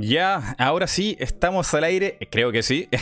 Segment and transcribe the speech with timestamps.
[0.00, 2.88] Ya, ahora sí, estamos al aire, creo que sí.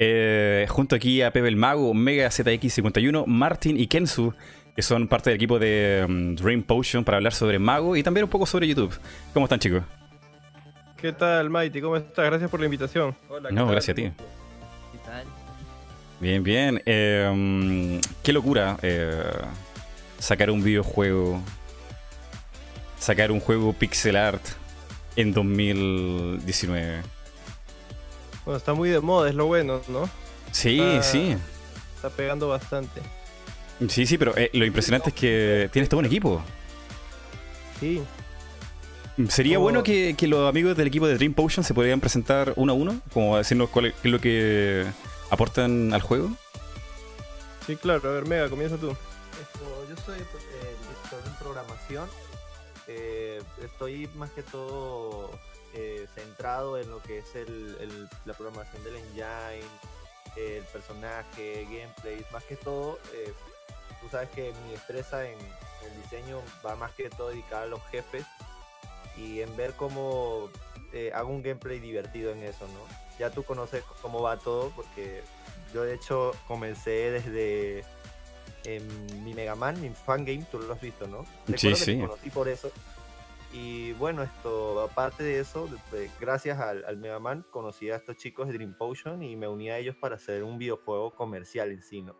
[0.00, 4.34] Eh, junto aquí a Pepe el Mago, Mega ZX51, Martin y Kensu,
[4.74, 8.24] que son parte del equipo de mm, Dream Potion para hablar sobre Mago y también
[8.24, 8.92] un poco sobre YouTube.
[9.32, 9.84] ¿Cómo están, chicos?
[10.96, 11.80] ¿Qué tal, Mighty?
[11.80, 12.26] ¿Cómo estás?
[12.26, 13.14] Gracias por la invitación.
[13.28, 14.02] Hola, No, ¿qué gracias a ti.
[14.02, 15.24] ¿Qué tal?
[16.18, 16.82] Bien, bien.
[16.84, 19.22] Eh, mm, qué locura eh,
[20.18, 21.40] sacar un videojuego,
[22.98, 24.42] sacar un juego pixel art
[25.16, 27.02] en 2019.
[28.44, 30.08] Bueno, está muy de moda, es lo bueno, ¿no?
[30.52, 31.02] Sí, Ah.
[31.02, 31.36] sí.
[31.96, 33.00] Está pegando bastante.
[33.88, 36.42] Sí, sí, pero eh, lo impresionante es que tienes todo un equipo.
[37.80, 38.02] Sí.
[39.28, 39.62] Sería Oh.
[39.62, 42.76] bueno que, que los amigos del equipo de Dream Potion se podrían presentar uno a
[42.76, 44.84] uno, como decirnos cuál es, qué es lo que
[45.30, 46.30] aportan al juego.
[47.66, 48.08] Sí, claro.
[48.10, 48.90] A ver, Mega, comienza tú.
[48.90, 52.08] Esto, yo soy pues, el director en programación.
[53.62, 55.30] Estoy más que todo
[55.74, 59.64] eh, centrado en lo que es el, el- la programación del engine,
[60.36, 62.24] el personaje, gameplay.
[62.32, 63.32] Más que todo, eh,
[64.00, 67.82] tú sabes que mi destreza en el diseño va más que todo dedicada a los
[67.86, 68.24] jefes
[69.16, 70.50] y en ver cómo
[70.92, 72.80] eh, hago un gameplay divertido en eso, ¿no?
[73.18, 75.22] Ya tú conoces cómo va todo porque
[75.72, 77.84] yo de hecho comencé desde
[78.64, 81.24] en mi Mega Man, mi fangame, tú lo has visto, ¿no?
[81.24, 81.94] Sí, Recuerdo que sí.
[81.96, 82.70] Te conocí por eso.
[83.52, 85.68] Y bueno, esto, aparte de eso,
[86.18, 89.70] gracias al, al Mega Man, conocí a estos chicos de Dream Potion y me uní
[89.70, 92.16] a ellos para hacer un videojuego comercial en sí, ¿no?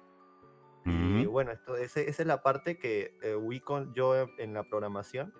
[0.87, 1.31] Y Ujú.
[1.33, 5.33] bueno, esto, ese- esa es la parte que eh, con yo en- la programación.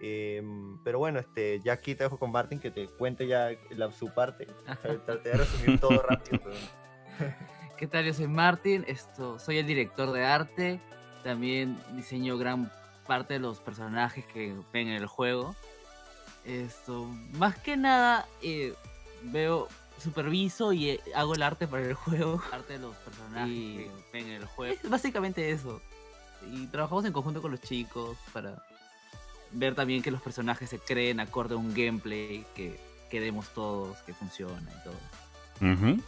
[0.00, 3.90] Em, pero bueno, este, ya aquí te dejo con Martin que te cuente ya la,
[3.92, 4.46] su parte.
[5.06, 6.38] Traté de resumir todo rápido.
[6.44, 6.56] pero-
[7.84, 8.06] ¿Qué tal?
[8.06, 10.80] Yo soy Martin, esto, soy el director de arte,
[11.22, 12.72] también diseño gran
[13.06, 15.54] parte de los personajes que ven en el juego.
[16.46, 17.04] Esto,
[17.34, 18.72] más que nada, eh,
[19.24, 19.68] veo,
[20.02, 24.28] superviso y eh, hago el arte para el juego, arte de los personajes que ven
[24.28, 24.74] en el juego.
[24.82, 25.82] Es básicamente eso.
[26.50, 28.64] Y trabajamos en conjunto con los chicos para
[29.52, 32.80] ver también que los personajes se creen acorde a un gameplay que
[33.10, 35.70] queremos todos, que funciona y todo.
[35.70, 36.02] Ujú.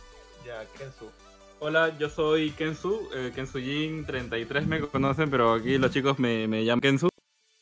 [0.46, 1.10] Ya, Kenzu.
[1.58, 6.46] Hola, yo soy Kensu, eh, Kensu Jin 33 me conocen, pero aquí los chicos me,
[6.46, 7.08] me llaman Kensu.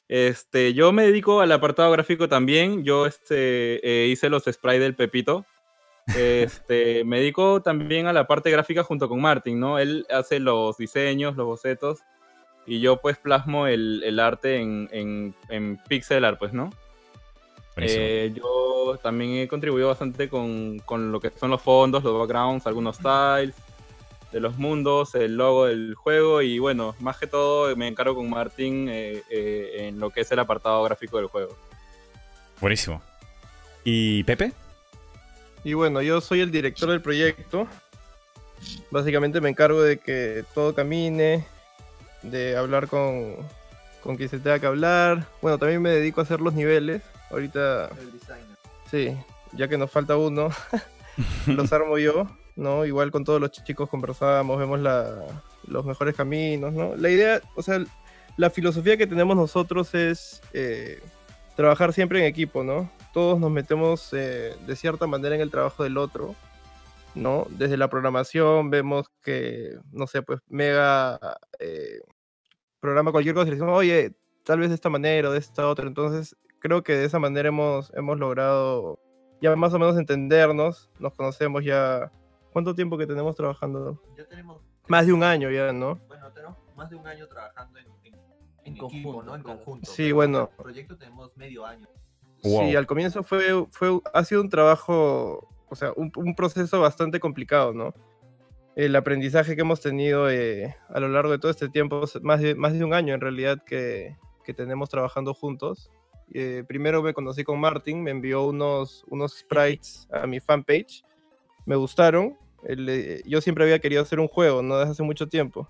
[0.09, 4.97] Este, yo me dedico al apartado gráfico también, yo este, eh, hice los sprites del
[4.97, 5.47] Pepito.
[6.09, 9.78] Este, me dedico también a la parte gráfica junto con Martin, ¿no?
[9.78, 12.00] Él hace los diseños, los bocetos,
[12.66, 16.71] y yo pues plasmo el, el arte en, en, en pixel art, pues, ¿no?
[17.77, 22.66] Eh, yo también he contribuido bastante con, con lo que son los fondos, los backgrounds,
[22.66, 23.54] algunos tiles
[24.34, 28.28] de los mundos, el logo del juego y bueno, más que todo me encargo con
[28.28, 31.56] Martín eh, eh, en lo que es el apartado gráfico del juego.
[32.61, 33.00] Buenísimo.
[33.84, 34.53] ¿Y Pepe?
[35.62, 37.69] Y bueno, yo soy el director del proyecto.
[38.91, 41.47] Básicamente me encargo de que todo camine,
[42.22, 43.37] de hablar con,
[44.03, 45.28] con quien se tenga que hablar.
[45.43, 47.03] Bueno, también me dedico a hacer los niveles.
[47.31, 48.59] Ahorita, El designer.
[48.91, 49.16] sí,
[49.53, 50.49] ya que nos falta uno,
[51.47, 52.84] los armo yo, ¿no?
[52.84, 55.25] Igual con todos los chicos conversamos, vemos la-
[55.66, 56.94] los mejores caminos, ¿no?
[56.97, 57.82] La idea, o sea,
[58.37, 61.00] la filosofía que tenemos nosotros es eh,
[61.56, 62.91] trabajar siempre en equipo, ¿no?
[63.12, 66.34] Todos nos metemos eh, de cierta manera en el trabajo del otro,
[67.15, 67.47] ¿no?
[67.50, 71.19] Desde la programación vemos que, no sé, pues Mega
[71.60, 72.00] eh,
[72.81, 74.12] programa cualquier cosa y le decimos, oye,
[74.44, 75.86] tal vez de esta manera o de esta otra.
[75.86, 78.98] Entonces, creo que de esa manera hemos, hemos logrado
[79.41, 82.10] ya más o menos entendernos, nos conocemos ya.
[82.54, 84.00] ¿Cuánto tiempo que tenemos trabajando?
[84.16, 85.97] Ya tenemos, Más de un año ya, ¿no?
[86.06, 88.20] bueno, tenemos más de un año trabajando en, en, en
[88.65, 89.34] En equipo, conjunto, ¿no?
[89.34, 89.91] En conjunto.
[89.91, 90.50] Sí, pero bueno.
[90.56, 91.88] El proyecto tenemos medio año.
[92.44, 92.69] Wow.
[92.69, 97.19] Sí, al comienzo fue, fue, ha sido un trabajo, o sea, un, un proceso bastante
[97.19, 97.92] complicado, ¿no?
[98.76, 102.54] El aprendizaje que hemos tenido eh, a lo largo de todo este tiempo, más de,
[102.54, 105.91] más de un año en realidad que, que tenemos trabajando juntos.
[106.32, 111.03] Eh, primero me conocí con Martin, me envió unos, unos sprites a mi fanpage,
[111.66, 112.39] me gustaron.
[112.65, 114.78] Él, eh, yo siempre había querido hacer un juego, ¿no?
[114.78, 115.69] Desde hace mucho tiempo.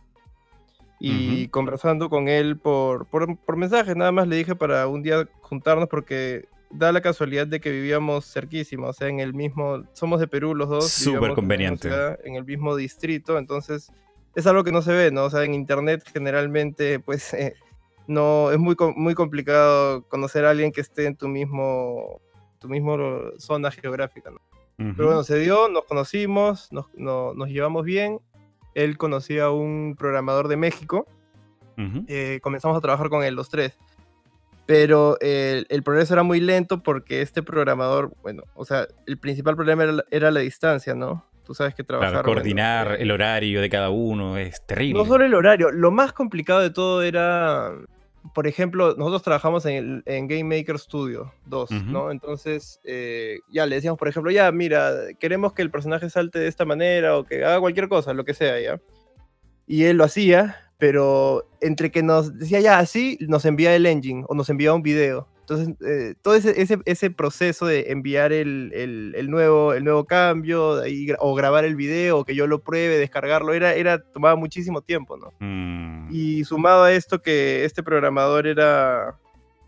[1.01, 1.51] Y Ujú.
[1.51, 5.89] conversando con él por, por, por mensaje, nada más le dije para un día juntarnos
[5.89, 10.27] porque da la casualidad de que vivíamos cerquísima, o sea, en el mismo, somos de
[10.27, 10.93] Perú los dos.
[10.93, 11.89] Súper vivíamos en conveniente.
[11.89, 13.93] ciudad, En el mismo distrito, entonces
[14.35, 15.25] es algo que no se ve, ¿no?
[15.25, 17.55] O sea, en internet generalmente, pues, eh,
[18.07, 22.21] no, es muy, muy complicado conocer a alguien que esté en tu mismo,
[22.59, 22.97] tu mismo
[23.39, 24.41] zona geográfica, ¿no?
[24.79, 24.93] Ujú.
[24.97, 28.19] Pero bueno, se dio, nos conocimos, nos, no- nos llevamos bien.
[28.75, 31.07] Él conocía a un programador de México
[31.79, 32.05] Ujú.
[32.09, 33.77] eh, comenzamos a trabajar con él los tres.
[34.67, 39.57] pero el, el progreso era muy lento porque este programador, bueno, o sea, el principal
[39.57, 41.25] problema era, la- era la distancia, ¿no?
[41.45, 42.13] Tú sabes que trabajar...
[42.13, 44.99] Claro, bueno, coordinar eh, el horario de cada uno es terrible.
[44.99, 47.73] No solo el horario, lo más complicado de todo era,
[48.33, 51.85] por ejemplo, nosotros trabajamos en, en Game Maker Studio 2, Ujú.
[51.91, 52.11] ¿no?
[52.11, 56.49] Entonces, eh, ya le decíamos, por ejemplo, ya, mira, queremos que el personaje salte de
[56.49, 58.81] esta manera o que haga cualquier cosa, lo que sea, ¿ya?
[59.67, 64.25] Y él lo hacía, pero entre que nos decía ya así, nos envía el engine
[64.29, 65.29] o nos enviaba un video.
[65.47, 70.07] Entonces, eh, todo ese, ese, ese proceso de enviar el, el- el nuevo, el nuevo
[70.07, 74.81] cambio ahí o grabar el video, que yo lo pruebe, descargarlo, era, era, tomaba muchísimo
[74.81, 75.33] tiempo, ¿no?
[75.41, 79.19] Mm, Y sumado a esto que este programador era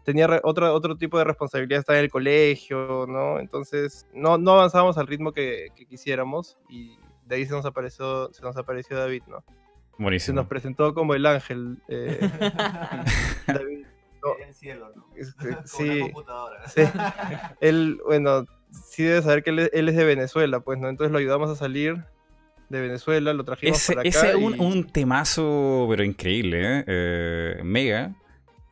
[0.04, 3.38] tenía re- otro, otro tipo de responsabilidad, estaba en el colegio, ¿no?
[3.40, 6.96] Entonces no, no avanzábamos al ritmo que, que quisiéramos y
[7.26, 9.40] de ahí se nos apareció, se nos apareció David, ¿no?
[9.98, 10.36] Se buenísimo.
[10.36, 11.82] nos presentó como el ángel.
[11.88, 12.20] eh,
[13.46, 13.85] David.
[14.26, 15.06] No, En el cielo, ¿no?
[15.16, 16.68] es- Con una sí, computadora.
[16.68, 16.80] sí.
[17.60, 20.88] Él, bueno, sí debe saber que él, es- él es de Venezuela, pues, ¿no?
[20.88, 22.04] Entonces lo ayudamos a salir
[22.68, 24.08] de Venezuela, lo trajimos Ese, para acá.
[24.08, 26.84] ese es un, y- un temazo, pero increíble, ¿eh?
[26.86, 28.14] Eh, Mega.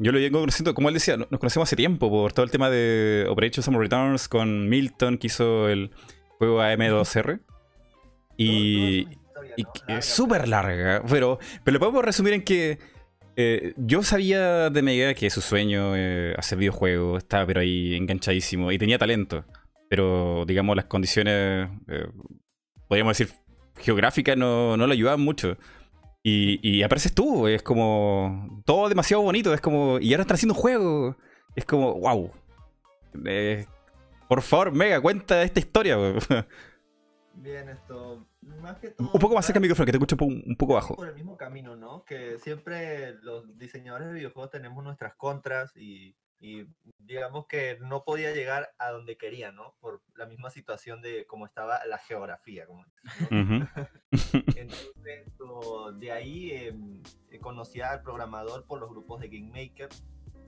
[0.01, 2.51] Yo lo llevo conociendo, como él decía, no- nos conocemos hace tiempo por todo el
[2.51, 5.93] tema de Operation Summer Returns con Milton, que hizo el
[6.39, 7.39] juego AM2R.
[8.37, 9.07] Y,
[9.87, 12.79] es súper larga, pero, pero lo podemos resumir en que
[13.37, 18.71] eh, yo sabía de Mega que su sueño eh, hacer videojuegos estaba pero ahí enganchadísimo
[18.71, 19.45] y tenía talento,
[19.89, 22.07] pero digamos las condiciones, eh,
[22.89, 23.35] podríamos decir,
[23.77, 25.57] geográficas no, no lo ayudaban mucho.
[26.27, 30.61] Y, apareces tú, es como todo demasiado bonito, es como, y ahora están haciendo un
[30.61, 31.19] juego,
[31.55, 32.33] es como, wow.
[34.27, 35.99] por favor, Mega, cuenta esta historia.
[37.35, 38.27] Bien, esto.
[38.65, 39.11] Más que todo.
[39.13, 40.97] un poco más cerca del micrófono, que te escucho un poco- un poco bajo.
[40.97, 42.05] Por el mismo camino, ¿no?
[42.05, 46.67] Que siempre los diseñadores de videojuegos tenemos nuestras contras y, y
[46.99, 49.75] digamos que no podía llegar a donde quería, ¿no?
[49.81, 52.67] Por la misma situación de cómo estaba la geografía.
[52.67, 52.93] Como, ¿no?
[53.31, 53.67] Ujú.
[54.57, 59.89] Entonces, de ahí em, eh, conocí al programador por los grupos de Game Maker.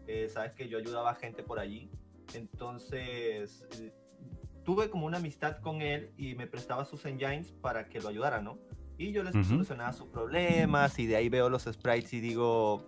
[0.06, 1.90] Eh, Sabes que yo ayudaba a gente por allí.
[2.34, 3.92] Entonces, eh,
[4.66, 8.42] tuve como una amistad con él y me prestaba sus engines para que lo ayudara,
[8.42, 8.58] ¿no?
[8.98, 9.44] Y yo les Ujú.
[9.44, 12.82] solucionaba sus problemas y de ahí veo los sprites y digo,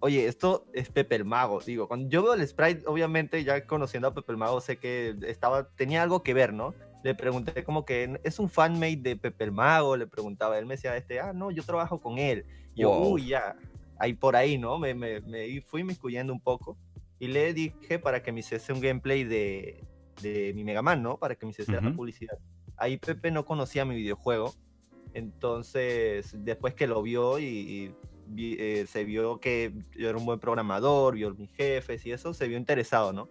[0.00, 1.60] oye, esto es Pepe el Mago.
[1.60, 5.14] Digo, cuando yo veo el sprite, obviamente ya conociendo a Pepe el Mago sé que
[5.26, 6.74] estaba, tenía algo que ver, ¿no?
[7.04, 10.74] Le pregunté como que es un fanmate de Pepe el Mago, le preguntaba, él me
[10.76, 12.46] decía, este, ah, no, yo trabajo con él.
[12.74, 13.12] Y yo, Wow.
[13.14, 13.54] uy, ya,
[13.98, 14.78] ahí por ahí, ¿no?
[14.78, 16.78] Me, me, me fui miscuyendo un poco
[17.18, 19.84] y le dije para que me hiciese un gameplay de,
[20.22, 21.18] de mi Mega Man, ¿no?
[21.18, 22.38] Para que me hiciese la publicidad.
[22.76, 24.54] Ahí Pepe no conocía mi videojuego,
[25.26, 27.94] entonces después que lo vio y, y
[28.26, 32.34] vi- eh, se vio que yo era un buen programador, vio mis jefes y eso,
[32.34, 33.28] se vio interesado, ¿no?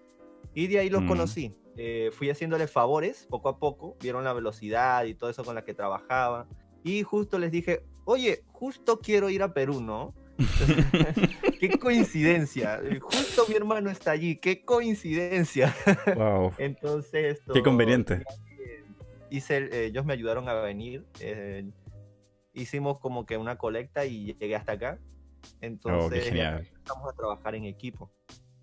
[0.53, 1.07] Y de ahí los Mm.
[1.07, 1.55] conocí.
[1.77, 5.63] Eh, fui haciéndole favores poco a poco, vieron la velocidad y todo eso con la
[5.63, 6.47] que trabajaba.
[6.83, 10.13] Y justo les dije, oye, justo quiero ir a Perú, ¿no?
[11.59, 12.79] qué coincidencia.
[12.83, 15.73] eh, Justo mi hermano está allí, qué coincidencia.
[16.15, 16.51] wow.
[16.57, 18.23] Entonces, Qué conveniente.
[19.29, 21.05] Hice, eh, ellos me ayudaron a venir.
[21.19, 21.69] eh,
[22.53, 24.99] hicimos como que una colecta y llegué hasta acá.
[25.61, 26.67] Entonces, Oh, genial.
[26.67, 28.11] empezamos a trabajar en equipo.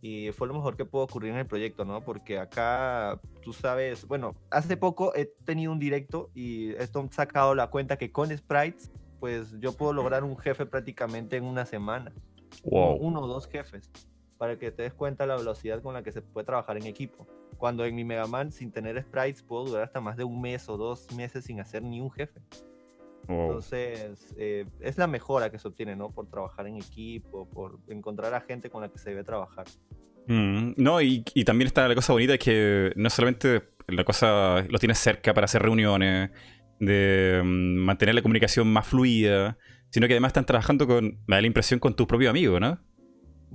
[0.01, 2.03] Y fue lo mejor que pudo ocurrir en el proyecto, ¿no?
[2.03, 7.13] Porque acá, tú sabes, bueno, hace poco he tenido un directo y esto me ha
[7.13, 11.65] sacado la cuenta que con sprites, pues yo puedo lograr un jefe prácticamente en una
[11.65, 12.13] semana.
[12.65, 12.97] Wow.
[12.97, 13.91] Uno o dos jefes.
[14.37, 17.27] Para que te des cuenta la velocidad con la que se puede trabajar en equipo.
[17.57, 20.69] Cuando en mi Mega Man, sin tener sprites, puedo durar hasta más de un mes
[20.69, 22.41] o dos meses sin hacer ni un jefe.
[23.27, 23.47] wow.
[23.47, 26.11] Entonces, eh, es la mejora que se obtiene, ¿no?
[26.11, 29.67] Por trabajar en equipo, por encontrar a gente con la que se debe trabajar.
[30.29, 34.79] Mm, no, y, y también está la cosa bonita que no solamente la cosa lo
[34.79, 36.31] tienes cerca para hacer reuniones,
[36.79, 39.59] de mm, mantener la comunicación más fluida,
[39.91, 42.79] sino que además están trabajando con, me da la impresión, con tus propios amigos, ¿no?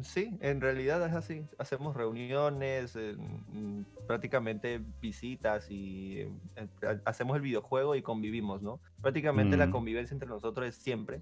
[0.01, 1.46] Sí, en realidad es así.
[1.60, 8.82] Hacemos reuniones, eh, mm, prácticamente visitas y eh, ha- hacemos el videojuego y convivimos, ¿no?
[9.01, 9.72] Prácticamente la Mm.
[9.72, 11.22] convivencia entre nosotros es siempre.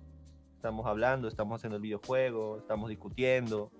[0.55, 3.72] Estamos hablando, estamos haciendo el videojuego, estamos discutiendo.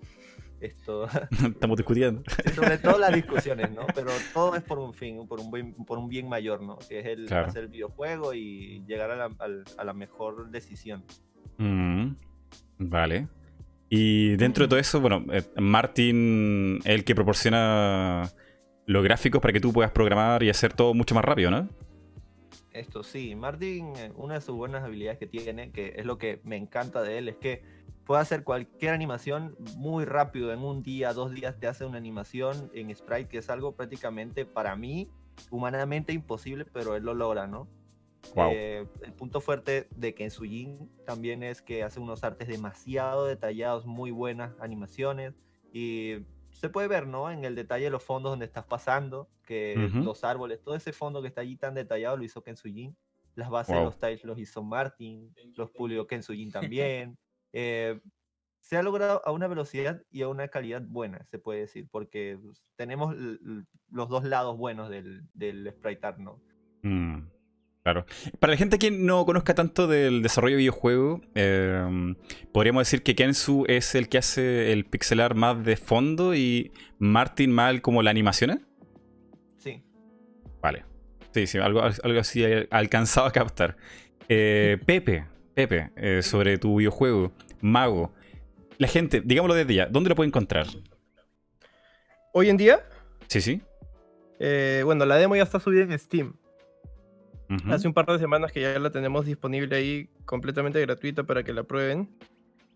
[0.62, 2.24] Esto, Estamos discutiendo.
[2.46, 3.86] sí, sobre todo las discusiones, ¿no?
[3.96, 6.78] Pero todo es por un fin, por un bien, por un bien mayor, ¿no?
[6.88, 7.48] Que es el Claro.
[7.48, 9.30] hacer el videojuego y llegar a la,
[9.78, 11.04] a la mejor decisión.
[11.58, 12.12] Mm,
[12.78, 13.28] vale.
[13.90, 18.30] Y dentro de todo eso, bueno, eh, Martin es el que proporciona
[18.86, 21.68] los gráficos para que tú puedas programar y hacer todo mucho más rápido, ¿no?
[22.72, 26.40] Esto sí, Martin, eh, una de sus buenas habilidades que tiene, que es lo que
[26.44, 27.64] me encanta de él, es que
[28.06, 32.72] puede hacer cualquier animación muy rápido, en un día, dos días te hace una animación
[32.74, 35.10] en Sprite, que es algo prácticamente para mí
[35.50, 37.68] humanamente imposible, pero él lo logra, ¿no?
[38.36, 38.52] Wow.
[38.54, 44.12] Eh, el punto fuerte de Kensujin también es que hace unos artes demasiado detallados, muy
[44.12, 45.34] buenas animaciones
[45.74, 46.18] y
[46.52, 47.32] se puede ver, ¿no?
[47.32, 51.22] En el detalle de los fondos donde estás pasando, que los árboles, todo ese fondo
[51.22, 52.96] que está allí tan detallado lo hizo Kensujin.
[53.36, 53.80] Las bases Wow.
[53.80, 57.18] de los tiles los hizo Martin, los pulió Kensujin también.
[57.54, 58.00] Eh,
[58.62, 62.38] se ha logrado a una velocidad y a una calidad buena, se puede decir, porque
[62.42, 66.40] pues, tenemos los dos lados buenos del, del sprite art, ¿no?
[66.84, 67.24] Mm,
[67.84, 68.06] claro.
[68.40, 72.16] Para la gente que no conozca tanto del desarrollo de videojuegos, eh,
[72.54, 76.72] podríamos decir que Kensu es el que hace el pixel art más de fondo y
[76.98, 78.66] Martin mal como la animación.
[79.58, 79.84] Sí.
[80.62, 80.86] Vale.
[81.34, 83.76] Sí, sí, algo, algo así alcanzado a captar.
[84.30, 85.26] Eh, Pepe,
[85.68, 88.12] Pepe, eh, sobre tu videojuego, Mago.
[88.80, 90.66] La gente, digámoslo desde ya, ¿dónde lo puede encontrar?
[92.34, 92.80] Hoy en día,
[93.28, 93.62] Sí, sí.
[94.40, 96.36] eh, bueno, la demo ya está subida en Steam.
[97.70, 101.52] Hace un par de semanas que ya la tenemos disponible ahí completamente gratuita para que
[101.54, 102.10] la prueben.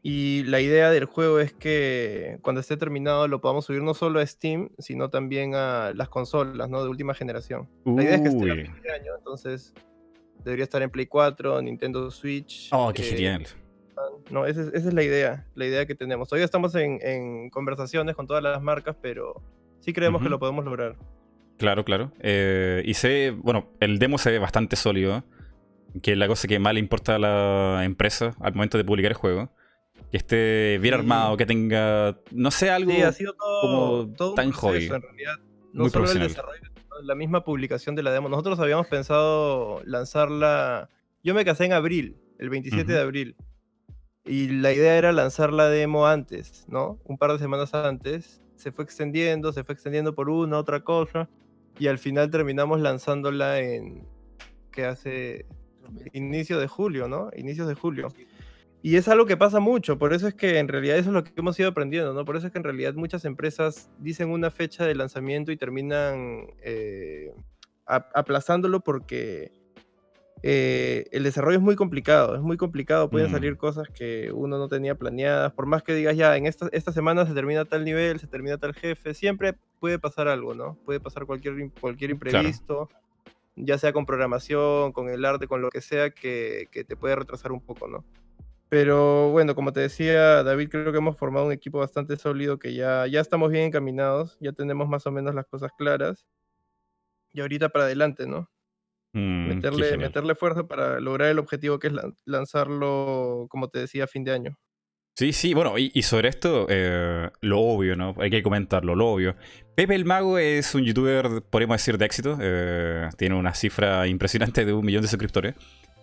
[0.04, 4.20] Y la idea del juego es que cuando esté terminado lo podamos subir no solo
[4.20, 6.84] a Steam, sino también a las consolas, ¿no?
[6.84, 7.68] De última generación.
[7.86, 9.74] La idea es que esté a fin de año, entonces
[10.46, 12.70] debería estar en Play 4, Nintendo Switch.
[12.72, 13.48] Oh, qué eh, genial.
[14.32, 16.30] No, esa es, esa es la idea, la idea que tenemos.
[16.30, 19.42] Todavía estamos en, en conversaciones con todas las marcas, pero
[19.80, 20.96] sí creemos que lo podemos lograr.
[21.58, 22.12] Claro, claro.
[22.20, 25.24] Eh, y se bueno, el demo se ve bastante sólido,
[26.02, 29.12] que es la cosa que más le importa a la empresa al momento de publicar
[29.12, 29.50] el juego.
[30.12, 31.00] Que esté bien Sí.
[31.00, 32.92] armado, que tenga, no sé, algo...
[32.92, 34.86] Sí, ha sido todo, como todo un tan hobby.
[34.86, 35.36] en realidad.
[35.74, 36.28] No Muy solo el profesional.
[36.28, 38.30] desarrollo, sino la misma publicación de la demo.
[38.30, 40.90] Nosotros habíamos pensado lanzarla.
[41.24, 43.36] Yo me casé en abril, el 27 de abril.
[44.25, 47.00] Y la idea era lanzar la demo antes, ¿no?
[47.04, 48.42] Un par de semanas antes.
[48.56, 51.30] Se fue extendiendo, se fue extendiendo por una, otra cosa.
[51.78, 54.08] Y al final terminamos lanzándola en.
[54.72, 55.46] que hace.
[56.14, 57.30] inicio de julio, ¿no?
[57.36, 58.08] Inicios de julio.
[58.88, 61.24] Y es algo que pasa mucho, por eso es que en realidad eso es lo
[61.24, 62.24] que hemos ido aprendiendo, ¿no?
[62.24, 66.46] Por eso es que en realidad muchas empresas dicen una fecha de lanzamiento y terminan
[66.62, 67.34] eh,
[67.88, 69.51] ap- aplazándolo porque
[70.44, 73.32] eh, el desarrollo es muy complicado, es muy complicado, pueden Mm.
[73.32, 76.92] salir cosas que uno no tenía planeadas, por más que digas ya, en esta, esta
[76.92, 80.77] semana se termina tal nivel, se termina tal jefe, siempre puede pasar algo, ¿no?
[80.86, 82.88] Puede pasar cualquier, cualquier imprevisto,
[83.56, 87.15] ya sea con programación, con el arte, con lo que sea, que, que te puede
[87.15, 88.06] retrasar un poco, ¿no?
[88.70, 92.74] Pero bueno, como te decía David, creo que hemos formado un equipo bastante sólido que
[92.74, 96.26] ya, ya estamos bien encaminados, ya tenemos más o menos las cosas claras.
[97.34, 98.50] Y ahorita para adelante, ¿no?
[99.14, 104.06] Mm, Meterle, meterle fuerza para lograr el objetivo que es lan- lanzarlo, como te decía,
[104.06, 104.58] a fin de año.
[105.18, 108.16] Sí, sí, bueno, y, y sobre esto, eh, lo obvio, ¿no?
[108.20, 109.36] Hay que comentarlo, lo obvio.
[109.76, 112.38] Pepe el Mago es un youtuber, podríamos decir, de éxito.
[112.42, 115.56] eh, tiene una cifra impresionante de un millón de suscriptores.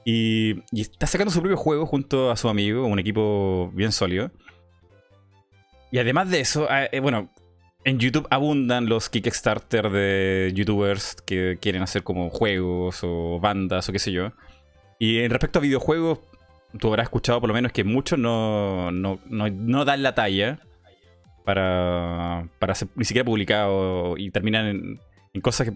[0.04, 4.30] Y, y está sacando su propio juego junto a su amigo, un equipo bien sólido.
[5.90, 7.30] Y además de eso, ah, eh, bueno,
[7.85, 13.92] en YouTube abundan los Kickstarter de youtubers que quieren hacer como juegos o bandas o
[13.92, 14.32] qué sé yo.
[14.99, 16.21] Y en respecto a videojuegos,
[16.78, 20.61] tú habrás escuchado por lo menos que muchos no, no, no, no dan la talla
[21.44, 25.00] para, para ser ni siquiera publicado y terminan en,
[25.35, 25.73] en cosas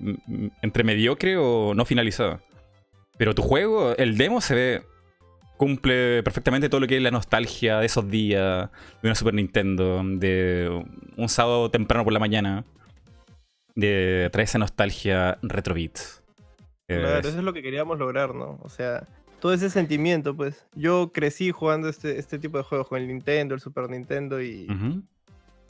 [0.63, 2.41] entre mediocre o no finalizado.
[3.19, 4.83] Pero tu juego, el demo se ve,
[5.57, 8.71] cumple perfectamente todo lo que es la nostalgia de esos días,
[9.03, 10.85] de una Super Nintendo, de
[11.17, 12.65] un sábado temprano por la mañana,
[13.75, 15.99] de traer esa nostalgia retro beat.
[16.89, 18.59] Eh, Claro, eso es lo que queríamos lograr, ¿no?
[18.63, 19.07] O sea,
[19.41, 20.67] todo ese sentimiento, pues.
[20.75, 24.67] Yo crecí jugando este, este tipo de juegos con el Nintendo, el Super Nintendo y,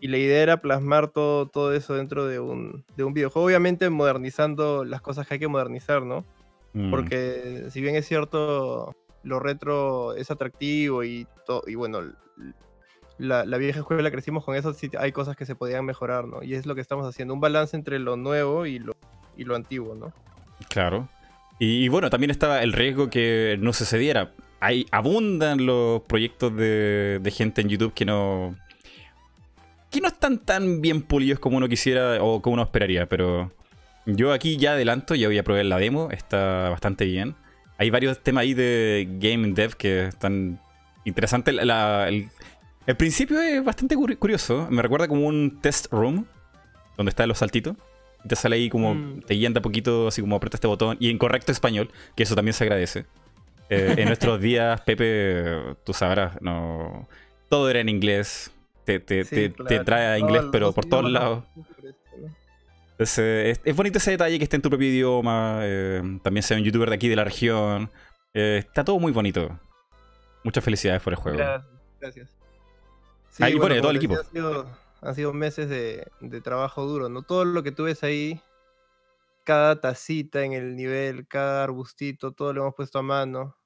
[0.00, 3.46] y la idea era plasmar todo, todo eso dentro de un, de un videojuego.
[3.46, 6.24] Obviamente modernizando las cosas que hay que modernizar, ¿no?
[6.76, 11.26] Mm, Porque si bien es cierto, lo retro es atractivo y,
[11.66, 12.00] y bueno,
[13.18, 16.42] la, la vieja escuela crecimos con eso, sí hay cosas que se podían mejorar, ¿no?
[16.42, 18.94] Y es lo que estamos haciendo, un balance entre lo nuevo y lo,
[19.38, 20.12] y lo antiguo, ¿no?
[20.68, 21.08] Claro.
[21.58, 24.32] Y, y bueno, también estaba el riesgo que no sucediera.
[24.60, 28.54] Hay, abundan los proyectos de, de gente en YouTube que no.
[29.90, 33.50] que no están tan bien pulidos como uno quisiera o como uno esperaría, pero
[34.06, 37.34] yo aquí ya adelanto, ya voy a probar la demo, está bastante bien.
[37.78, 40.60] Hay varios temas ahí de Game Dev que están
[41.04, 41.54] interesantes.
[41.54, 42.28] La- la- el,
[42.86, 46.24] el principio es bastante curi- curioso, me recuerda como un test room,
[46.96, 47.76] donde están los saltitos.
[48.26, 49.20] Te sale ahí como, Mm.
[49.20, 52.22] te guían de a poquito, así como aprieta este botón, y en correcto español, que
[52.22, 53.04] eso también se agradece.
[53.68, 55.44] Eh, en nuestros días, Pepe,
[55.84, 57.06] tú sabrás, no,
[57.48, 58.50] todo era en inglés.
[58.84, 59.84] Te, te, Sí, te- te claro.
[59.84, 61.44] trae a inglés, pero por todos lados.
[62.98, 65.58] Entonces, eh, es, es bonito ese detalle que esté en tu propio idioma.
[65.62, 67.90] eh, también sea un youtuber de aquí de la región.
[68.32, 69.58] Eh, está todo muy bonito.
[70.44, 71.36] Muchas felicidades por el juego.
[71.38, 71.66] Gracias.
[72.00, 72.36] gracias.
[73.38, 74.14] Ah, y bueno, de todo el equipo.
[74.16, 74.66] Han sido,
[75.02, 77.22] han sido meses de, de trabajo duro, ¿no?
[77.22, 78.40] Todo lo que tú ves ahí,
[79.44, 83.56] cada tacita en el nivel, cada arbustito, todo lo hemos puesto a mano.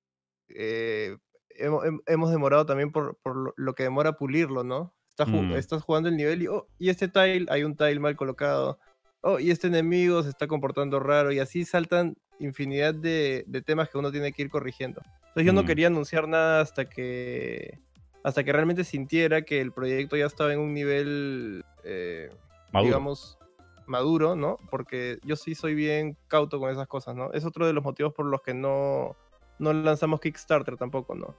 [0.48, 1.16] Eh,
[1.56, 4.92] hemo- hem- hemos, demorado también por, por lo, que demora pulirlo, ¿no?
[5.24, 5.52] Mm.
[5.52, 8.78] estás jugando el nivel y, oh, y este tile, hay un tile mal colocado.
[9.22, 11.30] Oh, y este enemigo se está comportando raro.
[11.32, 15.02] Y así saltan infinidad de, de temas que uno tiene que ir corrigiendo.
[15.28, 15.66] Entonces yo no Mm.
[15.66, 17.78] quería anunciar nada hasta que
[18.22, 22.28] hasta que realmente sintiera que el proyecto ya estaba en un nivel, eh,
[22.70, 22.86] Maduro.
[22.88, 23.38] digamos,
[23.86, 24.58] maduro, ¿no?
[24.70, 27.32] Porque yo sí soy bien cauto con esas cosas, ¿no?
[27.32, 29.16] Es otro de los motivos por los que no,
[29.58, 31.34] no lanzamos Kickstarter tampoco, ¿no?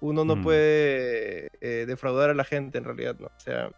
[0.00, 0.42] Uno no Mm.
[0.44, 3.26] puede eh, defraudar a la gente en realidad, ¿no?
[3.26, 3.70] O sea,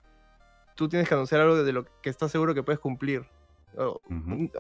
[0.78, 3.26] tú tienes que anunciar algo de lo que estás seguro que puedes cumplir.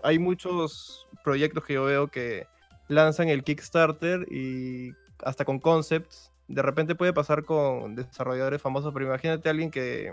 [0.02, 2.48] Hay muchos proyectos que yo veo que
[2.88, 4.94] lanzan el Kickstarter y
[5.24, 6.32] hasta con concepts.
[6.48, 10.12] De repente puede pasar con desarrolladores famosos, pero imagínate a alguien que,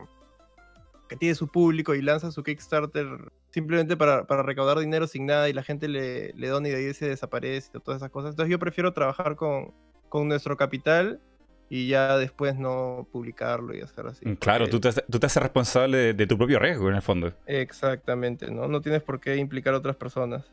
[1.10, 5.50] que tiene su público y lanza su Kickstarter simplemente para, para recaudar dinero sin nada
[5.50, 8.32] y la gente le, le dona y de ahí se desaparece y todas esas cosas.
[8.32, 9.74] Entonces yo prefiero trabajar con,
[10.10, 11.20] con nuestro capital
[11.70, 14.28] y ya después no publicarlo y hacer así.
[14.28, 16.96] Mm, Claro, tú te, haces- tú te haces responsable de, de tu propio riesgo, en
[16.96, 17.34] el fondo.
[17.48, 18.68] Exactamente, ¿no?
[18.68, 20.46] No tienes por qué implicar a otras personas.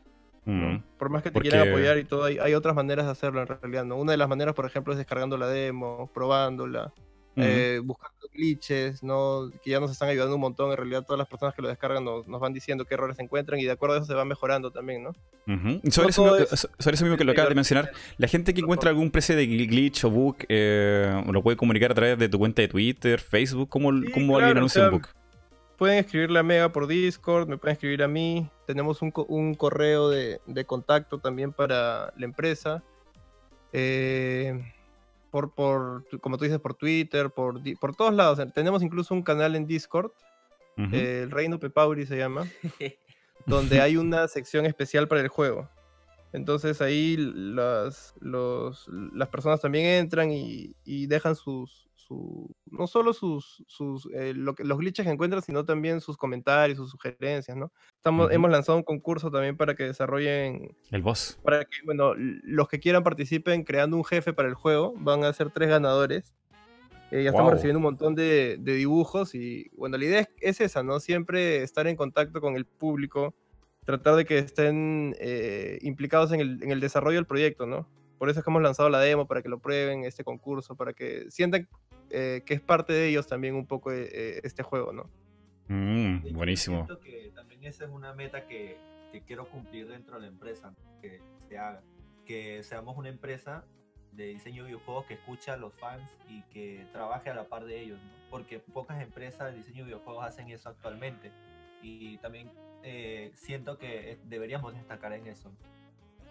[0.45, 0.77] Mm.
[0.97, 3.41] Por más que te Porque- quieran apoyar y todo, hay, hay otras maneras de hacerlo
[3.41, 3.95] en realidad, ¿no?
[3.95, 6.91] Una de las maneras, por ejemplo, es descargando la demo, probándola,
[7.35, 9.49] Eh, buscando glitches, ¿no?
[9.63, 10.71] Que ya nos están ayudando un montón.
[10.71, 13.23] En realidad, todas las personas que lo descargan nos, nos van diciendo qué errores se
[13.23, 15.11] encuentran y de acuerdo a eso se va mejorando también, ¿no?
[15.83, 18.27] Y Sobre, No eso que, es sobre eso mismo que lo acabas de mencionar, la
[18.27, 21.95] gente que encuentra algún precio de gl- glitch o bug, eh, lo puede comunicar a
[21.95, 24.89] través de tu cuenta de Twitter, Facebook, ¿cómo, Sí, cómo claro, alguien o anuncia sea,
[24.89, 25.07] un bug?
[25.77, 28.47] Pueden escribirle a Mega por Discord, me pueden escribir a mí.
[28.67, 32.83] Tenemos un, co- un correo de, de contacto también para la empresa.
[33.73, 34.71] Eh,
[35.33, 38.39] por, por, como tú dices, por Twitter, por, por todos lados.
[38.53, 40.11] Tenemos incluso un canal en Discord,
[40.77, 42.47] el Reino Pepauri se llama,
[43.47, 45.67] donde hay una sección especial para el juego.
[46.33, 53.13] Entonces ahí las, los, las personas también entran y, y dejan sus, su, no solo
[53.13, 57.55] sus, sus eh, lo que, los glitches que encuentran, sino también sus comentarios, sus sugerencias,
[57.57, 57.71] ¿no?
[57.95, 58.31] Estamos.
[58.31, 61.39] Hemos lanzado un concurso también para que desarrollen, El boss.
[61.43, 65.33] para que, bueno, los que quieran participen creando un jefe para el juego, van a
[65.33, 66.33] ser tres ganadores.
[67.11, 67.53] Eh, ya estamos Wow.
[67.55, 70.99] recibiendo un montón de, de dibujos y, bueno, la idea es, es esa, ¿no?
[70.99, 73.35] Siempre estar en contacto con el público,
[73.85, 77.87] tratar de que estén eh, implicados en el, en el desarrollo del proyecto, ¿no?
[78.17, 80.93] Por eso es que hemos lanzado la demo, para que lo prueben, este concurso, para
[80.93, 81.67] que sientan
[82.13, 85.09] eh, que es parte de ellos también un poco eh, este juego, ¿no?
[85.67, 86.85] Mm, yo buenísimo.
[86.85, 88.77] Siento que también esa es una meta que,
[89.11, 91.81] que quiero cumplir dentro de la empresa, que se haga.
[92.25, 93.65] Que seamos una empresa
[94.13, 97.65] de diseño de videojuegos que escucha a los fans y que trabaje a la par
[97.65, 98.29] de ellos, ¿no?
[98.29, 101.31] Porque pocas empresas de diseño de videojuegos hacen eso actualmente.
[101.81, 102.49] Y también
[102.83, 105.51] eh, siento que eh, deberíamos destacar en eso.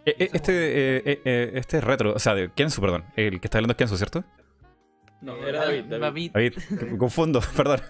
[0.07, 0.53] Eh, eh, Este,
[0.99, 3.05] eh, eh, este es retro, o sea, de Kensu, perdón.
[3.17, 4.25] El que está hablando es Kensu, ¿cierto?
[5.23, 5.85] No, Eh, era David.
[5.85, 6.01] David.
[6.01, 6.33] David.
[6.33, 7.81] David, confundo, perdón.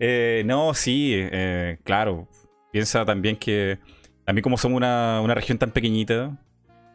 [0.00, 2.28] Eh, no, sí, eh, claro.
[2.70, 3.78] Piensa también que,
[4.24, 6.38] también como somos una, una región tan pequeñita,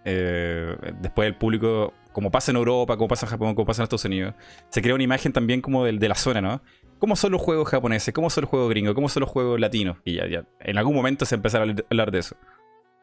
[0.06, 3.84] eh, después el público, como pasa en Europa, como pasa en Japón, como pasa en
[3.84, 4.34] Estados Unidos,
[4.70, 6.62] se crea una imagen también como del, de la zona, ¿no?
[6.98, 8.14] ¿Cómo son los juegos japoneses?
[8.14, 8.96] ¿Cómo son los juegos gringos?
[8.96, 9.98] ¿Cómo son los juegos latinos?
[10.04, 12.36] Y ya, ya, en algún momento se empezará a hablar de eso.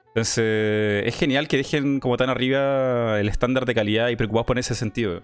[0.09, 4.59] Entonces, es genial que dejen como tan arriba el estándar de calidad y preocupados por
[4.59, 5.23] ese sentido.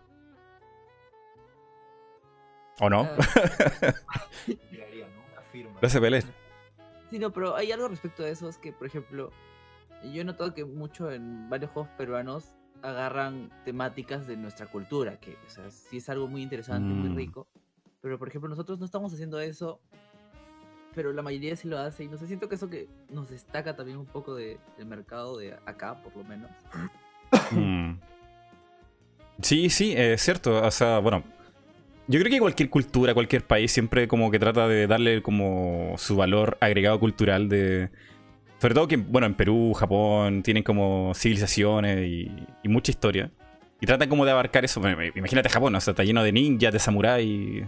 [2.80, 3.02] ¿O no?
[3.02, 3.16] Ah,
[6.24, 6.32] ¿no?
[7.10, 9.30] Sí, no, pero hay algo respecto a eso, es que, por ejemplo,
[10.04, 15.36] yo he notado que mucho en varios juegos peruanos agarran temáticas de nuestra cultura, que,
[15.46, 16.98] o sea, sí es algo muy interesante, Mm.
[16.98, 17.46] muy rico,
[18.00, 19.80] pero, por ejemplo, nosotros no estamos haciendo eso,
[20.94, 23.76] pero la mayoría sí lo hace, y no sé, siento que eso que nos destaca
[23.76, 26.50] también un poco de- del mercado de acá, por lo menos.
[27.50, 27.94] Mm.
[29.42, 30.62] Sí, sí, es cierto.
[30.62, 31.22] O sea, bueno.
[32.10, 36.16] Yo creo que cualquier cultura, cualquier país siempre como que trata de darle como su
[36.16, 37.88] valor agregado cultural de...
[38.58, 42.28] Sobre todo que, bueno, en Perú, Japón, tienen como civilizaciones y,
[42.64, 43.30] y mucha historia.
[43.80, 44.80] Y tratan como de abarcar eso.
[44.80, 47.64] Bueno, imagínate Japón, o sea, está lleno de ninjas, de samurái,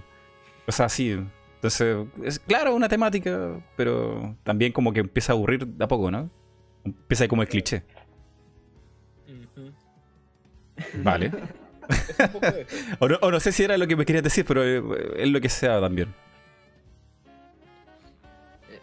[0.66, 1.16] cosas así.
[1.54, 6.10] Entonces, es claro, una temática, pero también como que empieza a aburrir de a poco,
[6.10, 6.28] ¿no?
[6.84, 7.84] Empieza como el cliché.
[10.96, 11.30] Vale.
[11.88, 12.76] Es un poco eso.
[13.00, 14.82] O no, o no sé si era lo que me querías decir, pero eh,
[15.16, 16.14] es lo que sea también.
[18.70, 18.80] Eh,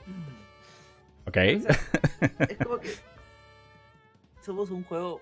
[1.28, 1.38] Ok.
[1.38, 1.80] o sea,
[2.50, 2.90] es como que
[4.42, 5.22] somos un juego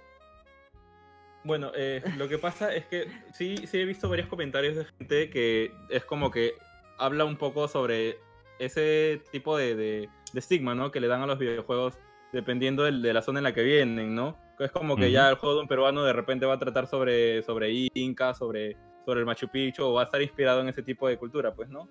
[1.44, 5.30] Bueno, eh, lo que pasa es que sí, sí he visto varios comentarios de gente
[5.30, 6.54] que es como que
[6.98, 8.18] habla un poco sobre
[8.60, 10.92] ese tipo de, de- de estigma, ¿no?
[10.92, 11.94] Que le dan a los videojuegos
[12.34, 14.38] dependiendo del- de la zona en la que vienen, ¿no?
[14.60, 17.44] Es como que ya el juego de un peruano de repente va a tratar sobre,
[17.44, 21.08] sobre Inca, sobre, sobre el Machu Picchu, o va a estar inspirado en ese tipo
[21.08, 21.88] de cultura, pues, ¿no?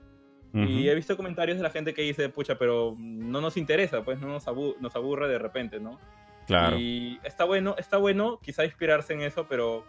[0.53, 4.19] Y he visto comentarios de la gente que dice, pucha, pero no nos interesa, pues,
[4.19, 5.99] no nos, abu- nos aburre de repente, ¿no?
[6.47, 6.79] Claro.
[6.79, 9.85] Y está bueno, está bueno quizá inspirarse en eso, pero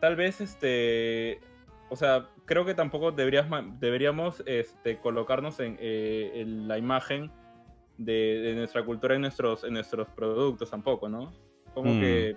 [0.00, 1.40] tal vez este,
[1.88, 3.46] o sea, creo que tampoco deberías,
[3.80, 7.32] deberíamos este, colocarnos en, eh, en la imagen
[8.04, 11.32] de, de nuestra cultura en nuestros, en nuestros productos tampoco, ¿no?
[11.74, 12.00] Como Mm.
[12.00, 12.36] que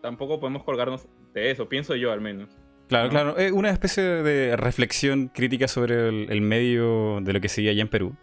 [0.00, 2.50] tampoco podemos colgarnos de eso, pienso yo al menos.
[2.88, 3.10] Claro, ¿no?
[3.10, 3.36] claro.
[3.38, 7.82] Es una especie de reflexión crítica sobre el, el medio de lo que sigue allá
[7.82, 8.14] en Perú.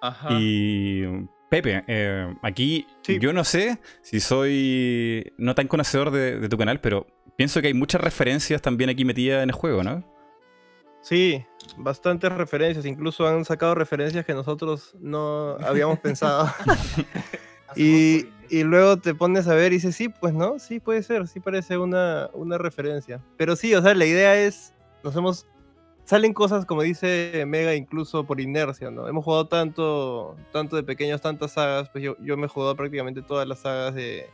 [0.00, 0.28] Ajá.
[0.32, 1.02] Y
[1.50, 3.18] Pepe, eh, aquí Sí.
[3.20, 7.66] yo no sé si soy no tan conocedor de, de tu canal, pero pienso que
[7.68, 10.02] hay muchas referencias también aquí metidas en el juego, ¿no?
[11.02, 11.44] Sí,
[11.76, 16.48] bastantes referencias, incluso han sacado referencias que nosotros no habíamos pensado.
[17.76, 21.26] y, y luego te pones a ver y dices, sí, pues no, sí puede ser,
[21.28, 23.22] sí parece una, una referencia.
[23.36, 25.46] Pero sí, o sea, la idea es, nos hemos,
[26.04, 29.08] salen cosas como dice Mega incluso por inercia, ¿no?
[29.08, 33.22] Hemos jugado tanto, tanto de pequeños, tantas sagas, pues yo, yo me he jugado prácticamente
[33.22, 34.26] todas las sagas de,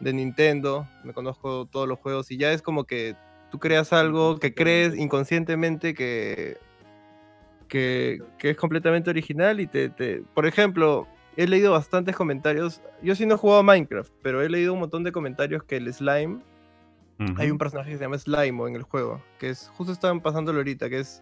[0.00, 3.16] de Nintendo, me conozco todos los juegos y ya es como que
[3.50, 6.58] tú creas algo que crees inconscientemente que,
[7.68, 11.06] que, que es completamente original y te, te- Por ejemplo,
[11.36, 12.82] he leído bastantes comentarios.
[13.02, 15.76] Yo sí no he jugado a Minecraft, pero he leído un montón de comentarios que
[15.76, 16.40] el slime...
[17.36, 19.72] Hay un personaje que se llama Slimo en el juego, que es...
[19.74, 21.20] Justo estaban pasándolo ahorita, que es...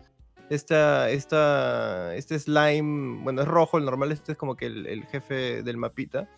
[0.50, 5.04] Esta, esta, este slime, bueno, es rojo, el normal este es como que el, el
[5.06, 6.28] jefe del mapita,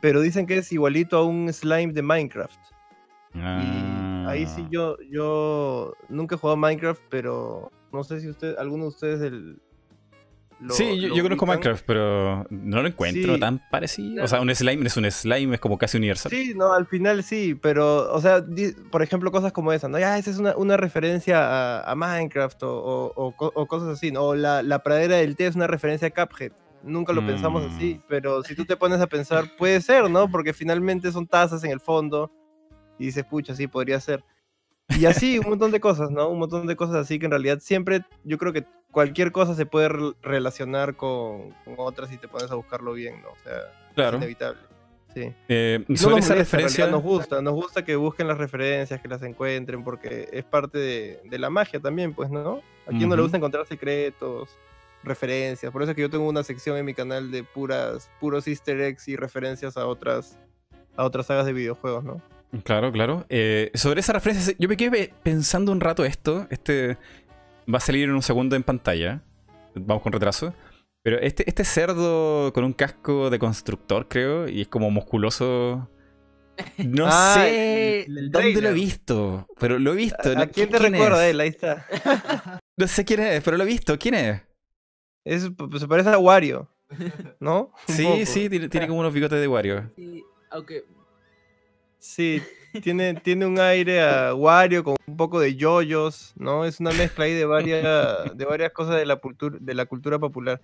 [0.00, 2.58] pero dicen que es igualito a un slime de Minecraft.
[3.34, 3.38] Y
[4.28, 4.68] ahí sí Ah.
[4.70, 9.60] yo, yo nunca he jugado Minecraft, pero no sé si usted, alguno de ustedes del,
[10.60, 11.46] lo- sí, yo, conozco.
[11.46, 13.40] Minecraft, pero no lo encuentro Sí.
[13.40, 14.24] tan parecido.
[14.24, 16.30] O sea, un slime es un slime, es como casi universal.
[16.32, 19.98] Sí, no, al final sí, pero, o sea, di- por ejemplo, cosas como esa, ¿no?
[20.00, 21.38] Ya, esa es una, una referencia
[21.78, 24.22] a, a Minecraft o, o- o co- o cosas así, ¿no?
[24.24, 26.50] O la, la pradera del té es una referencia a Cuphead.
[26.82, 28.02] Nunca lo pensamos así, Mm.
[28.08, 30.28] pero si tú te pones a pensar, puede ser, ¿no?
[30.30, 32.30] Porque finalmente son tazas en el fondo
[32.98, 34.22] y dices, pucha, sí, podría ser.
[34.98, 36.28] Y así, un montón de cosas, ¿no?
[36.28, 39.66] Un montón de cosas así que en realidad siempre, yo creo que cualquier cosa se
[39.66, 43.28] puede re- relacionar con, con otras si te pones a buscarlo bien, ¿no?
[43.28, 44.16] O sea, es Claro.
[44.16, 44.60] inevitable.
[45.14, 45.32] Sí.
[45.48, 46.86] Eh, no sobre nos esa molesta, referencia.
[46.86, 51.20] nos gusta, nos gusta que busquen las referencias, que las encuentren, porque es parte de,
[51.24, 52.62] de la magia también, pues, ¿no?
[52.86, 54.56] A quien no le gusta encontrar secretos,
[55.02, 55.70] referencias.
[55.72, 58.80] Por eso es que yo tengo una sección en mi canal de puras, puros easter
[58.80, 60.38] eggs y referencias a otras,
[60.96, 62.20] a otras sagas de videojuegos, ¿no?
[62.64, 63.26] Claro, claro.
[63.28, 66.46] Eh, sobre esa referencia, yo me quedé pe- pensando un rato esto.
[66.50, 66.96] Este
[67.72, 69.22] va a salir en un segundo en pantalla.
[69.74, 70.54] Vamos con retraso.
[71.02, 75.88] Pero este, este cerdo con un casco de constructor, creo, y es como musculoso.
[76.78, 80.30] No Ah, sé el- el dónde lo he visto, pero lo he visto.
[80.36, 81.30] ¿A, quién te ¿quién recuerda es?
[81.34, 81.40] él?
[81.40, 81.86] Ahí está.
[82.76, 83.96] No sé quién es, pero lo he visto.
[83.98, 84.42] ¿Quién es?
[85.24, 85.42] Es,
[85.78, 86.68] se parece a Wario,
[87.38, 87.72] ¿no?
[87.86, 89.90] Sí, sí, tiene, tiene como unos bigotes de Wario.
[89.94, 90.84] Sí, aunque
[91.98, 92.42] Sí,
[92.82, 96.64] tiene, tiene un aire a Wario con un poco de yoyos, ¿no?
[96.64, 100.18] Es una mezcla ahí de varias, de varias cosas de la, cultura de la cultura
[100.18, 100.60] popular.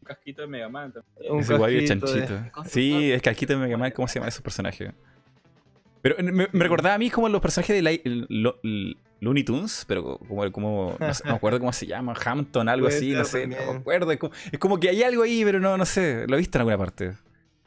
[0.00, 1.32] Un casquito de Mega Man también.
[1.32, 2.38] Un Ese Wario de- chanchito.
[2.66, 4.92] Sí, es Casquito de Mega Man, ¿cómo se llama esos personajes?
[6.02, 8.60] Pero me, me recordaba a mí como los personajes de la- lo-
[9.20, 12.86] Looney Tunes, pero como, como no, sé, no me acuerdo cómo se llama, Hampton, algo
[12.86, 13.76] Puede así, no sé, no me también.
[13.80, 14.12] acuerdo.
[14.12, 16.58] Es como, es como que hay algo ahí, pero no, no sé, lo he visto
[16.58, 17.14] en alguna parte.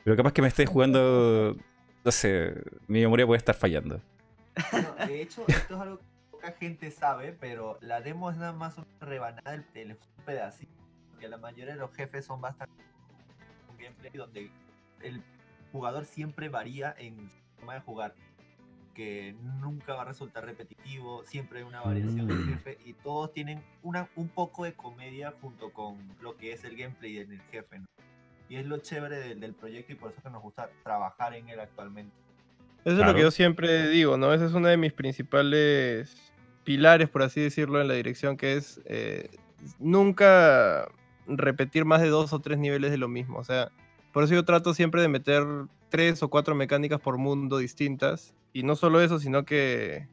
[0.04, 1.58] Pero capaz que me esté jugando,
[2.12, 2.54] sé,
[2.88, 4.02] mi memoria puede estar fallando.
[4.72, 8.54] Bueno, de hecho, esto es algo que poca gente sabe, pero la demo es nada
[8.54, 10.72] más una rebanada del teléfono, un pedacito.
[11.12, 12.74] Porque la mayoría de los jefes son bastante
[13.70, 14.52] un gameplay donde
[15.02, 15.22] el
[15.72, 18.16] jugador siempre varía en su forma de jugar.
[18.96, 22.50] Que nunca va a resultar repetitivo, siempre hay una variación del Mm.
[22.50, 26.76] jefe y todos tienen una, un poco de comedia junto con lo que es el
[26.76, 27.78] gameplay en el jefe.
[27.78, 27.86] ¿no?
[28.50, 31.50] Y es lo chévere del, del proyecto y por eso que nos gusta trabajar en
[31.50, 32.16] él actualmente.
[32.86, 34.34] Eso es lo que yo siempre digo, ¿no?
[34.34, 36.16] Ese es uno de mis principales
[36.64, 39.30] pilares, por así decirlo, en la dirección, que es eh,
[39.80, 40.88] nunca
[41.28, 43.40] repetir más de dos o tres niveles de lo mismo.
[43.40, 43.72] O sea,
[44.14, 45.44] por eso yo trato siempre de meter
[45.90, 48.34] tres o cuatro mecánicas por mundo distintas.
[48.54, 50.08] Y no solo eso, sino que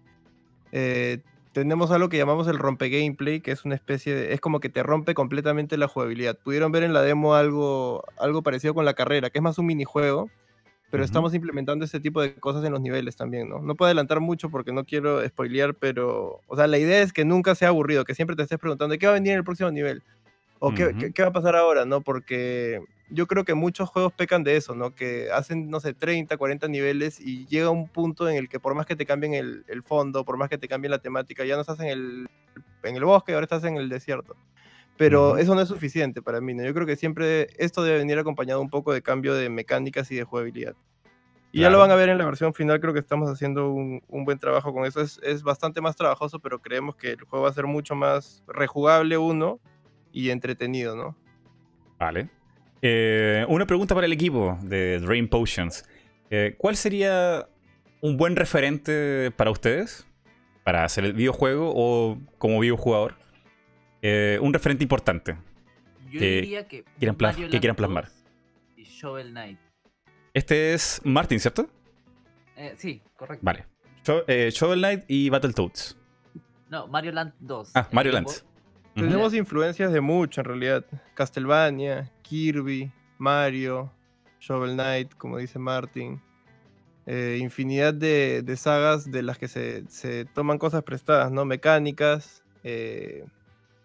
[0.73, 1.21] eh,
[1.55, 4.71] tenemos algo que llamamos el rompe gameplay, que es una especie de, es como que
[4.71, 6.39] te rompe completamente la jugabilidad.
[6.45, 9.67] Pudieron ver en la demo algo, algo parecido con la carrera, que es más un
[9.67, 10.33] minijuego,
[10.91, 11.05] pero Ujú.
[11.05, 13.61] estamos implementando este tipo de cosas en los niveles también, ¿no?
[13.63, 17.25] No puedo adelantar mucho porque no quiero spoilear, pero, o sea, la idea es que
[17.25, 19.71] nunca sea aburrido, que siempre te estés preguntando, ¿qué va a venir en el próximo
[19.73, 20.05] nivel?
[20.61, 20.99] ¿O qué, Ujú.
[20.99, 22.03] qué- qué va a pasar ahora, no?
[22.03, 24.95] Porque yo creo que muchos juegos pecan de eso, ¿no?
[24.95, 28.75] Que hacen, no sé, 30, 40 niveles y llega un punto en el que por
[28.75, 31.55] más que te cambien el, el fondo, por más que te cambien la temática, ya
[31.55, 32.29] no estás en el,
[32.83, 34.37] en el bosque, ahora estás en el desierto.
[34.97, 36.65] Pero eso no es suficiente para mí, ¿no?
[36.65, 40.17] Yo creo que siempre esto debe venir acompañado un poco de cambio de mecánicas y
[40.17, 40.75] de jugabilidad.
[41.51, 41.81] Y ya lo Claro.
[41.81, 44.73] van a ver en la versión final, creo que estamos haciendo un, un buen trabajo
[44.73, 45.01] con eso.
[45.01, 48.43] Es, es bastante más trabajoso, pero creemos que el juego va a ser mucho más
[48.47, 49.59] rejugable uno
[50.13, 51.17] y entretenido, ¿no?
[51.99, 52.29] Vale.
[52.87, 55.87] Eh, una pregunta para el equipo de Dream Potions.
[56.29, 57.49] Eh, ¿Cuál sería
[58.03, 60.07] un buen referente para ustedes?
[60.65, 63.15] Para hacer el videojuego o como videojugador.
[64.03, 65.35] Eh, un referente importante.
[66.11, 66.85] Yo que diría que.
[66.99, 68.05] quieran plas- Mario que Land quieran plasmar.
[68.05, 68.13] 2
[68.77, 69.59] Y Shovel Knight.
[70.35, 71.71] Este es Martin, ¿cierto?
[72.57, 73.43] Eh, sí, correcto.
[73.47, 73.65] Vale.
[74.05, 75.97] Sho- Shovel Knight y Battletoads.
[76.69, 77.71] No, Mario Land 2.
[77.75, 78.29] Ah, Mario Land.
[78.95, 80.85] Tenemos influencias de mucho en realidad.
[81.15, 83.93] Castlevania, Kirby, Mario,
[84.41, 86.23] Shovel Knight, como dice Martin.
[87.07, 91.45] Eh, infinidad de, de sagas de las que se, se toman cosas prestadas, ¿no?
[91.45, 92.43] Mecánicas.
[92.63, 93.27] eh,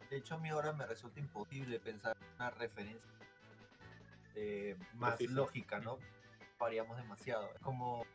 [0.09, 3.09] De hecho, a mí ahora me resulta imposible pensar en una referencia
[4.35, 5.97] eh, más lógica, ¿no?
[6.59, 7.49] Variamos demasiado.
[7.55, 8.05] Es como,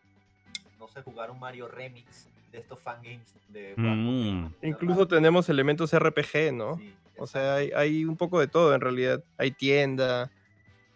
[0.85, 3.75] no sé, jugar un Mario Remix de estos fangames de...
[3.77, 4.49] Mm.
[4.63, 6.77] incluso tenemos elementos RPG, ¿no?
[6.77, 9.25] Sí, O sea, hay, hay un poco de todo en realidad.
[9.39, 10.31] Hay tienda.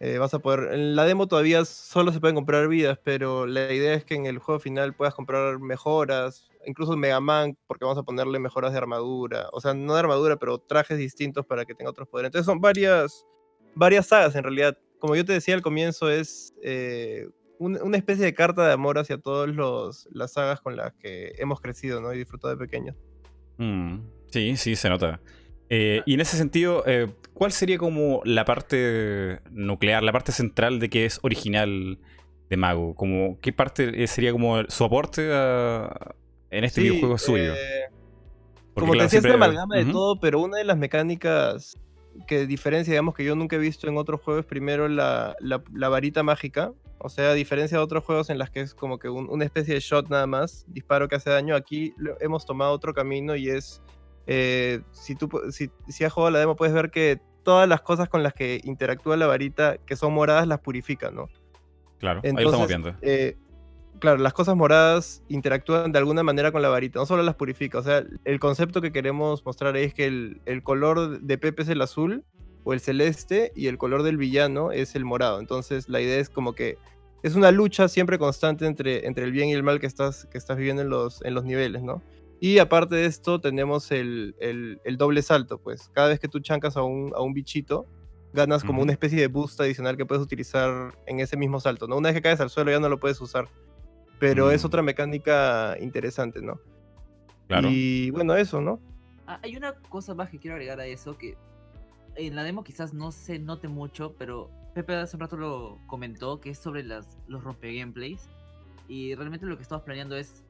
[0.00, 0.74] eh, vas a poder.
[0.74, 4.26] En la demo todavía solo se pueden comprar vidas, pero la idea es que en
[4.26, 6.50] el juego final puedas comprar mejoras.
[6.66, 9.48] Incluso Mega Man, porque vamos a ponerle mejoras de armadura.
[9.52, 12.28] O sea, no de armadura, pero trajes distintos para que tenga otros poderes.
[12.28, 13.24] Entonces son varias,
[13.74, 14.76] varias sagas en realidad.
[14.98, 18.98] Como yo te decía al comienzo, es eh, un- una especie de carta de amor
[18.98, 19.48] hacia todas
[20.10, 22.12] las sagas con las que hemos crecido ¿no?
[22.12, 22.96] y disfrutado de pequeños.
[23.58, 23.98] Mm,
[24.30, 25.20] Sí, sí, se nota.
[25.70, 30.78] Eh, y en ese sentido, eh, ¿cuál sería como la parte nuclear, la parte central
[30.80, 31.98] de que es original
[32.50, 32.94] de Mago?
[32.94, 36.14] Como, ¿Qué parte eh, sería como su aporte a-
[36.50, 37.54] en este Sí, videojuego suyo?
[37.54, 37.84] eh,
[38.74, 41.76] como te claro, es siempre- una amalgama de todo, pero una de las mecánicas
[42.26, 45.88] que diferencia, digamos, que yo nunca he visto en otros juegos, primero la, la- la
[45.88, 46.72] varita mágica.
[47.00, 49.44] O sea, a diferencia de otros juegos en las que es como que un- una
[49.44, 53.48] especie de shot nada más, disparo que hace daño, aquí hemos tomado otro camino y
[53.50, 53.80] es,
[54.26, 58.08] eh, si, tú, si, si has jugado la demo, puedes ver que todas las cosas
[58.08, 61.28] con las que interactúa la varita, que son moradas, las purifica, ¿no?
[61.98, 62.94] Claro, ahí lo estamos Entonces, viendo.
[63.00, 63.36] eh,
[64.00, 67.78] claro, las cosas moradas interactúan de alguna manera con la varita, no solo las purifica.
[67.78, 71.62] O sea, el concepto que queremos mostrar ahí es que el, el color de Pepe
[71.62, 72.24] es el azul
[72.68, 75.40] o el celeste y el color del villano es el morado.
[75.40, 76.76] Entonces, la idea es como que
[77.22, 80.36] es una lucha siempre constante entre, entre el bien y el mal que estás, que
[80.36, 82.02] estás viviendo en los, en los niveles, ¿no?
[82.40, 85.88] Y aparte de esto, tenemos el, el- el doble salto, pues.
[85.94, 87.86] Cada vez que tú chancas a un, a un bichito,
[88.34, 91.96] ganas como una especie de boost adicional que puedes utilizar en ese mismo salto, ¿no?
[91.96, 93.48] Una vez que caes al suelo ya no lo puedes usar.
[94.20, 94.66] Pero es Mm.
[94.66, 96.60] otra mecánica interesante, ¿no?
[97.46, 97.68] Claro.
[97.72, 98.78] Y bueno, eso, ¿no?
[99.26, 101.36] Ah, hay una cosa más que quiero agregar a eso que
[102.18, 106.40] en la demo quizás no se note mucho, pero Pepe hace un rato lo comentó,
[106.40, 108.28] que es sobre las, los rompe gameplays.
[108.88, 110.44] Y realmente lo que estamos planeando es...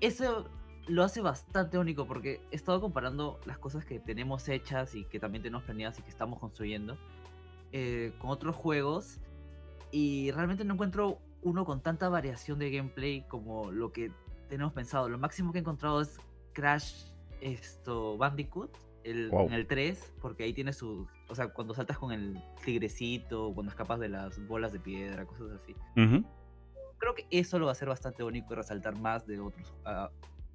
[0.00, 0.50] Eso
[0.86, 5.18] lo hace bastante único porque he estado comparando las cosas que tenemos hechas y que
[5.18, 6.98] también tenemos planeadas y que estamos construyendo
[7.72, 9.20] eh, con otros juegos.
[9.92, 14.12] Y realmente no encuentro uno con tanta variación de gameplay como lo que
[14.48, 15.08] tenemos pensado.
[15.08, 16.18] Lo máximo que he encontrado es
[16.52, 17.06] Crash
[17.40, 18.70] esto Bandicoot
[19.04, 19.46] el, Wow.
[19.48, 21.06] en el 3, porque ahí tiene su.
[21.28, 25.48] O sea, cuando saltas con el tigrecito, cuando escapas de las bolas de piedra, cosas
[25.62, 25.74] así.
[26.98, 30.10] Creo que eso lo va a hacer bastante único y resaltar más de otros ah,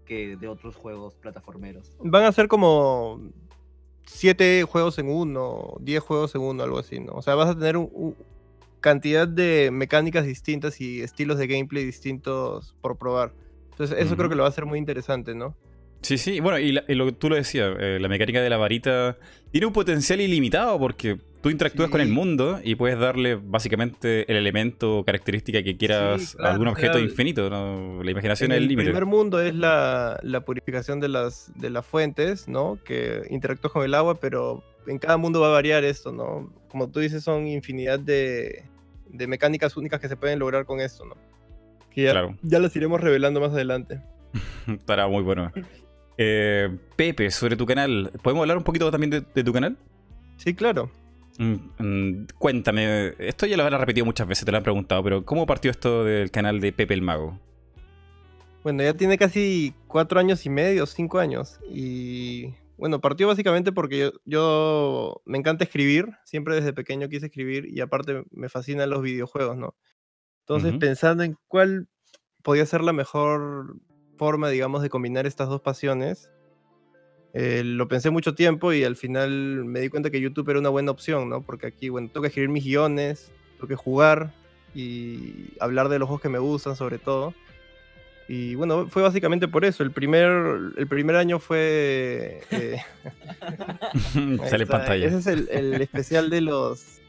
[0.06, 1.96] que de otros juegos plataformeros.
[2.04, 3.22] Van a ser como
[4.06, 7.14] siete juegos en uno, 10 juegos en uno, algo así, ¿no?
[7.14, 8.16] O sea, vas a tener un, un-
[8.80, 13.34] cantidad de mecánicas distintas y estilos de gameplay distintos por probar.
[13.72, 15.56] Entonces, eso creo que lo va a hacer muy interesante, ¿no?
[16.02, 18.58] Sí, sí, bueno, y, la- y lo tú lo decías, eh, la mecánica de la
[18.58, 19.18] varita
[19.52, 24.38] tiene un potencial ilimitado porque tú interactúas con el mundo y puedes darle básicamente el
[24.38, 27.50] elemento o característica que quieras claro, a algún objeto infinito.
[27.50, 28.02] ¿no?
[28.04, 28.90] La imaginación En es el el límite.
[28.92, 32.78] primer mundo es la, la purificación de las, de las fuentes, ¿no?
[32.86, 36.52] Que interactúa con el agua, pero en cada mundo va a variar esto, ¿no?
[36.70, 38.64] Como tú dices, son infinidad de,
[39.10, 41.16] de mecánicas únicas que se pueden lograr con esto, ¿no?
[41.92, 42.38] Que ya, Claro.
[42.42, 44.00] ya las iremos revelando más adelante.
[44.68, 45.52] Estará muy bueno.
[46.22, 49.78] Eh, Pepe, sobre tu canal, ¿podemos hablar un poquito también de, de tu canal?
[50.36, 50.92] Sí, claro.
[51.38, 55.24] Mm, mm, cuéntame, esto ya lo habrás repetido muchas veces, te lo han preguntado, pero
[55.24, 57.40] ¿cómo partió esto del canal de Pepe el Mago?
[58.64, 61.62] Bueno, ya tiene casi cuatro años y medio, cinco años.
[61.72, 67.66] Y bueno, partió básicamente porque yo, yo me encanta escribir, siempre desde pequeño quise escribir
[67.66, 69.74] y aparte me fascinan los videojuegos, ¿no?
[70.42, 71.88] Entonces, pensando en cuál
[72.44, 73.78] podía ser la mejor
[74.20, 76.30] forma, digamos, de combinar estas dos pasiones,
[77.34, 80.70] eh, lo pensé mucho tiempo y al final me di cuenta que YouTube era una
[80.70, 81.42] buena opción, ¿no?
[81.42, 84.34] Porque aquí, bueno, tengo que escribir mis guiones, tengo que jugar
[84.76, 87.34] y hablar de los juegos que me gustan sobre todo.
[88.28, 89.82] Y bueno, fue básicamente por eso.
[89.84, 90.30] El primer,
[90.78, 92.42] el primer año fue...
[92.52, 92.78] eh,
[94.50, 95.08] Sale pantalla.
[95.08, 97.00] Ese es el, el especial de los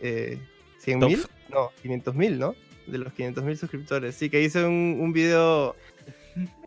[0.00, 0.38] eh,
[0.78, 2.54] 100 mil, no, 500 mil, ¿no?
[2.86, 4.14] De los 500 mil suscriptores.
[4.14, 5.74] Sí, que hice un, un video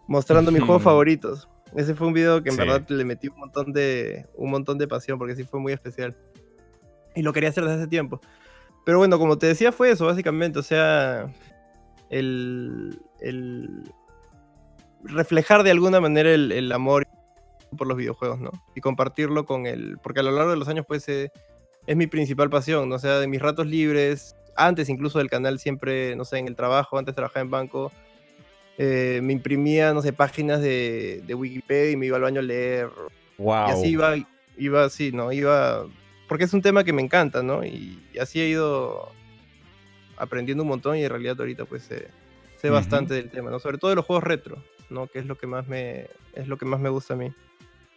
[0.07, 1.47] mostrando mis juegos favoritos.
[1.75, 2.61] Ese fue un video que en Sí.
[2.61, 6.15] verdad le metí un montón de un montón de pasión porque sí fue muy especial.
[7.15, 8.19] Y lo quería hacer desde hace tiempo.
[8.85, 10.59] Pero bueno, como te decía, fue eso, básicamente.
[10.59, 11.31] O sea,
[12.09, 13.83] el, el
[15.03, 17.07] reflejar de alguna manera el, el amor
[17.77, 18.51] por los videojuegos, ¿no?
[18.75, 19.97] Y compartirlo con el...
[20.03, 21.31] Porque a lo largo de los años, pues, eh,
[21.87, 22.95] es mi principal pasión, ¿no?
[22.95, 26.55] O sea, de mis ratos libres, antes incluso del canal, siempre, no sé, en el
[26.57, 27.91] trabajo, antes trabajaba en banco,
[28.77, 32.43] eh, me imprimía, no sé, páginas de, de Wikipedia y me iba al baño a
[32.43, 32.89] leer.
[33.37, 33.67] Wow.
[33.67, 34.15] Y así iba,
[34.57, 35.31] iba así, ¿no?
[35.31, 35.85] Iba...
[36.27, 37.63] Porque es un tema que me encanta, ¿no?
[37.65, 39.11] Y, y así he ido
[40.17, 41.89] aprendiendo un montón y en realidad ahorita, pues,
[42.61, 43.59] sé bastante del tema, ¿no?
[43.59, 45.07] Sobre todo de los juegos retro, ¿no?
[45.07, 47.33] Que es lo que más me, es lo que más me gusta a mí.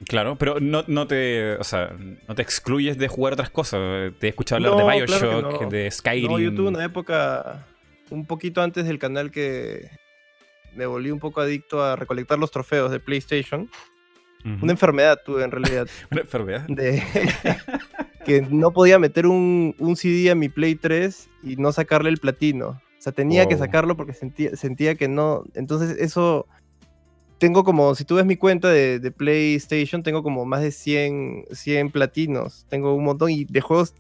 [0.07, 1.57] Claro, pero no, no te.
[1.57, 1.95] O sea,
[2.27, 4.13] no te excluyes de jugar otras cosas.
[4.19, 5.71] Te he escuchado hablar No, de claro Bioshock, no.
[5.71, 6.31] de Skyrim.
[6.31, 7.67] No, yo tuve una época
[8.11, 9.89] un poquito antes del canal que
[10.77, 13.69] me volví un poco adicto a recolectar los trofeos de PlayStation.
[14.61, 15.89] Una enfermedad tuve en realidad.
[16.11, 16.67] Una enfermedad.
[16.69, 17.03] De
[18.27, 22.19] que no podía meter un, un CD a mi Play 3 y no sacarle el
[22.19, 22.69] platino.
[22.69, 23.65] O sea, tenía que Wow.
[23.65, 25.45] sacarlo porque sentía, sentía que no.
[25.55, 26.47] Entonces, eso.
[27.39, 31.47] Tengo como, si tú ves mi cuenta de, de PlayStation, tengo como más de 100,
[31.51, 32.65] 100 platinos.
[32.71, 33.95] Tengo un montón y de juegos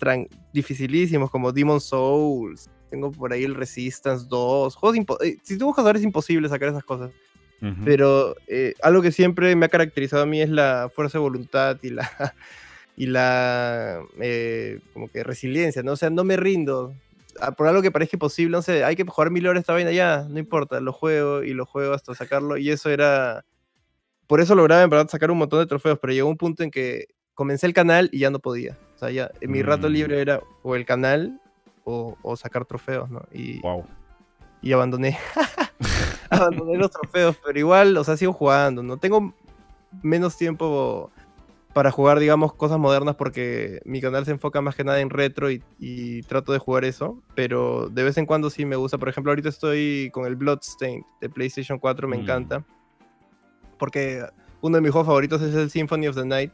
[0.52, 2.70] dificilísimos como Demon Souls.
[2.94, 4.76] Tengo por ahí el Resistance 2.
[4.76, 7.10] Juegos eh, si tú buscas ahora es imposible sacar esas cosas.
[7.60, 7.74] Ujú.
[7.84, 11.76] Pero eh, algo que siempre me ha caracterizado a mí es la fuerza de voluntad
[11.82, 12.08] y la,
[12.96, 15.90] y la eh, como que resiliencia, ¿no?
[15.92, 16.94] O sea, no me rindo.
[17.40, 19.90] Ah, Por algo que parezca imposible, no sé, hay que jugar mil horas esta vaina
[19.90, 22.56] ya, no importa, lo juego y lo juego hasta sacarlo.
[22.58, 23.44] Y eso era.
[24.28, 26.70] Por eso lograba en verdad sacar un montón de trofeos, pero llegó un punto en
[26.70, 28.78] que comencé el canal y ya no podía.
[28.94, 29.92] O sea, ya en mi rato Mm.
[29.92, 31.40] libre era o el canal
[31.84, 33.22] o, o sacar trofeos, ¿no?
[33.32, 33.84] Y, Wow.
[34.62, 35.18] y abandoné.
[36.30, 38.96] abandoné los trofeos, pero igual, o sea, sigo jugando, ¿no?
[38.96, 39.34] Tengo
[40.02, 41.10] menos tiempo
[41.72, 45.50] para jugar, digamos, cosas modernas porque mi canal se enfoca más que nada en retro
[45.50, 48.96] y, y trato de jugar eso, pero de vez en cuando sí me gusta.
[48.98, 52.20] Por ejemplo, ahorita estoy con el Bloodstained de PlayStation 4, me Mm.
[52.20, 52.64] encanta,
[53.78, 54.24] porque
[54.60, 56.52] uno de mis juegos favoritos es el Symphony of the Night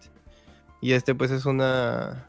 [0.81, 2.27] y este pues es una...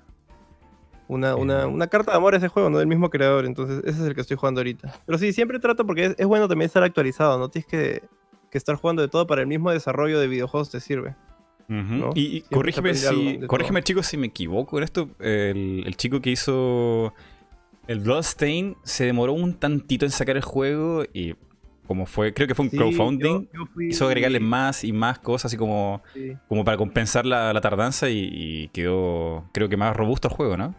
[1.16, 1.36] Una,
[1.68, 2.78] una, carta de amor a ese juego, ¿no?
[2.80, 3.46] Del mismo creador.
[3.46, 4.94] Entonces, ese es el que estoy jugando ahorita.
[5.06, 7.50] Pero sí, siempre trato porque es, es bueno también estar actualizado, ¿no?
[7.50, 8.04] Tienes que,
[8.50, 11.16] que estar jugando de todo para el mismo desarrollo de videojuegos te sirve.
[12.16, 15.10] Y, corrígeme, si, corrígeme chicos, si me equivoco en esto.
[15.20, 17.14] El, el chico que hizo
[17.88, 21.34] el Bloodstain se demoró un tantito en sacar el juego y
[21.88, 24.92] como fue, creo que fue un Sí, crowdfunding, yo- yo fui- hizo agregarle más y
[24.94, 26.34] más cosas así como, sí.
[26.48, 30.56] como para compensar la, la tardanza y, y quedó, creo que más robusto el juego,
[30.58, 30.74] ¿no?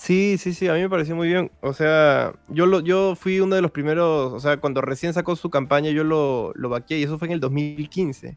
[0.00, 1.50] Sí, sí, sí, a mí me pareció muy bien.
[1.60, 5.36] O sea, yo, lo, yo fui uno de los primeros, o sea, cuando recién sacó
[5.36, 8.34] su campaña yo lo, lo vaqué y eso fue en el 2015.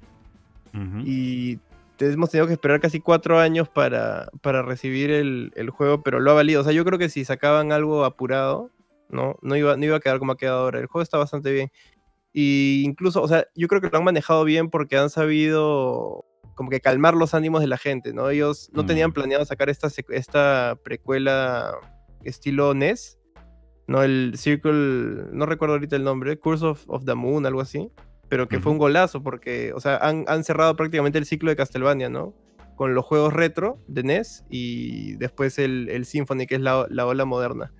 [0.73, 0.99] Ujú.
[1.05, 1.59] Y
[1.99, 6.31] hemos tenido que esperar casi cuatro años para, para recibir el, el juego, pero lo
[6.31, 6.59] ha valido.
[6.59, 8.69] O sea, yo creo que si sacaban algo apurado,
[9.07, 10.79] no, no, iba, no iba a quedar como ha quedado ahora.
[10.79, 11.71] El juego está bastante bien.
[12.33, 16.69] Y incluso, o sea, yo creo que lo han manejado bien porque han sabido como
[16.69, 18.29] que calmar los ánimos de la gente, ¿no?
[18.29, 19.13] Ellos no tenían Mm.
[19.13, 21.73] planeado sacar esta, esta precuela
[22.23, 23.17] estilo NES,
[23.87, 24.03] ¿no?
[24.03, 27.91] El Circle, no recuerdo ahorita el nombre, Curse of, of the Moon, algo así,
[28.29, 28.73] pero que fue Ujú.
[28.73, 32.33] un golazo porque, o sea, han, han cerrado prácticamente el ciclo de Castlevania, ¿no?
[32.75, 37.05] Con los juegos retro de NES y después el, el Symphony, que es la, la
[37.05, 37.71] ola moderna.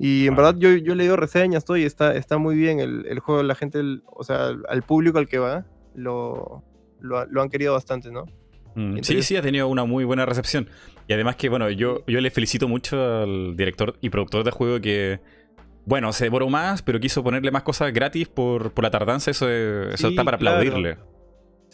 [0.00, 3.04] Y en verdad yo, yo he leído reseñas, todo, y está, está muy bien el,
[3.06, 6.62] el juego, la gente, el- o sea, al público al que va, lo,
[7.00, 8.24] lo, ha- lo han querido bastante, ¿no?
[8.74, 10.68] Mm, Sí, sí, ha tenido una muy buena recepción.
[11.08, 14.80] Y además que, bueno, yo, yo le felicito mucho al director y productor del juego
[14.80, 15.20] que
[15.86, 19.30] bueno, se demoró más, pero quiso ponerle más cosas gratis por, por la tardanza.
[19.30, 20.58] Eso, es- eso Sí, está para claro.
[20.58, 20.98] aplaudirle.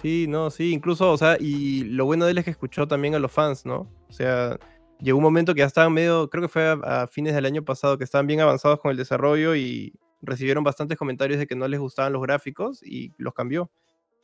[0.01, 3.15] Sí, no, sí, incluso, o sea, y lo bueno de él es que escuchó también
[3.15, 3.91] a los fans, ¿no?
[4.09, 4.57] O sea,
[5.01, 6.73] llegó un momento que ya estaban medio, creo que fue a,
[7.03, 10.97] a fines del año pasado, que estaban bien avanzados con el desarrollo y recibieron bastantes
[10.99, 13.71] comentarios de que no les gustaban los gráficos y los cambió.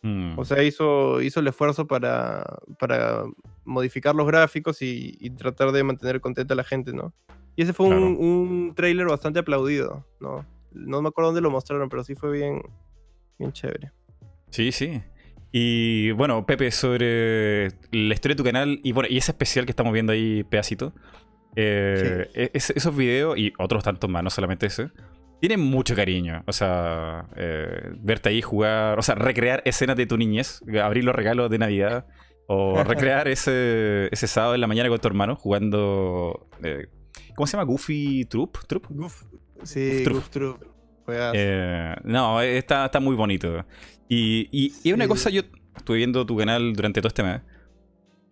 [0.02, 0.38] Mm.
[0.38, 2.44] O sea, hizo, hizo el esfuerzo para,
[2.78, 3.24] para
[3.64, 7.12] modificar los gráficos y, y tratar de mantener contenta a la gente, ¿no?
[7.56, 8.06] Y ese fue un, Claro.
[8.18, 10.46] un tráiler bastante aplaudido, ¿no?
[10.72, 12.62] No me acuerdo dónde lo mostraron, pero sí fue bien,
[13.38, 13.90] bien chévere.
[14.50, 15.02] Sí, sí.
[15.52, 19.72] Y bueno, Pepe, sobre la historia de tu canal y bueno, y ese especial que
[19.72, 20.92] estamos viendo ahí, pedacito.
[21.56, 24.90] eh, e- es- esos videos y otros tantos más, no solamente ese,
[25.40, 26.42] tienen mucho cariño.
[26.46, 31.14] O sea, eh, verte ahí jugar, o sea, recrear escenas de tu niñez, abrir los
[31.14, 32.06] regalos de Navidad,
[32.46, 36.48] o recrear ese, ese sábado en la mañana con tu hermano jugando.
[36.62, 36.86] eh,
[37.34, 37.64] ¿Cómo se llama?
[37.64, 38.58] Goofy Troop?
[38.66, 38.86] ¿Troop?
[38.90, 39.22] Goof,
[39.62, 40.16] sí, Troop.
[40.16, 40.62] Goof Troop.
[41.08, 43.64] Eh, no, está, está muy bonito.
[44.08, 45.42] Y, y, y una cosa, yo
[45.76, 47.40] estuve viendo tu canal durante todo este mes.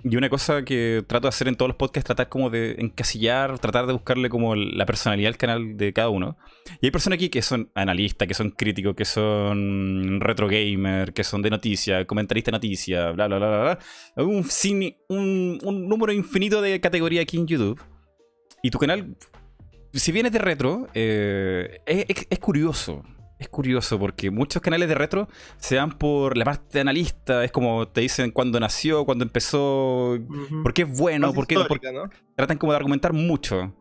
[0.05, 2.77] Y una cosa que trato de hacer en todos los podcasts es tratar como de
[2.79, 6.39] encasillar, tratar de buscarle como la personalidad al canal de cada uno.
[6.81, 11.25] Y hay personas aquí que son analistas, que son críticos, que son retro gamer, que
[11.25, 13.79] son de noticias, comentaristas de noticias, bla, bla, bla, bla, bla.
[15.09, 17.81] Un, número infinito de categorías aquí en YouTube.
[18.63, 19.17] Y tu canal,
[19.93, 23.03] si vienes de retro, eh, es curioso.
[23.39, 25.29] Es curioso porque muchos canales de retro
[25.59, 27.45] se van por la parte analista.
[27.45, 30.63] Es como te dicen cuándo nació, cuándo empezó, Ujú.
[30.65, 32.11] por qué es bueno, por qué, ¿no?
[32.35, 33.75] tratan como de argumentar mucho.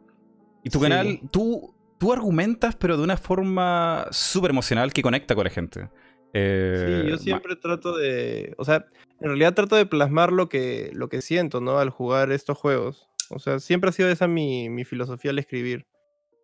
[0.64, 0.84] Y tu Sí.
[0.84, 5.90] canal, tú, tú argumentas, pero de una forma súper emocional que conecta con la gente.
[6.34, 8.86] Eh, Sí, yo siempre trato de, o sea,
[9.22, 11.80] en realidad trato de plasmar lo que, lo que siento, ¿no?
[11.80, 13.10] Al jugar estos juegos.
[13.30, 15.88] O sea, siempre ha sido esa mi, mi filosofía al escribir.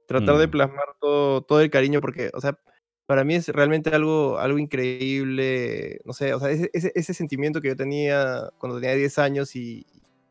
[0.07, 0.51] Tratar de Mm.
[0.51, 2.57] plasmar todo, todo el cariño, porque, o sea,
[3.05, 7.75] para mí es realmente algo, algo increíble, no sé, o sea, ese, sentimiento que yo
[7.75, 9.85] tenía cuando tenía 10 años y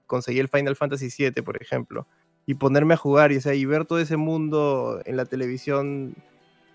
[0.07, 2.07] conseguí el Final Fantasy VII, por ejemplo,
[2.47, 6.15] y ponerme a jugar y, o sea, y ver todo ese mundo en la televisión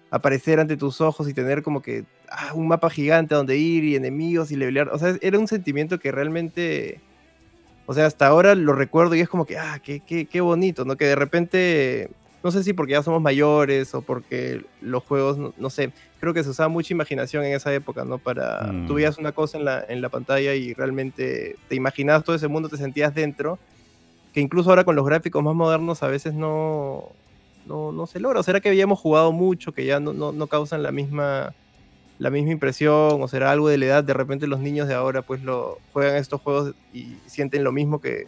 [0.09, 3.83] aparecer ante tus ojos y tener como que ah, un mapa gigante a donde ir
[3.83, 4.89] y enemigos y levelear.
[4.89, 7.01] O sea, era un sentimiento que realmente,
[7.85, 10.85] o sea, hasta ahora lo recuerdo y es como que, ah, qué, qué, qué bonito,
[10.85, 10.95] ¿no?
[10.95, 12.09] Que de repente,
[12.43, 16.33] no sé si porque ya somos mayores o porque los juegos, no, no sé, creo
[16.33, 18.17] que se usaba mucha imaginación en esa época, ¿no?
[18.19, 18.87] Para, Mm.
[18.87, 22.47] tú veías una cosa en la, en la pantalla y realmente te imaginabas todo ese
[22.47, 23.57] mundo, te sentías dentro,
[24.33, 27.11] que incluso ahora con los gráficos más modernos a veces no,
[27.65, 28.39] no, no se logra.
[28.39, 31.53] ¿O será que habíamos jugado mucho, que ya no, no, no causan la misma,
[32.19, 33.21] la misma impresión?
[33.21, 34.03] ¿O será algo de la edad?
[34.03, 37.99] De repente los niños de ahora pues lo juegan estos juegos y sienten lo mismo
[37.99, 38.27] que,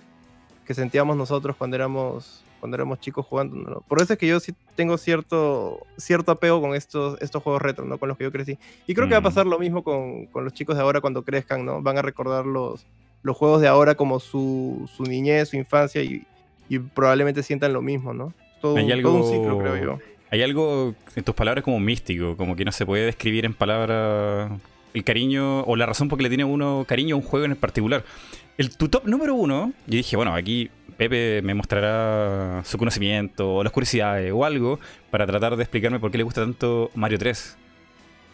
[0.65, 3.55] que sentíamos nosotros cuando éramos, cuando éramos chicos jugando.
[3.57, 3.81] ¿no?
[3.87, 7.85] Por eso es que yo sí tengo cierto, cierto apego con estos, estos juegos retro,
[7.85, 7.97] ¿no?
[7.97, 8.57] Con los que yo crecí.
[8.87, 9.23] Y creo que va a Mm.
[9.23, 11.81] pasar lo mismo con, con los chicos de ahora cuando crezcan, ¿no?
[11.81, 12.85] Van a recordar los,
[13.23, 16.23] los juegos de ahora como su, su niñez, su infancia y,
[16.69, 18.33] y probablemente sientan lo mismo, ¿no?
[18.61, 19.99] Todo, Hay todo un algo- ciclo, creo yo.
[20.31, 24.51] Hay algo en tus palabras como místico, como que no se puede describir en palabras
[24.93, 27.55] el cariño o la razón por que le tiene uno cariño a un juego en
[27.55, 28.03] particular.
[28.57, 30.69] El, tu top número uno, yo dije, bueno, aquí
[30.99, 34.79] Pepe me mostrará su conocimiento o las curiosidades o algo
[35.09, 37.57] para tratar de explicarme por qué le gusta tanto Mario 3.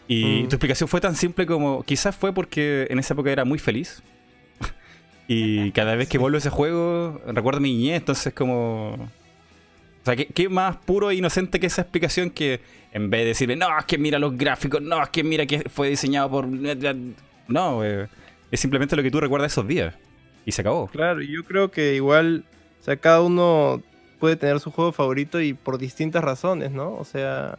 [0.08, 0.48] Y Mm.
[0.48, 4.02] tu explicación fue tan simple como quizás fue porque en esa época era muy feliz.
[5.28, 8.94] y cada vez que vuelvo a ese juego recuerdo mi niñez, entonces como...
[8.94, 12.60] O sea, ¿qué, qué más puro e inocente que esa explicación que
[12.92, 15.68] en vez de decirme, no, es que mira los gráficos, no, es que mira que
[15.68, 16.46] fue diseñado por...
[17.48, 18.08] No, eh,
[18.50, 19.94] es simplemente lo que tú recuerdas esos días.
[20.44, 20.88] Y se acabó.
[20.88, 22.44] Claro, yo creo que igual,
[22.86, 23.82] sea, cada uno
[24.18, 26.94] puede tener su juego favorito y por distintas razones, ¿no?
[26.94, 27.58] O sea,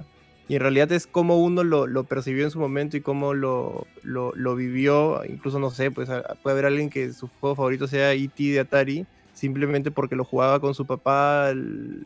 [0.49, 3.85] y en realidad es cómo uno lo, lo percibió en su momento y cómo lo,
[4.03, 5.21] lo, lo vivió.
[5.27, 8.43] Incluso, no sé, pues a- puede haber alguien que su juego favorito sea E.T.
[8.53, 12.03] de Atari, simplemente porque lo jugaba con su papá el-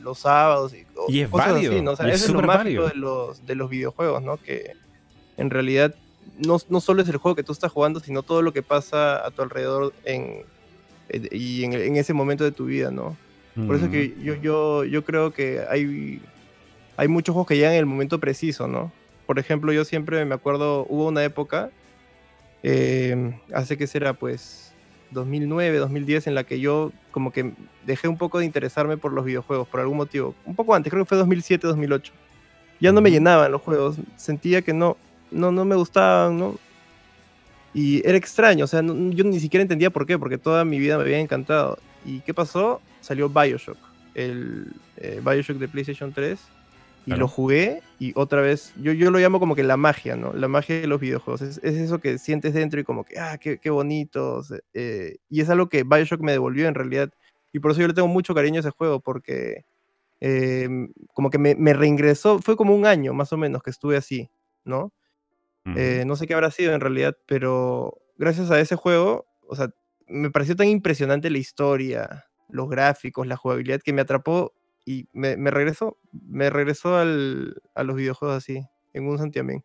[0.00, 0.72] los sábados.
[0.74, 1.90] Y, o Y es cosas válido, así, ¿no?
[1.92, 2.88] O sea, y es eso es lo mágico válido.
[2.88, 4.38] de los, de los videojuegos, ¿no?
[4.38, 4.72] Que
[5.36, 5.94] en realidad
[6.38, 9.24] no, no solo es el juego que tú estás jugando, sino todo lo que pasa
[9.24, 10.42] a tu alrededor en-
[11.30, 13.16] y en, en ese momento de tu vida, ¿no?
[13.66, 13.90] Por eso Mm.
[13.90, 16.20] que yo, yo, yo creo que hay,
[16.96, 18.92] hay muchos juegos que llegan en el momento preciso, ¿no?
[19.26, 21.70] Por ejemplo, yo siempre me acuerdo, hubo una época,
[22.62, 24.72] eh, hace que será pues
[25.10, 27.52] 2009, 2010, en la que yo como que
[27.86, 30.34] dejé un poco de interesarme por los videojuegos, por algún motivo.
[30.44, 32.12] Un poco antes, creo que fue 2007, 2008.
[32.80, 34.96] Ya no me llenaban los juegos, sentía que no,
[35.30, 36.56] no, no me gustaban, ¿no?
[37.78, 40.78] Y era extraño, o sea, no- yo ni siquiera entendía por qué, porque toda mi
[40.78, 41.76] vida me había encantado.
[42.06, 42.80] ¿Y qué pasó?
[43.02, 43.76] Salió Bioshock,
[44.14, 46.40] el eh, Bioshock de PlayStation 3.
[47.04, 47.20] Y Claro.
[47.20, 50.32] lo jugué y otra vez, yo, yo lo llamo como que la magia, ¿no?
[50.32, 51.42] La magia de los videojuegos.
[51.42, 54.42] Es, es eso que sientes dentro y como que, ah, qué, qué bonito.
[54.72, 57.10] eh, y es algo que Bioshock me devolvió en realidad.
[57.52, 59.64] Y por eso yo le tengo mucho cariño a ese juego, porque
[60.20, 60.68] eh,
[61.12, 64.28] como que me, me reingresó, fue como un año más o menos que estuve así,
[64.64, 64.92] ¿no?
[65.74, 69.70] Eh, no sé qué habrá sido en realidad, pero gracias a ese juego, o sea,
[70.06, 74.52] me pareció tan impresionante la historia, los gráficos, la jugabilidad que me atrapó
[74.84, 78.60] y me, me regresó, me regresó al, a los videojuegos así,
[78.92, 79.64] en un santiamén.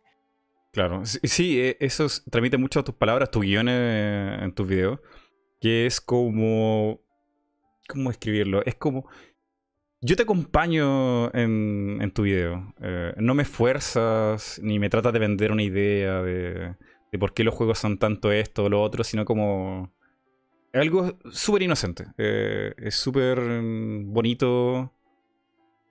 [0.71, 4.67] Claro, sí, sí, eh, eso es- transmite mucho tus palabras, tus guiones eh, en tus
[4.67, 4.99] videos,
[5.59, 7.01] que es como...
[7.87, 8.63] ¿Cómo escribirlo?
[8.65, 9.07] Es como...
[10.03, 12.73] Yo te acompaño en, en tu video.
[12.81, 16.75] eh, no me fuerzas ni me tratas de vender una idea de,
[17.11, 19.93] de por qué los juegos son tanto esto o lo otro, sino como...
[20.73, 22.05] Algo súper inocente.
[22.17, 24.91] eh, es súper mm, bonito.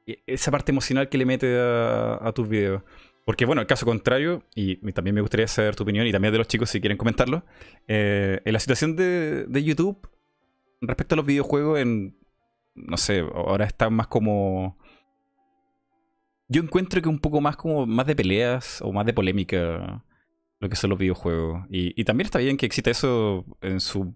[0.06, 2.82] y Esa parte emocional que le mete a, a tus videos.
[3.24, 6.38] Porque, bueno, el caso contrario, y, también me gustaría saber tu opinión, y también de
[6.38, 7.44] los chicos si quieren comentarlo,
[7.86, 10.08] eh, en la situación de, de YouTube
[10.80, 12.16] respecto a los videojuegos, en,
[12.86, 14.78] no sé, ahora está más como...
[16.48, 20.04] Yo encuentro que un poco más como más de peleas o más de polémica
[20.58, 21.64] lo que son los videojuegos.
[21.70, 24.14] Y, y también está bien que exista eso en su...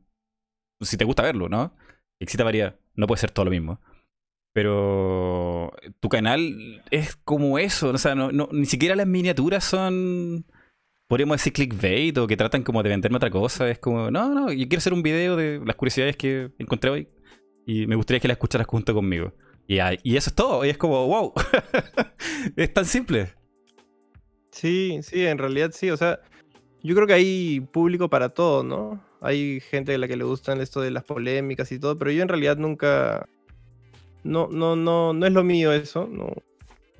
[0.80, 1.76] Si te gusta verlo, ¿no?
[2.18, 2.76] Exista variedad.
[2.94, 3.80] No puede ser todo lo mismo.
[4.52, 10.44] Pero tu canal es como eso, o sea, no, no- ni siquiera las miniaturas son,
[11.08, 13.68] podríamos decir, clickbait o que tratan como de venderme otra cosa.
[13.68, 17.08] Es como, no, no, yo quiero hacer un video de las curiosidades que encontré hoy
[17.66, 19.32] y me gustaría que la escucharas junto conmigo.
[19.66, 21.32] Y, y eso es todo, y es como, wow,
[22.56, 23.32] es tan simple.
[24.50, 26.20] Sí, sí, en realidad sí, o sea,
[26.82, 29.02] yo creo que hay público para todo, ¿no?
[29.20, 32.22] Hay gente a la que le gustan esto de las polémicas y todo, pero yo
[32.22, 33.26] en realidad nunca...
[34.22, 36.30] No, no, no, no es lo mío eso, no.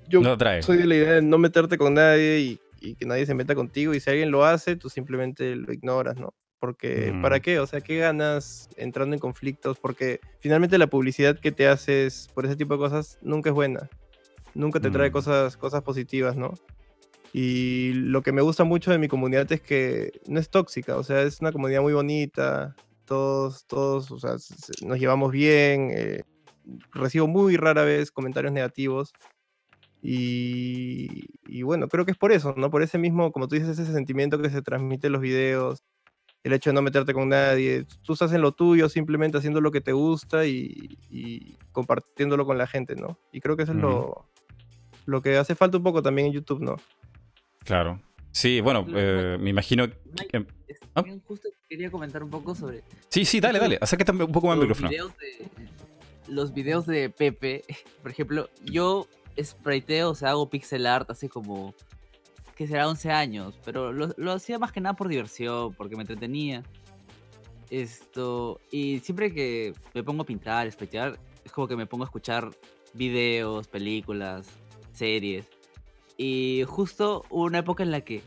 [0.08, 0.62] Yo No trae.
[0.62, 3.54] soy de la idea de no meterte con nadie y, y que nadie se meta
[3.54, 6.34] contigo y si alguien lo hace, tú simplemente lo ignoras, ¿no?
[6.64, 7.20] Porque, Mm.
[7.20, 7.58] ¿para qué?
[7.58, 9.76] O sea, ¿qué ganas entrando en conflictos?
[9.78, 13.90] Porque finalmente la publicidad que te haces por ese tipo de cosas nunca es buena.
[14.54, 15.12] Nunca te trae Mm.
[15.12, 16.54] cosas, cosas positivas, ¿no?
[17.34, 21.02] Y lo que me gusta mucho de mi comunidad es que no es tóxica, o
[21.02, 24.36] sea, es una comunidad muy bonita, todos, todos, o sea,
[24.86, 26.22] nos llevamos bien, eh,
[26.92, 29.12] recibo muy rara vez comentarios negativos.
[30.00, 32.70] Y, y bueno, creo que es por eso, ¿no?
[32.70, 35.82] Por ese mismo, como tú dices, ese sentimiento que se transmite en los videos,
[36.44, 39.72] el hecho de no meterte con nadie, tú estás en lo tuyo, simplemente haciendo lo
[39.72, 43.18] que te gusta y, y compartiéndolo con la gente, ¿no?
[43.32, 44.28] Y creo que eso es lo,
[45.06, 46.76] lo que hace falta un poco también en YouTube, ¿no?
[47.64, 48.00] Claro.
[48.30, 49.88] Sí, bueno, eh, me imagino...
[49.88, 50.46] Que-
[50.94, 51.02] ¿Ah?
[51.26, 54.60] justo quería comentar un poco sobre Sí, sí, dale, dale, acércate un poco más al
[54.60, 54.90] los micrófono.
[54.90, 55.48] videos de
[56.32, 57.64] los videos de Pepe.
[58.02, 59.06] Por ejemplo, yo
[59.42, 61.74] spriteo, o sea, hago pixel art hace como
[62.56, 66.02] que será 11 años, pero lo, lo hacía más que nada por diversión, porque me
[66.02, 66.62] entretenía.
[67.70, 72.06] Esto, y siempre que me pongo a pintar, spritear, es como que me pongo a
[72.06, 72.50] escuchar
[72.92, 74.48] videos, películas,
[74.92, 75.48] series.
[76.16, 78.22] Y justo hubo una época en la que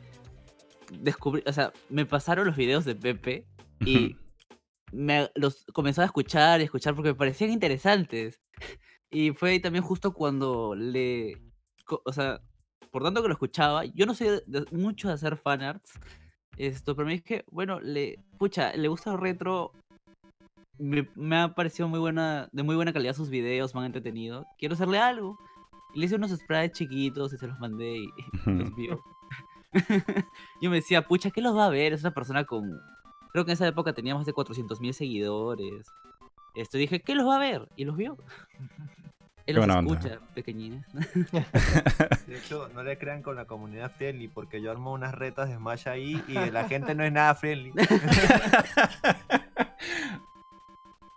[0.92, 3.48] descubrí, o sea, me pasaron los videos de Pepe
[3.86, 4.18] y
[4.92, 8.42] me los comenzaba a escuchar y escuchar porque me parecían interesantes.
[9.10, 11.42] Y fue también justo cuando le.
[12.04, 12.42] O sea,
[12.92, 16.00] por tanto que lo escuchaba, yo no soy de- mucho de hacer fanarts.
[16.58, 18.20] Esto, pero me dije, bueno, le.
[18.38, 19.72] Pucha, le gusta el retro.
[20.80, 24.46] Me, me ha parecido muy buena, de muy buena calidad sus videos, me han entretenido.
[24.58, 25.38] Quiero hacerle algo.
[25.94, 28.08] Y le hice unos sprites chiquitos y se los mandé y
[28.46, 29.00] los vio.
[30.62, 31.94] yo me decía, pucha, ¿qué los va a ver?
[31.94, 32.80] Es una persona con.
[33.32, 35.86] Creo que en esa época tenía más de 400 mil seguidores.
[36.56, 37.68] Esto dije, ¿qué los va a ver?
[37.76, 38.18] Y los vio.
[39.48, 39.80] Él Qué onda.
[39.80, 40.86] escucha, pequeñines.
[42.28, 45.56] De hecho, no le crean con la comunidad friendly, porque yo armo unas retas de
[45.56, 47.72] Smash ahí y la gente no es nada friendly.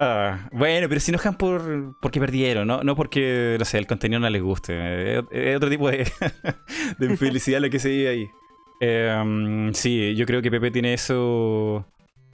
[0.02, 2.82] Ah, bueno, pero se enojan por porque perdieron, ¿no?
[2.82, 5.18] No porque, no sé, el contenido no les guste.
[5.18, 6.10] Es, es otro tipo de,
[6.98, 8.30] de infelicidad lo que se vive ahí.
[8.80, 11.84] Eh, sí, yo creo que Pepe tiene eso.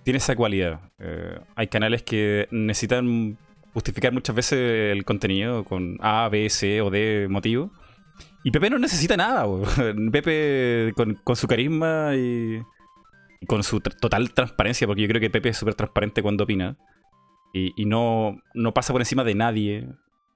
[0.05, 0.79] Tiene esa cualidad.
[1.01, 3.37] Eh, hay canales que necesitan
[3.77, 4.59] justificar muchas veces
[4.97, 7.71] el contenido con A, B, C o D motivo.
[8.43, 9.45] Y Pepe no necesita nada.
[9.45, 9.65] bo.
[10.13, 12.63] Pepe, con, con su carisma y,
[13.43, 16.79] y con su total transparencia, porque yo creo que Pepe es súper transparente cuando opina.
[17.53, 19.87] Y, y no, no pasa por encima de nadie.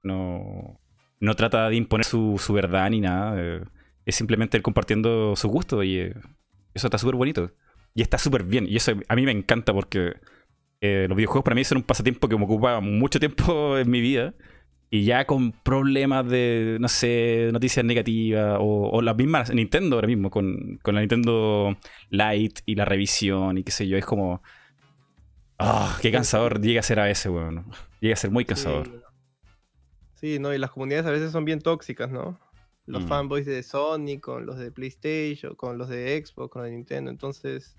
[0.03, 0.79] No,
[1.19, 3.33] no trata de imponer su, su verdad ni nada.
[3.41, 3.63] eh,
[4.05, 6.13] es simplemente él compartiendo su gusto y eh,
[6.75, 7.49] eso está súper bonito.
[7.95, 8.67] Y está súper bien.
[8.69, 10.13] Y eso a mí me encanta porque
[10.81, 14.01] eh, los videojuegos para mí son un pasatiempo que me ocupa mucho tiempo en mi
[14.01, 14.33] vida.
[14.89, 20.07] y ya con problemas de, no sé, noticias negativas o, o las mismas Nintendo ahora
[20.07, 21.77] mismo con, con la Nintendo
[22.09, 24.41] Lite y la revisión y qué sé yo, es como...
[25.63, 27.65] Ah, qué cansador llega a ser a veces, weón.
[27.99, 28.87] Llega a ser muy cansador.
[28.87, 28.93] Sí.
[30.15, 32.39] Sí, no, y las comunidades a veces son bien tóxicas, ¿no?
[32.87, 33.07] Los Mm.
[33.07, 37.11] fanboys de Sony con los de PlayStation, con los de Xbox, con los de Nintendo.
[37.11, 37.77] Entonces,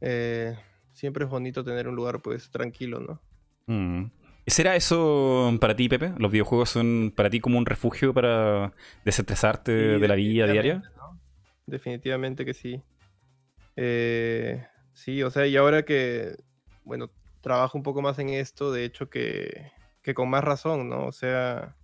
[0.00, 0.56] eh,
[0.92, 3.20] siempre es bonito tener un lugar, pues, tranquilo, ¿no?
[3.66, 4.10] Mm.
[4.46, 6.12] ¿Será eso para ti, Pepe?
[6.18, 8.72] ¿Los videojuegos son para ti como un refugio para
[9.04, 10.82] desestresarte Sí, de la vida diaria?
[11.66, 12.82] Definitivamente que sí.
[13.76, 16.36] Eh, sí, o sea, y ahora que,
[16.84, 19.70] bueno, trabajo un poco más en esto, de hecho que,
[20.02, 21.06] que con más razón, ¿no?
[21.06, 21.76] O sea,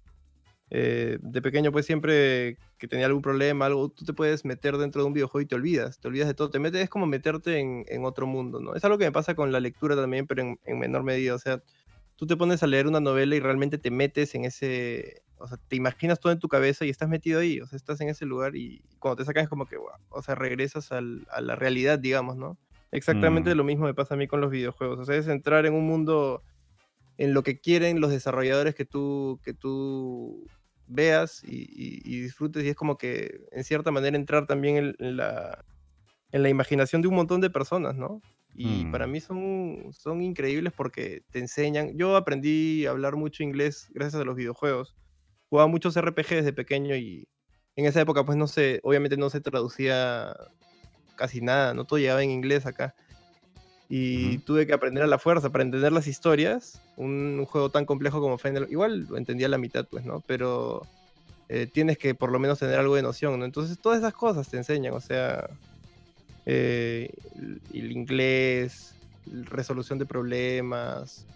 [0.71, 5.03] eh, de pequeño pues siempre que tenía algún problema, algo, tú te puedes meter dentro
[5.03, 7.59] de un videojuego y te olvidas, te olvidas de todo, te metes, es como meterte
[7.59, 8.75] en, en otro mundo, ¿no?
[8.75, 11.39] Es algo que me pasa con la lectura también, pero en, en menor medida, o
[11.39, 11.63] sea,
[12.17, 15.59] tú te pones a leer una novela y realmente te metes en ese, o sea,
[15.69, 18.27] te imaginas todo en tu cabeza y estás metido ahí, o sea, estás en ese
[18.27, 21.57] lugar y cuando te sacan es como que, wow, o sea, regresas al- a la
[21.57, 22.59] realidad, digamos, ¿no?
[22.91, 23.55] Exactamente Mm.
[23.55, 25.87] lo mismo me pasa a mí con los videojuegos, o sea, es entrar en un
[25.87, 26.45] mundo
[27.17, 30.51] en lo que quieren los desarrolladores que tú, que tú
[30.89, 34.97] veas y, y- y disfrutes y es como que en cierta manera entrar también en,
[34.99, 35.65] en la,
[36.33, 38.23] en la imaginación de un montón de personas, ¿no?
[38.55, 39.13] Y para Mm.
[39.13, 41.97] mí son, son increíbles porque te enseñan.
[41.97, 44.97] Yo aprendí a hablar mucho inglés gracias a los videojuegos.
[45.51, 47.29] Jugaba muchos RPG desde pequeño y
[47.77, 50.35] en esa época, pues no sé, obviamente no se traducía
[51.17, 52.95] casi nada, no todo llegaba en inglés acá.
[53.91, 56.83] Y tuve que aprender a la fuerza para entender las historias.
[56.97, 60.23] Un, un juego tan complejo como Final, igual lo entendía la mitad, pues, ¿no?
[60.27, 60.87] Pero
[61.49, 63.47] eh, tienes que por lo menos tener algo de noción, ¿no?
[63.47, 65.49] Entonces todas esas cosas te enseñan, o sea,
[66.45, 67.11] eh,
[67.73, 68.95] el, inglés,
[69.45, 71.27] resolución de problemas.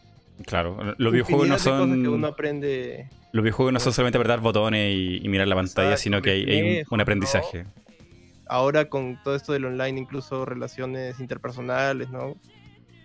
[0.44, 2.24] Claro, los videojuegos no cosas que uno son...
[2.26, 3.08] aprende.
[3.32, 6.30] Los videojuegos no son solamente apretar botones y, y mirar la pantalla, Exacto, sino que
[6.30, 6.86] hay, hay un-
[7.64, 7.81] ¿no?
[8.52, 12.36] Ahora con todo esto del online, incluso relaciones interpersonales, ¿no?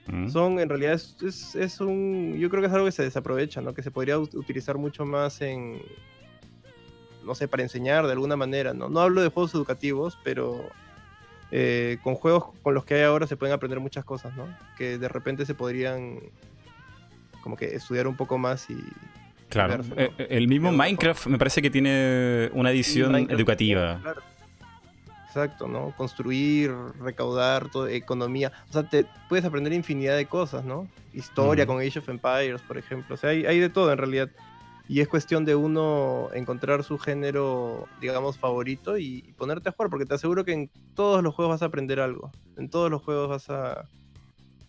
[0.08, 0.28] Mm.
[0.30, 2.36] Son, en realidad, es, es- es un.
[2.38, 3.74] Yo creo que es algo que se desaprovecha, ¿no?
[3.74, 5.82] Que se podría ut- utilizar mucho más en.
[7.26, 8.90] No sé, para enseñar de alguna manera, ¿no?
[8.90, 10.70] No hablo de juegos educativos, pero.
[11.52, 14.48] eh, con juegos con los que hay ahora se pueden aprender muchas cosas, ¿no?
[14.78, 16.20] Que de repente se podrían.
[17.42, 18.78] Como que estudiar un poco más y.
[19.50, 19.82] Claro.
[19.96, 24.00] Eh, eh, El mismo Minecraft me parece que tiene una edición Minecraft, educativa.
[24.02, 24.22] claro.
[25.28, 25.94] Exacto, ¿no?
[25.96, 28.52] Construir, recaudar, todo, economía.
[28.70, 30.88] O sea, te puedes aprender infinidad de cosas, ¿no?
[31.14, 33.16] Historia con Age of Empires, por ejemplo.
[33.16, 34.30] O sea, hay, hay de todo en realidad.
[34.88, 40.06] Y es cuestión de uno encontrar su género, digamos, favorito y ponerte a jugar, porque
[40.06, 42.32] te aseguro que en todos los juegos vas a aprender algo.
[42.56, 43.90] En todos los juegos vas a,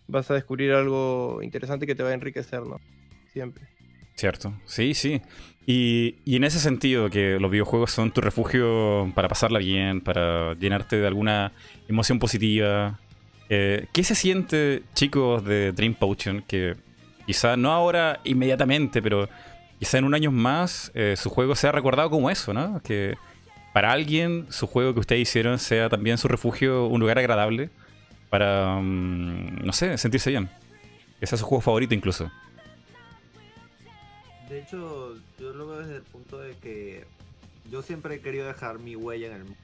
[0.07, 2.81] vas a descubrir algo interesante que te va a enriquecer, ¿no?
[3.31, 3.78] Siempre.
[4.19, 5.21] Cierto, sí, sí.
[5.65, 10.55] Y, y en ese sentido, que los videojuegos son tu refugio para pasarla bien, para
[10.55, 11.53] llenarte de alguna
[11.87, 12.99] emoción positiva.
[13.49, 16.75] eh, ¿Qué se siente, chicos de Dream Potion, que
[17.25, 19.29] quizá no ahora inmediatamente, pero
[19.79, 22.81] quizá en un año más eh, su juego sea recordado como eso, ¿no?
[22.83, 23.15] Que
[23.71, 27.69] para alguien su juego que ustedes hicieron sea también su refugio, un lugar agradable
[28.29, 30.49] para, mm, no sé, sentirse bien.
[31.21, 32.29] Que sea su juego favorito incluso.
[34.49, 37.05] De hecho, yo lo veo desde el punto de que
[37.69, 39.59] yo siempre he querido dejar mi huella en el mundo.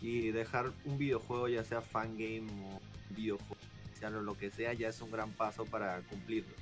[0.00, 2.80] Y dejar un videojuego, ya sea fangame o
[3.10, 3.56] videojuego,
[3.98, 6.54] sea lo, que sea, ya es un gran paso para cumplirlo.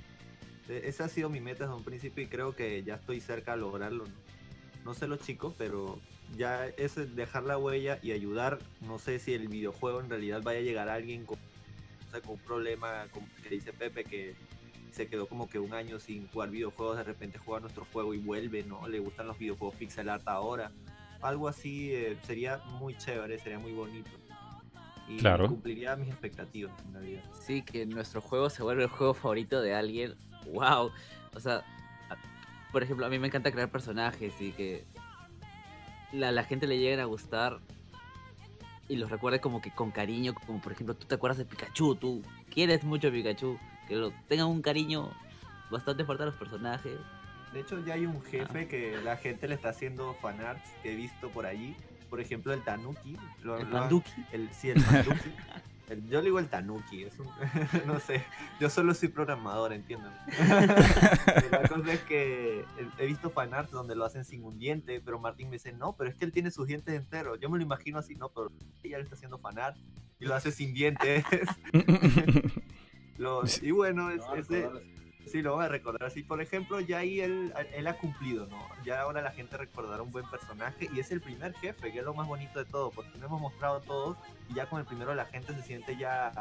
[0.69, 3.53] E- Esa ha sido mi meta desde un principio y creo que ya estoy cerca
[3.53, 4.03] de lograrlo.
[4.85, 5.97] No, sé los chicos, pero
[6.37, 8.59] ya es dejar la huella y ayudar.
[8.81, 12.21] No sé si el videojuego en realidad vaya a llegar a alguien con, o sea,
[12.21, 14.35] con un problema como que dice Pepe que
[14.91, 18.17] se quedó como que un año sin jugar videojuegos, de repente juega nuestro juego y
[18.17, 18.87] vuelve, ¿no?
[18.87, 20.71] Le gustan los videojuegos pixel art ahora.
[21.21, 24.09] Algo así eh, sería muy chévere, sería muy bonito.
[25.07, 25.47] Y Claro.
[25.47, 27.23] cumpliría mis expectativas en realidad.
[27.39, 30.15] Sí, que nuestro juego se vuelve el juego favorito de alguien.
[30.51, 30.91] ¡Wow!
[31.35, 31.63] O sea,
[32.71, 34.83] por ejemplo, a mí me encanta crear personajes y que
[36.11, 37.59] la, la gente le lleguen a gustar
[38.89, 41.95] y los recuerde como que con cariño, como por ejemplo, tú te acuerdas de Pikachu,
[41.95, 43.57] tú quieres mucho a Pikachu,
[43.91, 45.11] que lo tengan un cariño
[45.69, 46.97] bastante fuerte a los personajes.
[47.51, 50.95] De hecho, ya hay un jefe que la gente le está haciendo fanarts que he
[50.95, 51.75] visto por allí.
[52.09, 53.17] Por ejemplo, el Tanuki.
[53.43, 54.11] Lo- El Panduki.
[54.31, 55.29] El, sí, el Panduki.
[55.89, 57.27] El- yo le digo el Tanuki, es un,
[57.85, 58.23] no sé,
[58.61, 60.13] yo solo soy programador, entiendan.
[61.51, 65.19] La cosa es que he- he visto fanarts donde lo hacen sin un diente, pero
[65.19, 67.41] Martín me dice, no, pero es que él tiene sus dientes enteros.
[67.41, 69.75] Yo me lo imagino así, no, pero ella le está haciendo fanart
[70.17, 71.25] y lo hace sin dientes.
[73.21, 74.83] Lo- y bueno, es, No, es de- recordar-
[75.27, 76.03] Sí, lo voy a recordar.
[76.07, 78.67] Así, por ejemplo, ya ahí él, él ha cumplido, ¿no?
[78.83, 82.03] Ya ahora la gente recordará un buen personaje y es el primer jefe, que es
[82.03, 84.17] lo más bonito de todo, porque no hemos mostrado todos
[84.49, 86.31] y ya con el primero la gente se siente ya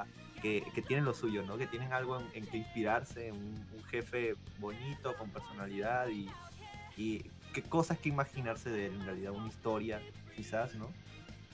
[0.40, 1.58] que, que tienen lo suyo, ¿no?
[1.58, 6.28] Que tienen algo en, en que inspirarse, un, un, jefe bonito, con personalidad y,
[6.96, 7.22] y
[7.52, 10.00] qué cosas que imaginarse de él, en realidad, una historia,
[10.34, 10.88] quizás, ¿no?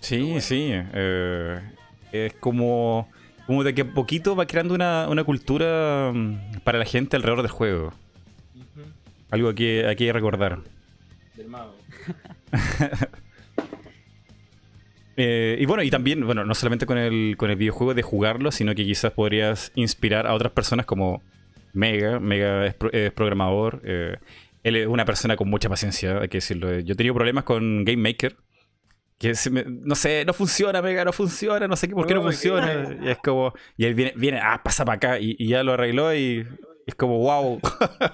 [0.00, 0.40] Sí, bueno.
[0.40, 0.68] sí.
[0.72, 1.60] Eh,
[2.12, 3.08] es como
[3.46, 7.42] como de que a poquito va creando una, una cultura mm, para la gente alrededor
[7.42, 7.92] del juego.
[8.54, 8.84] Uh -huh.
[9.30, 10.60] Algo hay que recordar.
[11.34, 11.74] Del mago.
[15.16, 18.50] eh, y bueno, y también, bueno, no solamente con el, con el videojuego de jugarlo,
[18.50, 21.22] sino que quizás podrías inspirar a otras personas como
[21.72, 22.20] Mega.
[22.20, 23.82] Mega es, pro, es programador.
[23.84, 24.16] Eh,
[24.62, 26.80] él es una persona con mucha paciencia, hay que decirlo.
[26.80, 28.36] Yo he tenido problemas con Game Maker
[29.18, 32.20] que me, no sé, no funciona, Mega, no funciona, no sé qué, por qué no,
[32.20, 32.96] no funciona.
[33.02, 35.72] Y es como, y él viene, viene ah, pasa para acá, y, y, ya lo
[35.72, 36.46] arregló y
[36.86, 37.60] es como, wow.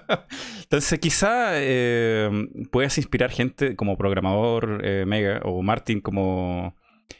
[0.62, 2.30] Entonces, quizá eh,
[2.70, 6.76] puedas inspirar gente como programador eh, Mega, o Martin como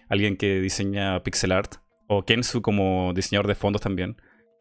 [0.09, 1.75] alguien que diseña pixel art,
[2.07, 4.17] o Kensu como diseñador de fondos también,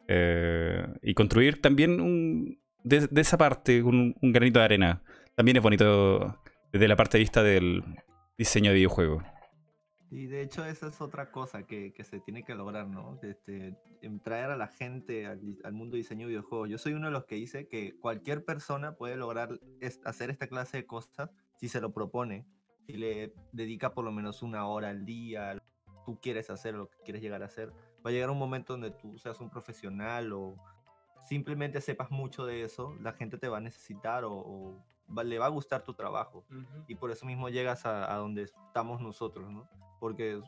[0.08, 5.02] eh, y construir también un, de, de, esa parte un, un granito de arena.
[5.36, 6.38] También es bonito
[6.72, 7.84] desde la parte de vista del
[8.38, 9.24] diseño de videojuegos.
[10.10, 13.18] Y de hecho esa es otra cosa que, que se tiene que lograr, ¿no?
[13.22, 13.74] Este,
[14.22, 16.68] traer a la gente al, mundo de diseño de videojuegos.
[16.68, 19.58] Yo soy uno de los que dice que cualquier persona puede lograr
[20.04, 22.44] hacer esta clase de cosas si se lo propone,
[22.86, 25.62] si le dedica por lo menos una hora al día,
[26.04, 27.72] tú quieres hacer lo que quieres llegar a hacer.
[28.04, 30.56] Va a llegar un momento donde tú seas un profesional o
[31.22, 34.84] simplemente sepas mucho de eso, la gente te va a necesitar o, o
[35.16, 36.44] va, le va a gustar tu trabajo.
[36.50, 36.84] Uh -huh.
[36.88, 39.68] Y por eso mismo llegas a, a, donde estamos nosotros, ¿no?
[40.00, 40.40] Porque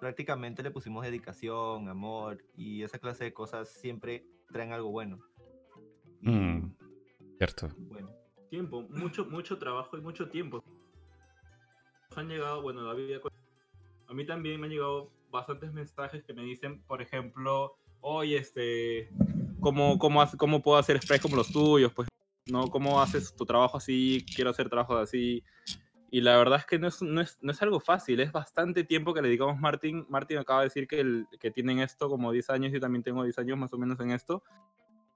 [0.00, 5.18] prácticamente le pusimos dedicación, amor y esa clase de cosas siempre traen algo bueno.
[6.20, 6.70] Mm,
[7.38, 7.68] cierto.
[7.76, 8.10] Bueno,
[8.48, 10.64] tiempo, mucho, mucho trabajo y mucho tiempo.
[12.16, 13.18] Han llegado, bueno, David,
[14.06, 19.10] a mí también me han llegado bastantes mensajes que me dicen, por ejemplo, oye, este,
[19.64, 21.92] ¿cómo, cómo, cómo puedo hacer sprays como los tuyos?
[21.92, 22.06] Pues,
[22.46, 22.68] ¿no?
[22.68, 24.24] ¿Cómo haces tu trabajo así?
[24.34, 25.42] Quiero hacer trabajos así.
[26.10, 28.84] Y la verdad es que no es, no es, no es algo fácil, es bastante
[28.84, 30.06] tiempo que le dedicamos Martín.
[30.08, 33.24] Martín acaba de decir que, el, que tienen esto como 10 años, yo también tengo
[33.24, 34.42] 10 años más o menos en esto.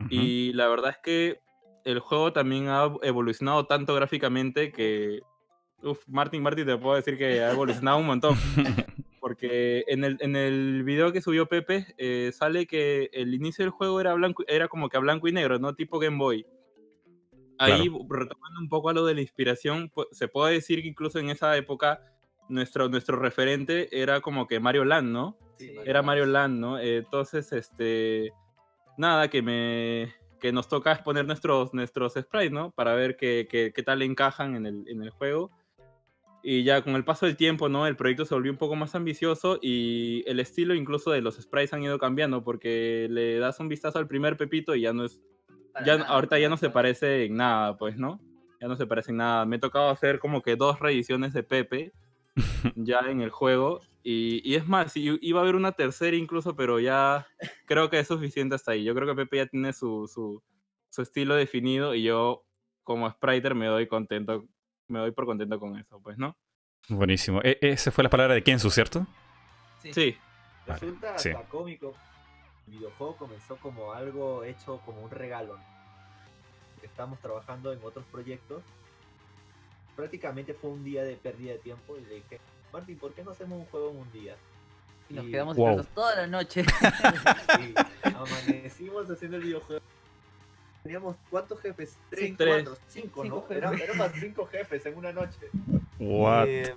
[0.01, 0.09] Uh -huh.
[0.11, 1.41] Y la verdad es que
[1.85, 5.21] el juego también ha evolucionado tanto gráficamente que...
[5.83, 8.37] Uf, Martín, Martín, te puedo decir que ha evolucionado un montón.
[9.39, 13.71] Porque en el, en el video que subió Pepe eh, sale que el inicio del
[13.71, 15.77] juego era, blanco, era como que a blanco y negro, ¿no?
[15.77, 16.45] Tipo Game Boy.
[17.57, 18.07] Ahí, claro.
[18.09, 21.57] retomando un poco a lo de la inspiración, se puede decir que incluso en esa
[21.57, 22.03] época
[22.49, 25.39] nuestro, nuestro referente era como que Mario Land, ¿no?
[25.57, 26.81] Sí, era Mario Land, ¿no?
[26.81, 28.33] Entonces, este,
[28.97, 32.73] nada, que me que nos toca exponer nuestros, nuestros sprites, ¿no?
[32.73, 35.53] Para ver qué, qué, qué tal encajan en el, en el juego.
[36.43, 37.87] Y ya con el paso del tiempo, ¿no?
[37.87, 41.73] El proyecto se volvió un poco más ambicioso y el estilo incluso de los sprites
[41.73, 45.21] han ido cambiando porque le das un vistazo al primer Pepito y ya no es
[45.85, 48.21] ya, ahorita ya no se parece en nada, pues, ¿no?
[48.61, 49.45] Ya no se parece en nada.
[49.47, 51.93] Me he tocado hacer como que dos reediciones de Pepe
[52.77, 53.81] ya en el juego.
[54.03, 57.27] Y, y, es más, iba a haber una tercera incluso, pero ya
[57.67, 58.85] creo que es suficiente hasta ahí.
[58.85, 60.43] Yo creo que Pepe ya tiene su, su,
[60.89, 62.45] su estilo definido y yo
[62.83, 64.47] como spriter me doy contento,
[64.89, 66.37] me doy por contento con eso, pues, ¿no?
[66.89, 67.41] Buenísimo.
[67.43, 69.07] E esa fue la palabra de Kensu, ¿cierto?
[69.83, 69.93] Sí.
[69.93, 70.19] sí.
[70.67, 71.19] Resulta vale.
[71.19, 71.31] sí.
[71.49, 71.95] cómico
[72.69, 75.59] el videojuego comenzó como algo hecho como un regalo.
[76.83, 78.63] Estamos trabajando en otros proyectos.
[79.97, 82.41] Prácticamente fue un día de pérdida de tiempo y le dije,
[82.73, 84.37] Martín, ¿por qué no hacemos un juego en un día?
[85.09, 85.83] Y, nos quedamos wow.
[85.95, 86.65] toda la noche.
[87.59, 89.83] sí, amanecimos haciendo el videojuego.
[90.89, 91.99] Teníamos cuántos jefes?
[92.09, 93.55] Tres, sí, cuatro, cinco, cinco ¿no?
[93.55, 95.51] Eran, eran más cinco jefes en una noche.
[95.99, 96.47] What?
[96.49, 96.75] Eh,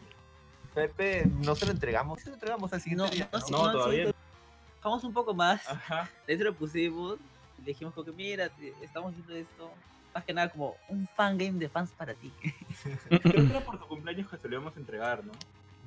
[0.76, 2.20] Pepe, no se lo entregamos.
[2.20, 3.30] Se lo entregamos al siguiente no, día.
[3.32, 4.12] No, no, no todavía
[4.80, 6.10] bajamos un poco más, Ajá.
[6.28, 7.20] de eso lo pusimos,
[7.60, 8.52] le dijimos como que mira,
[8.82, 9.72] estamos haciendo esto,
[10.14, 12.34] más que nada como un fangame de fans para ti.
[13.08, 15.32] Creo que era por tu cumpleaños que se lo íbamos a entregar, ¿no?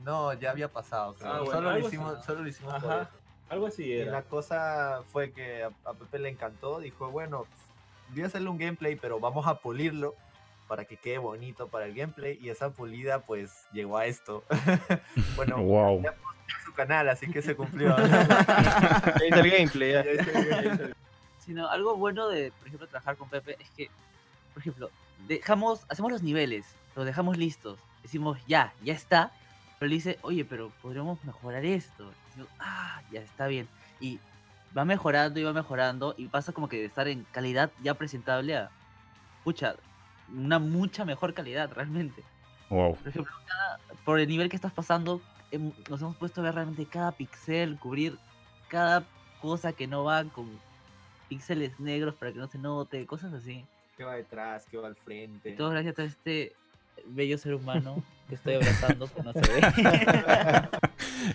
[0.03, 1.31] No, ya había pasado, creo.
[1.31, 2.27] Ah, bueno, solo, lo hicimos, así.
[2.27, 2.87] solo lo hicimos Ajá.
[2.87, 3.11] por eso.
[3.51, 4.07] Algo así era.
[4.07, 7.47] Y la cosa fue que a, a Pepe le encantó, dijo, bueno,
[8.15, 10.15] voy a hacerle un gameplay, pero vamos a pulirlo
[10.69, 14.45] para que quede bonito para el gameplay y esa pulida pues llegó a esto.
[15.37, 16.03] bueno, wow.
[16.03, 16.15] ya
[16.65, 17.97] su canal, así que se cumplió.
[17.97, 19.93] ya hice el gameplay.
[19.93, 20.91] Ya.
[21.45, 23.91] Sino algo bueno de, por ejemplo, trabajar con Pepe es que,
[24.55, 24.91] por ejemplo,
[25.29, 26.65] dejamos, hacemos los niveles,
[26.97, 29.31] los dejamos listos, decimos ya, ya está,
[29.79, 32.11] pero le dice, oye, pero podríamos mejorar esto.
[32.59, 33.69] Ah, ya está bien.
[34.01, 34.19] Y
[34.77, 38.57] va mejorando y va mejorando y pasa como que de estar en calidad ya presentable
[38.57, 38.70] a,
[39.45, 39.77] pucha,
[40.35, 42.22] una mucha mejor calidad realmente.
[42.70, 42.97] Wow.
[42.97, 45.20] Por ejemplo, cada- por el nivel que estás pasando,
[45.53, 48.18] hem- nos hemos puesto a ver realmente cada pixel, cubrir
[48.68, 49.05] cada
[49.41, 50.49] cosa que no va con
[51.29, 53.64] píxeles negros para que no se note, cosas así.
[53.97, 55.51] Que va detrás, que va al frente.
[55.51, 56.53] Y todo gracias a este
[57.07, 59.61] bello ser humano que estoy abrazando, que no se ve.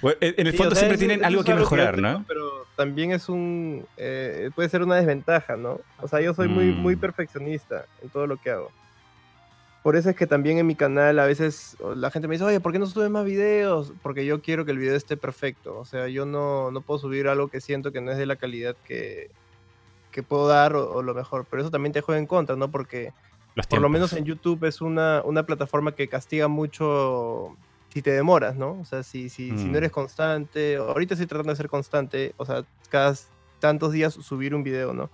[0.02, 1.96] Bueno, en el Sí, fondo o sea, siempre eso- tienen eso algo es que mejorar,
[1.96, 2.26] tengo, ¿no?
[2.28, 3.86] Pero también es un.
[3.98, 5.82] eh, puede ser una desventaja, ¿no?
[6.02, 7.00] O sea, yo soy muy, muy Mm.
[7.00, 8.72] perfeccionista en todo lo que hago.
[9.84, 12.62] Por eso es que también en mi canal a veces la gente me dice, oye,
[12.62, 13.92] ¿por qué no subes más videos?
[14.02, 15.78] Porque yo quiero que el video esté perfecto.
[15.78, 18.38] O sea, yo no, no puedo subir algo que siento que no es de la
[18.38, 19.30] calidad que,
[20.12, 21.46] que puedo dar o, o lo mejor.
[21.50, 22.72] Pero eso también te juega en contra, ¿no?
[22.72, 23.12] Porque
[23.70, 27.58] por lo menos en YouTube es una, una plataforma que castiga mucho
[27.90, 28.80] si te demoras, ¿no?
[28.82, 29.72] O sea, si, si, si Mm.
[29.72, 33.16] no eres constante, ahorita estoy tratando de ser constante, o sea, cada
[33.60, 35.12] tantos días subir un video, ¿no?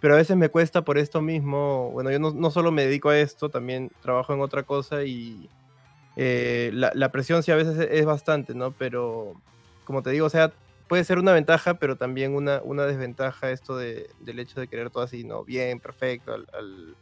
[0.00, 3.10] Pero a veces me cuesta por esto mismo, bueno, yo no, no solo me dedico
[3.10, 5.50] a esto, también trabajo en otra cosa y
[6.16, 8.74] eh, la, la presión sí a veces es bastante, ¿no?
[8.76, 9.42] Pero
[9.84, 10.56] como te digo, o sea,
[10.88, 14.90] puede ser una ventaja, pero también una, una desventaja esto de, del hecho de querer
[14.90, 15.44] todo así, ¿no?
[15.44, 16.46] Bien, perfecto, al...
[16.52, 16.96] al-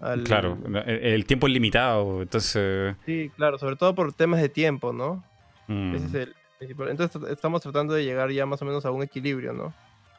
[0.00, 2.96] al- Claro, el el tiempo es limitado, entonces...
[3.06, 5.22] Sí, claro, sobre todo por temas de tiempo, ¿no?
[5.68, 6.88] mm, Ese es el principal.
[6.88, 9.72] Entonces estamos tratando de llegar ya más o menos a un equilibrio, ¿no?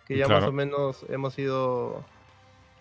[0.08, 2.04] Que ya más o menos hemos ido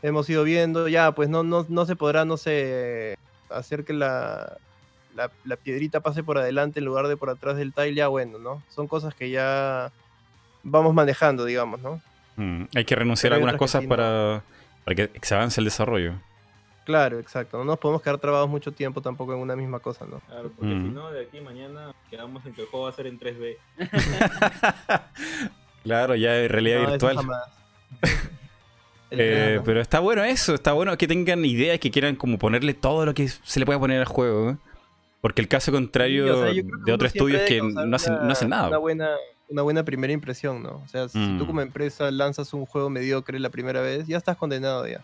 [0.03, 3.17] hemos ido viendo, ya pues no, no, no se podrá, no sé,
[3.51, 4.57] hacer que la,
[5.15, 8.39] la, la piedrita pase por adelante en lugar de por atrás del tile, ya bueno,
[8.39, 8.63] ¿no?
[8.71, 9.93] Son cosas que ya
[10.63, 12.01] vamos manejando, digamos, ¿no?
[12.37, 14.43] mm, hay que renunciar Pero a algunas cosas para,
[14.85, 16.15] para que se avance el desarrollo.
[16.91, 17.57] Claro, exacto.
[17.59, 20.19] No nos podemos quedar trabados mucho tiempo tampoco en una misma cosa, ¿no?
[20.27, 22.95] Claro, porque si no, de aquí a mañana quedamos en que el juego va a
[22.95, 23.57] ser en 3D.
[25.85, 27.17] claro, ya es realidad No, virtual.
[29.13, 33.05] Eh, pero está bueno eso, está bueno que tengan ideas que quieran como ponerle todo
[33.05, 34.51] lo que se le pueda poner al juego.
[34.51, 34.57] ¿eh?
[35.21, 38.31] Porque el caso contrario Sí, o sea, de otros estudios debe que no hacen, no
[38.31, 38.69] hacen nada.
[38.69, 39.09] Una buena,
[39.49, 40.81] una buena primera impresión, ¿no?
[40.85, 41.39] O sea, si Mm.
[41.39, 45.03] tú como empresa lanzas un juego mediocre la primera vez, ya estás condenado ya.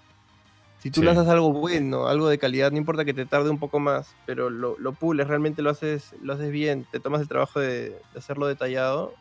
[0.79, 1.07] Si tú Sí.
[1.07, 4.51] lanzas algo bueno, algo de calidad, no importa que te tarde un poco más, pero
[4.51, 8.19] lo, lo pules, realmente lo haces, lo haces bien, te tomas el trabajo de, de
[8.19, 9.13] hacerlo detallado.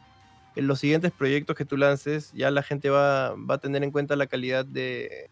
[0.55, 3.91] En los siguientes proyectos que tú lances, ya la gente va, va a tener en
[3.91, 5.29] cuenta la calidad de,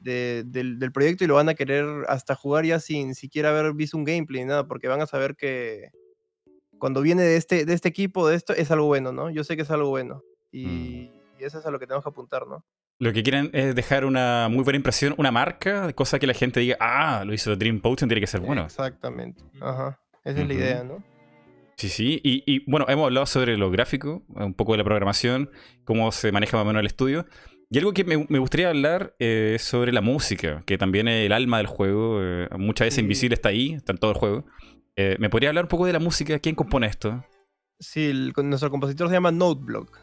[0.00, 3.72] de- del, del proyecto y lo van a querer hasta jugar ya sin siquiera haber
[3.74, 5.90] visto un gameplay ni nada, porque van a saber que
[6.78, 9.30] cuando viene de este, de este equipo, de esto, es algo bueno, ¿no?
[9.30, 10.22] Yo sé que es algo bueno.
[10.52, 12.64] Y, y eso es a lo que tenemos que apuntar, ¿no?
[13.00, 16.58] Lo que quieren es dejar una muy buena impresión, una marca, cosa que la gente
[16.60, 18.62] diga, ah, lo hizo Dream Potion, tiene que ser bueno.
[18.64, 19.42] Exactamente.
[19.60, 20.00] Ajá.
[20.24, 21.04] Esa es la idea, ¿no?
[21.76, 22.20] Sí, sí.
[22.24, 25.50] Y, y, bueno, hemos hablado sobre lo gráfico, un poco de la programación,
[25.84, 27.26] cómo se maneja más o menos el estudio.
[27.70, 31.24] Y algo que me, me gustaría hablar eh, es sobre la música, que también es
[31.26, 32.18] el alma del juego.
[32.20, 33.00] eh, muchas veces Sí.
[33.02, 34.44] invisible está ahí, está en todo el juego.
[34.96, 36.38] Eh, ¿Me podría hablar un poco de la música?
[36.40, 37.24] ¿Quién compone esto?
[37.78, 39.96] Sí, el- nuestro compositor se llama Noteblock.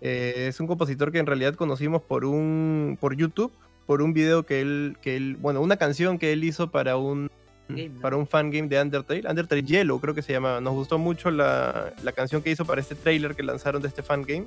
[0.00, 3.52] Eh, es un compositor que en realidad conocimos por un por YouTube,
[3.86, 7.30] por un video que él, que él, bueno, una canción que él hizo para un
[7.68, 8.00] Game, ¿no?
[8.00, 10.60] para un fan game de Undertale, Undertale Yellow creo que se llamaba.
[10.60, 14.02] Nos gustó mucho la, la canción que hizo para este trailer que lanzaron de este
[14.02, 14.46] fan game.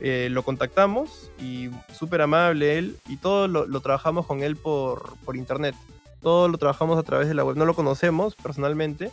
[0.00, 5.16] Eh, lo contactamos y súper amable él y todo lo, lo trabajamos con él por,
[5.24, 5.74] por internet.
[6.22, 7.56] Todo lo trabajamos a través de la web.
[7.56, 9.10] No lo conocemos personalmente,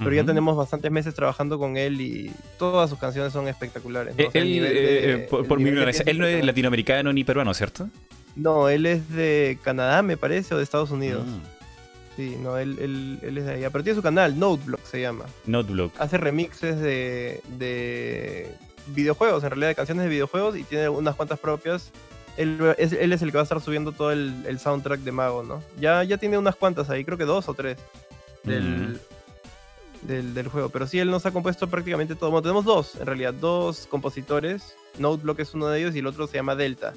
[0.00, 4.16] pero ya tenemos bastantes meses trabajando con él y todas sus canciones son espectaculares.
[4.16, 4.26] ¿no?
[4.26, 6.10] O sea, el él, eh, de- eh, por, el por mi nivel que ignorancia, tiene
[6.10, 7.88] él no es latinoamericano ni peruano, ¿cierto?
[8.36, 11.26] No, él es de Canadá, me parece, o de Estados Unidos.
[11.26, 11.40] Mm.
[12.16, 13.70] Sí, no, él, él, él es de allá.
[13.70, 15.24] Pero tiene su canal, Noteblock se llama.
[15.46, 15.92] Noteblock.
[15.98, 18.50] Hace remixes de, de
[18.88, 21.90] videojuegos, en realidad de canciones de videojuegos, y tiene unas cuantas propias.
[22.36, 25.12] Él es, él es el que va a estar subiendo todo el, el soundtrack de
[25.12, 25.62] Mago, ¿no?
[25.80, 27.76] Ya, ya tiene unas cuantas ahí, creo que dos o tres
[28.44, 28.98] del,
[30.02, 30.68] del, del juego.
[30.70, 32.30] Pero sí, él nos ha compuesto prácticamente todo.
[32.30, 34.74] Bueno, tenemos dos, en realidad, dos compositores.
[34.98, 36.92] Noteblock es uno de ellos y el otro se llama Delta,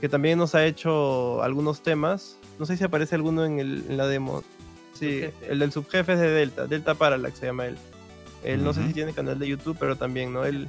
[0.00, 2.36] que también nos ha hecho algunos temas.
[2.58, 4.42] No sé si aparece alguno en, el, en la demo.
[4.92, 5.52] Sí, Subjefe.
[5.52, 7.76] el del subjefe es de Delta, Delta Parallax se llama él.
[8.44, 10.44] Él no sé si tiene canal de YouTube, pero también, ¿no?
[10.44, 10.68] Él.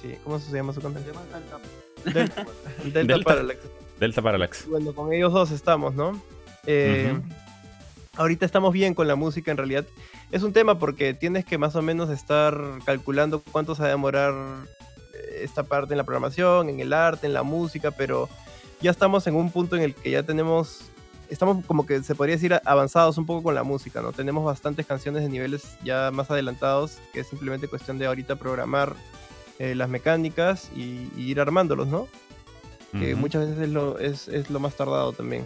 [0.00, 1.02] Sí, ¿cómo se llama su canal?
[1.04, 2.46] Se llama Tanta- Delta,
[2.84, 3.24] Delta, Delta.
[3.24, 3.60] Parallax.
[4.00, 4.66] Delta Parallax.
[4.68, 6.20] Bueno, con ellos dos estamos, ¿no?
[6.66, 7.14] Eh.
[8.14, 9.84] Ahorita estamos bien con la música, en realidad.
[10.30, 13.90] Es un tema porque tienes que más o menos estar calculando cuánto se va a
[13.90, 14.34] demorar
[15.14, 18.28] eh, esta parte en la programación, en el arte, en la música, pero
[18.80, 20.90] ya estamos en un punto en el que ya tenemos,
[21.30, 24.12] estamos como que se podría decir avanzados un poco con la música, ¿no?
[24.12, 28.94] Tenemos bastantes canciones de niveles ya más adelantados, que es simplemente cuestión de ahorita programar
[29.58, 32.08] eh, las mecánicas y, y ir armándolos, ¿no?
[32.92, 35.44] Que muchas veces es lo, es, es lo más tardado también.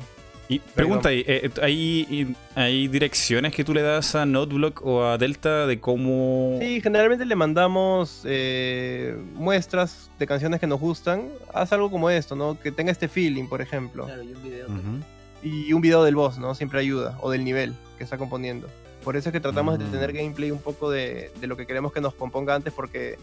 [0.51, 5.17] Y pregunta ahí, eh, ¿hay, ¿hay direcciones que tú le das a Noteblock o a
[5.17, 6.59] Delta de cómo...
[6.61, 11.29] Sí, generalmente le mandamos eh, muestras de canciones que nos gustan.
[11.55, 12.59] Haz algo como esto, ¿no?
[12.59, 14.07] Que tenga este feeling, por ejemplo.
[14.07, 14.67] Claro, y un video.
[14.67, 14.99] Ujú.
[15.45, 16.53] Y un video del boss, ¿no?
[16.57, 17.17] Siempre ayuda.
[17.21, 18.67] O del nivel que está componiendo.
[19.05, 19.91] Por eso es que tratamos de Mm.
[19.93, 23.19] tener gameplay un poco de, de lo que queremos que nos componga antes, porque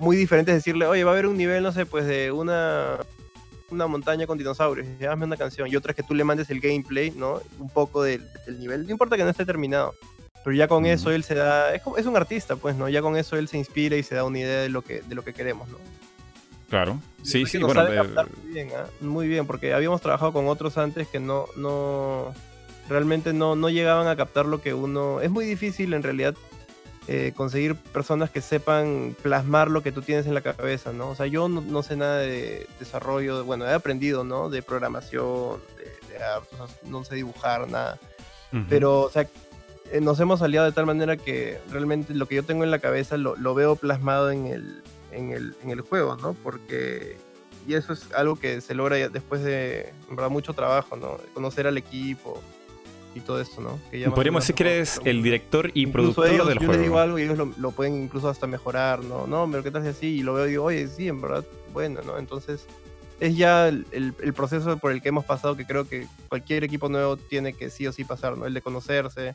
[0.00, 2.96] muy diferente es decirle, oye, va a haber un nivel, no sé, pues de una,
[3.70, 5.68] una montaña con dinosaurios, y hazme una canción.
[5.68, 7.40] Y otra es que tú le mandes el gameplay, ¿no?
[7.58, 8.84] Un poco del, del nivel.
[8.86, 9.94] No importa que no esté terminado.
[10.42, 10.86] Pero ya con Mm.
[10.86, 11.74] eso él se da.
[11.74, 12.88] Es, como- es un artista, pues, ¿no?
[12.88, 15.14] Ya con eso él se inspira y se da una idea de lo que, de
[15.14, 15.76] lo que queremos, ¿no?
[16.70, 16.98] Claro.
[17.22, 17.82] Sí, sí, bueno.
[17.88, 18.00] eh,
[18.42, 18.86] muy bien, ¿ah?
[19.00, 22.32] muy bien, porque habíamos trabajado con otros antes que no, no,
[22.88, 25.20] realmente no, no llegaban a captar lo que uno.
[25.20, 26.34] Es muy difícil en realidad
[27.12, 31.08] eh, conseguir personas que sepan plasmar lo que tú tienes en la cabeza, ¿no?
[31.08, 34.48] O sea, yo no, no sé nada de desarrollo, bueno, he aprendido, ¿no?
[34.48, 37.98] De programación, de, de arte, o sea, no sé dibujar nada.
[38.68, 39.26] Pero, o sea,
[39.90, 42.78] eh, nos hemos aliado de tal manera que realmente lo que yo tengo en la
[42.78, 44.80] cabeza lo, lo veo plasmado en el,
[45.10, 46.34] en, el, en el juego, ¿no?
[46.34, 47.16] Porque,
[47.66, 51.18] y eso es algo que se logra después de, en verdad, mucho trabajo, ¿no?
[51.34, 52.40] Conocer al equipo
[53.14, 53.78] y todo esto, ¿no?
[53.90, 56.92] Que ya Podríamos decir que eres el director y productor ellos, del yo les digo
[56.94, 56.98] juego.
[56.98, 59.26] algo y ellos lo, lo pueden incluso hasta mejorar, ¿no?
[59.26, 60.06] No, pero ¿qué tal si así?
[60.18, 62.18] Y lo veo y digo, oye, sí, en verdad, bueno, ¿no?
[62.18, 62.66] Entonces,
[63.18, 66.64] es ya el, el- el proceso por el que hemos pasado que creo que cualquier
[66.64, 68.46] equipo nuevo tiene que sí o sí pasar, ¿no?
[68.46, 69.34] El de conocerse,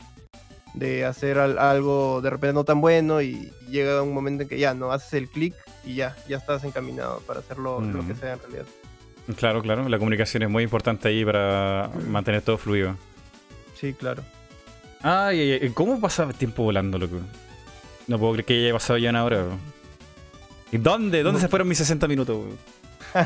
[0.73, 4.57] de hacer al- algo de repente no tan bueno y, llega un momento en que
[4.59, 4.91] ya, ¿no?
[4.91, 5.53] Haces el clic
[5.85, 8.65] y ya, ya estás encaminado para hacer lo, lo que sea en realidad.
[9.37, 9.89] Claro, claro.
[9.89, 12.95] La comunicación es muy importante ahí para mantener todo fluido.
[13.85, 14.23] Sí, claro.
[15.01, 17.17] Ay, ay, ¿cómo pasa el tiempo volando, loco?
[18.07, 19.45] No puedo creer que haya pasado ya una hora.
[20.71, 21.21] ¿Y dónde?
[21.23, 22.45] ¿Dónde se fueron mis 60 minutos?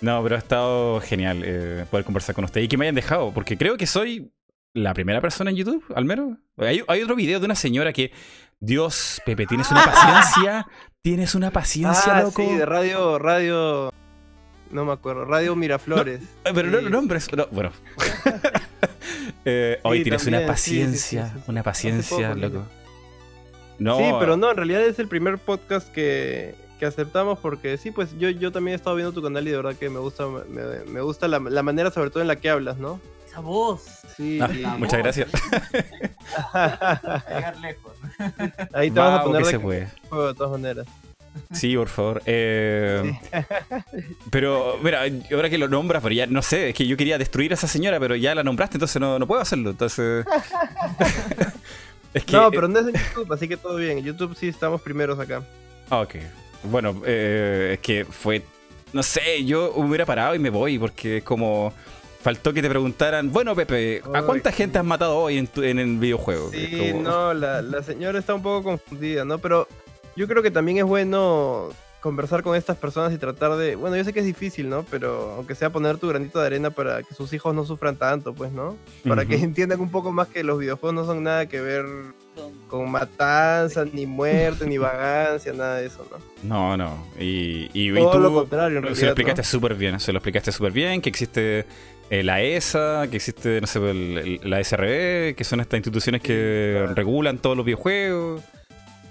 [0.00, 3.30] No, pero ha estado genial eh, poder conversar con usted y que me hayan dejado,
[3.32, 4.32] porque creo que soy
[4.74, 6.38] la primera persona en YouTube, al menos.
[6.56, 8.10] Hay, hay otro video de una señora que,
[8.58, 10.66] Dios, Pepe, tienes una paciencia,
[11.02, 12.42] tienes una paciencia, Ah, loco.
[12.42, 13.92] sí, de radio, radio,
[14.72, 16.20] no me acuerdo, Radio Miraflores.
[16.42, 16.86] Ay, Pero no, Sí.
[16.90, 17.70] no, hombre, es- no, bueno.
[19.44, 21.44] eh, hoy Sí, tienes una también, paciencia, sí, sí.
[21.50, 22.66] una paciencia, poco, loco.
[23.78, 27.90] No, Sí, pero no, en realidad es el primer podcast que, que aceptamos porque sí,
[27.90, 30.26] pues yo, yo también he estado viendo tu canal y de verdad que me gusta,
[30.26, 33.00] me, me gusta la, la manera sobre todo en la que hablas, ¿no?
[33.26, 33.82] Esa voz.
[34.16, 35.28] Sí, Ah, muchas gracias.
[36.52, 37.92] A llegar lejos.
[38.72, 39.58] ahí te vas a poner de
[40.08, 40.86] juego de todas maneras.
[41.52, 42.22] Sí, por favor.
[42.26, 43.18] Eh,
[44.30, 45.02] Pero, mira,
[45.32, 47.66] ahora que lo nombras, pero ya no sé, es que yo quería destruir a esa
[47.68, 49.70] señora, pero ya la nombraste, entonces no, no puedo hacerlo.
[49.70, 50.24] Entonces.
[52.14, 52.32] es que.
[52.36, 53.98] No, pero no es en YouTube, así que todo bien.
[53.98, 55.42] En YouTube sí estamos primeros acá.
[55.90, 56.16] Ah, Ok.
[56.64, 58.42] Bueno, eh, es que fue.
[58.92, 61.72] No sé, yo hubiera parado y me voy, porque es como.
[62.22, 65.80] Faltó que te preguntaran, bueno, Pepe, ¿a cuánta gente has matado hoy en, tu- en
[65.80, 66.50] el videojuego?
[66.52, 69.38] Sí, como- no, la, la señora está un poco confundida, ¿no?
[69.38, 69.66] Pero
[70.16, 71.68] yo creo que también es bueno
[72.00, 74.84] conversar con estas personas y tratar de, bueno, yo sé que es difícil, ¿no?
[74.90, 78.34] Pero aunque sea poner tu granito de arena para que sus hijos no sufran tanto,
[78.34, 78.76] pues, ¿no?
[79.06, 81.84] Para que entiendan un poco más que los videojuegos no son nada que ver
[82.66, 86.18] con matanza, ni muerte, ni vagancia, nada de eso, ¿no?
[86.42, 87.06] No, no.
[87.20, 89.02] Y, y, y Todo tú lo contrario, en se realidad.
[89.02, 89.46] lo explicaste ¿no?
[89.48, 90.00] súper bien.
[90.00, 91.66] Se lo explicaste súper bien, que existe
[92.10, 96.20] eh, la ESA, que existe, no sé, el- el- la SRB, que son estas instituciones
[96.20, 96.94] que claro.
[96.94, 98.42] regulan todos los videojuegos.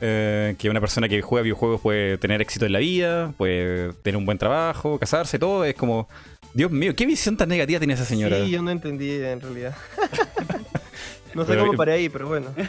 [0.01, 4.17] Eh, que una persona que juega videojuegos puede tener éxito en la vida, puede tener
[4.17, 5.63] un buen trabajo, casarse, todo.
[5.63, 6.09] Es como,
[6.53, 8.37] Dios mío, qué visión tan negativa tiene esa señora.
[8.43, 9.75] Sí, yo no entendí en realidad.
[11.33, 12.47] no sé Pero- cómo paré ahí, pero bueno.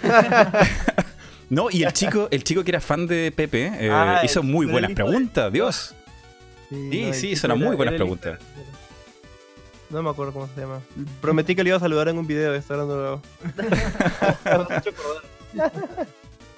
[1.51, 4.64] No, y el chico, el chico que era fan de Pepe eh, Ah, hizo muy
[4.64, 5.95] era buenas de- preguntas, Dios.
[6.70, 8.39] Sí, sí, tipo son unas muy era- buenas era preguntas.
[9.91, 10.80] No me acuerdo cómo se llama.
[11.20, 13.22] Prometí que le iba a saludar en un video, está hablando luego.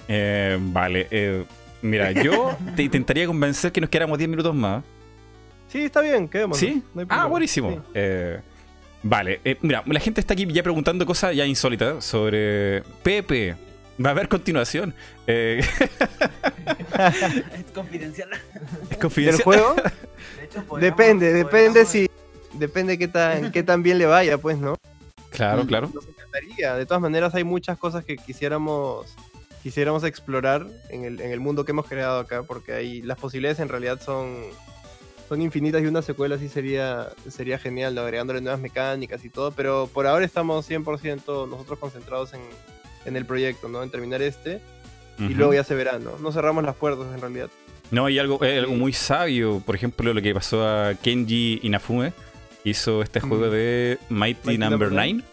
[0.07, 1.45] Eh, vale, eh,
[1.81, 4.83] mira, yo te intentaría convencer que nos quedáramos 10 minutos más.
[5.67, 6.57] Sí, está bien, quedémonos.
[6.57, 6.83] ¿Sí?
[6.93, 7.71] no hay ah, buenísimo.
[7.71, 7.77] Sí.
[7.95, 8.39] Eh,
[9.03, 13.55] vale, eh, mira, la gente está aquí ya preguntando cosas ya insólitas sobre Pepe.
[14.03, 14.93] Va a haber continuación.
[15.25, 15.61] Eh,
[17.53, 18.29] Es confidencial.
[18.83, 19.43] es ¿Del confidencial.
[19.43, 19.75] juego?
[20.39, 22.09] De hecho, depende, depende si.
[22.53, 24.77] Depende qué tan, qué tan bien le vaya, pues, ¿no?
[25.29, 25.91] Claro, claro.
[25.93, 26.75] Nos encantaría.
[26.75, 29.13] De todas maneras, hay muchas cosas que quisiéramos
[29.65, 33.59] quisiéramos explorar en el, en el mundo que hemos creado acá, porque ahí las posibilidades
[33.59, 34.35] en realidad son,
[35.27, 38.01] son infinitas y una secuela sí sería, sería genial, ¿no?
[38.01, 42.41] agregándole nuevas mecánicas y todo, pero por ahora estamos 100% nosotros concentrados en,
[43.05, 43.81] en el proyecto, ¿no?
[43.81, 44.61] en terminar este.
[45.17, 46.19] y luego ya se verá, ¿no?
[46.19, 47.49] No cerramos las puertas en realidad.
[47.89, 52.13] No, y algo, algo muy sabio, por ejemplo, lo que pasó a Kenji Inafume,
[52.63, 55.23] hizo este juego de Mighty, Mighty Number Number 9.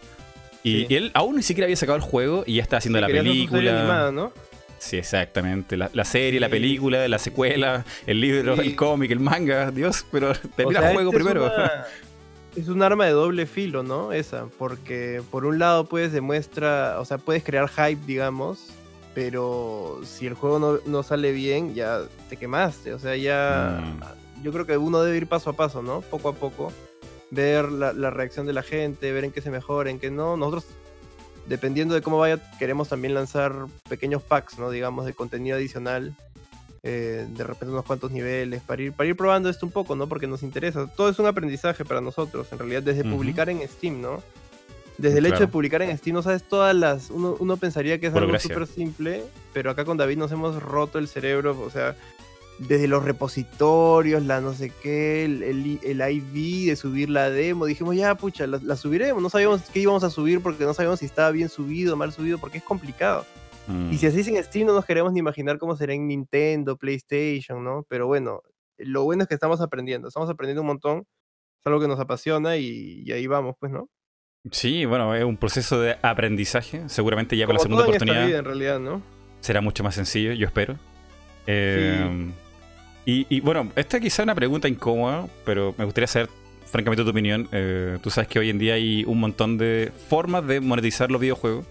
[0.63, 0.87] Y, Sí.
[0.89, 3.07] y él aún ni siquiera había sacado el juego y ya está haciendo Sí, la
[3.07, 3.79] película.
[3.79, 4.31] animada, ¿no?
[4.79, 5.77] Sí, exactamente.
[5.77, 9.71] La, la serie, la película, la secuela, el libro, el cómic, el manga.
[9.71, 11.45] Dios, pero termina O sea, el juego este es primero.
[11.45, 11.85] una-
[12.55, 14.11] Es un arma de doble filo, ¿no?
[14.13, 18.67] Esa, porque por un lado puedes demuestra, o sea, puedes crear hype, digamos,
[19.15, 22.93] pero si el juego no, no sale bien, ya te quemaste.
[22.93, 23.81] O sea, ya.
[23.81, 24.43] Mm.
[24.43, 26.01] Yo creo que uno debe ir paso a paso, ¿no?
[26.01, 26.71] Poco a poco.
[27.33, 30.37] Ver la, la reacción de la gente, ver en qué se mejora, en qué no.
[30.37, 30.65] Nosotros,
[31.47, 33.53] dependiendo de cómo vaya, queremos también lanzar
[33.89, 34.69] pequeños packs, ¿no?
[34.69, 36.15] Digamos, de contenido adicional.
[36.85, 40.07] eh, de repente unos cuantos niveles, para ir, para ir probando esto un poco, ¿no?
[40.07, 40.85] Porque nos interesa.
[40.87, 44.21] Todo es un aprendizaje para nosotros, en realidad, desde publicar en Steam, ¿no?
[44.97, 47.09] Desde el hecho de publicar en Steam, no sabes todas las.
[47.09, 49.23] Uno, uno pensaría que es algo súper simple,
[49.53, 51.95] pero acá con David nos hemos roto el cerebro, o sea,
[52.67, 57.65] desde los repositorios, la no sé qué, el, el, el IV de subir la demo,
[57.65, 59.21] dijimos, ya, pucha, la, la subiremos.
[59.21, 62.37] No sabíamos qué íbamos a subir porque no sabíamos si estaba bien subido, mal subido,
[62.37, 63.25] porque es complicado.
[63.67, 63.91] Mm.
[63.93, 66.77] Y si así es en Steam, no nos queremos ni imaginar cómo será en Nintendo,
[66.77, 67.85] PlayStation, ¿no?
[67.89, 68.41] Pero bueno,
[68.77, 70.99] lo bueno es que estamos aprendiendo, estamos aprendiendo un montón,
[71.59, 73.89] es algo que nos apasiona y, y ahí vamos, pues, ¿no?
[74.51, 76.89] Sí, bueno, es un proceso de aprendizaje.
[76.89, 79.01] Seguramente ya con la segunda todo en esta oportunidad vida, en realidad, ¿no?
[79.43, 80.77] será mucho más sencillo, yo espero.
[81.45, 82.31] Eh,
[83.05, 86.29] y, y, bueno, esta quizá es una pregunta incómoda, pero me gustaría saber
[86.65, 87.47] francamente tu opinión.
[87.51, 91.21] Eh, tú sabes que hoy en día hay un montón de formas de monetizar los
[91.21, 91.65] videojuegos.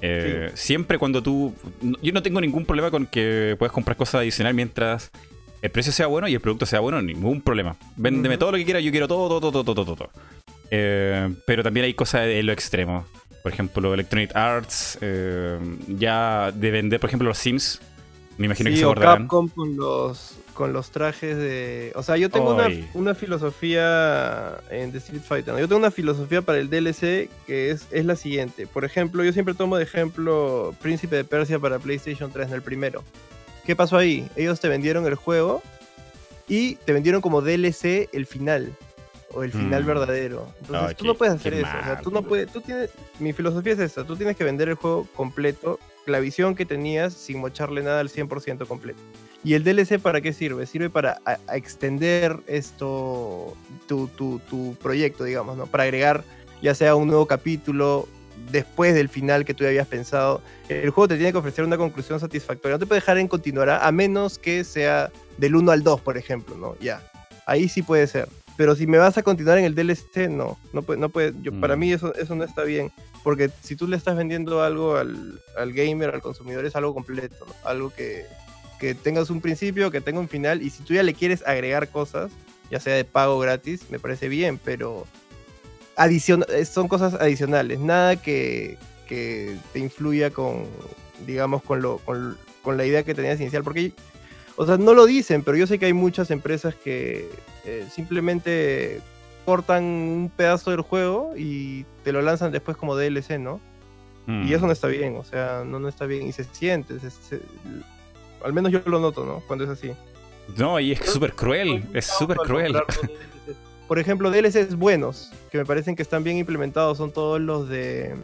[0.00, 1.54] Eh, Siempre cuando tú...
[2.02, 5.10] Yo no tengo ningún problema con que puedas comprar cosas adicionales mientras
[5.62, 7.76] el precio sea bueno y el producto sea bueno, ningún problema.
[7.96, 8.40] Véndeme Ujú.
[8.40, 9.96] todo lo que quieras, yo quiero todo, todo, todo, todo, todo.
[9.96, 10.10] todo.
[10.72, 13.06] Eh, pero también hay cosas en lo extremo.
[13.44, 17.80] Por ejemplo, Electronic Arts, eh, ya de vender, por ejemplo, los Sims.
[18.38, 19.22] Me imagino que se acordarán.
[19.22, 21.92] Capcom con los, con los trajes de...
[21.94, 25.54] O sea, yo tengo una, una filosofía en The Street Fighter.
[25.54, 25.60] ¿no?
[25.60, 28.66] Yo tengo una filosofía para el DLC que es, es la siguiente.
[28.66, 32.54] Por ejemplo, yo siempre tomo de ejemplo Príncipe de Persia para PlayStation 3, ¿no?
[32.54, 33.02] el primero.
[33.64, 34.28] ¿Qué pasó ahí?
[34.36, 35.62] Ellos te vendieron el juego
[36.48, 38.72] y te vendieron como DLC el final.
[39.34, 39.86] O el final Mm.
[39.86, 40.52] verdadero.
[40.60, 41.66] Entonces tú qué- no puedes hacer eso.
[41.80, 42.52] O sea, tú no puedes.
[42.52, 42.90] Tú tienes.
[43.18, 44.04] Mi filosofía es esta.
[44.04, 45.78] Tú tienes que vender el juego completo.
[46.04, 49.00] La visión que tenías sin mocharle nada al 100% completo.
[49.44, 50.66] ¿Y el DLC para qué sirve?
[50.66, 53.54] Sirve para a- a extender esto,
[53.88, 55.66] tu, tu, tu proyecto, digamos, ¿no?
[55.66, 56.24] Para agregar
[56.62, 58.08] ya sea un nuevo capítulo
[58.52, 60.42] después del final que tú ya habías pensado.
[60.68, 62.76] El juego te tiene que ofrecer una conclusión satisfactoria.
[62.76, 66.16] No te puede dejar en continuará, a menos que sea del 1 al 2, por
[66.16, 66.76] ejemplo, ¿no?
[66.80, 67.02] Ya.
[67.46, 68.28] Ahí sí puede ser.
[68.56, 70.58] Pero si me vas a continuar en el DLC, no.
[70.72, 71.32] No puede, no puede.
[71.42, 71.78] Yo, Para Mm.
[71.80, 72.92] mí eso, eso no está bien.
[73.24, 77.44] Porque si tú le estás vendiendo algo al, al gamer, al consumidor, es algo completo,
[77.46, 77.54] ¿no?
[77.68, 78.24] Algo que,
[78.82, 80.60] que tengas un principio, que tenga un final.
[80.60, 82.32] Y si tú ya le quieres agregar cosas,
[82.68, 85.06] ya sea de pago gratis, me parece bien, pero
[85.94, 87.78] adicion eh, son cosas adicionales.
[87.78, 88.76] Nada que,
[89.06, 90.64] que te influya con,
[91.28, 93.62] digamos, con, lo, con, con la idea que tenías inicial.
[93.62, 93.92] Porque,
[94.56, 97.28] o sea, no lo dicen, pero yo sé que hay muchas empresas que
[97.64, 99.00] eh, simplemente
[99.44, 103.60] cortan un pedazo del juego y te lo lanzan después como DLC, ¿no?
[104.26, 104.48] Mm.
[104.48, 107.10] Y eso no está bien, o sea, no, no está bien y se siente, se-
[107.10, 107.42] se-
[108.44, 109.42] al menos yo lo noto, ¿no?
[109.46, 109.92] Cuando es así.
[110.56, 111.84] No, y es súper cruel.
[111.94, 112.74] Es súper cruel.
[113.88, 118.14] Por ejemplo, DLCs buenos, que me parecen que están bien implementados, son todos los de.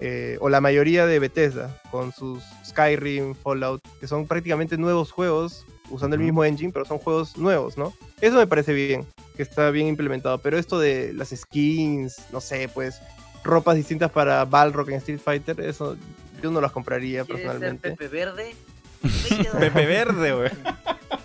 [0.00, 5.66] eh, o la mayoría de Bethesda, con sus Skyrim, Fallout, que son prácticamente nuevos juegos,
[5.90, 7.92] usando el mismo engine, pero son juegos nuevos, ¿no?
[8.20, 9.06] Eso me parece bien,
[9.36, 10.38] que está bien implementado.
[10.38, 13.00] Pero esto de las skins, no sé, pues,
[13.44, 15.96] ropas distintas para Balrog en Street Fighter, eso
[16.42, 17.90] yo no las compraría ¿Quieres ser personalmente.
[17.90, 18.54] Pepe Verde?
[19.02, 19.52] 20 dólares.
[19.72, 20.50] Pepe Verde, güey.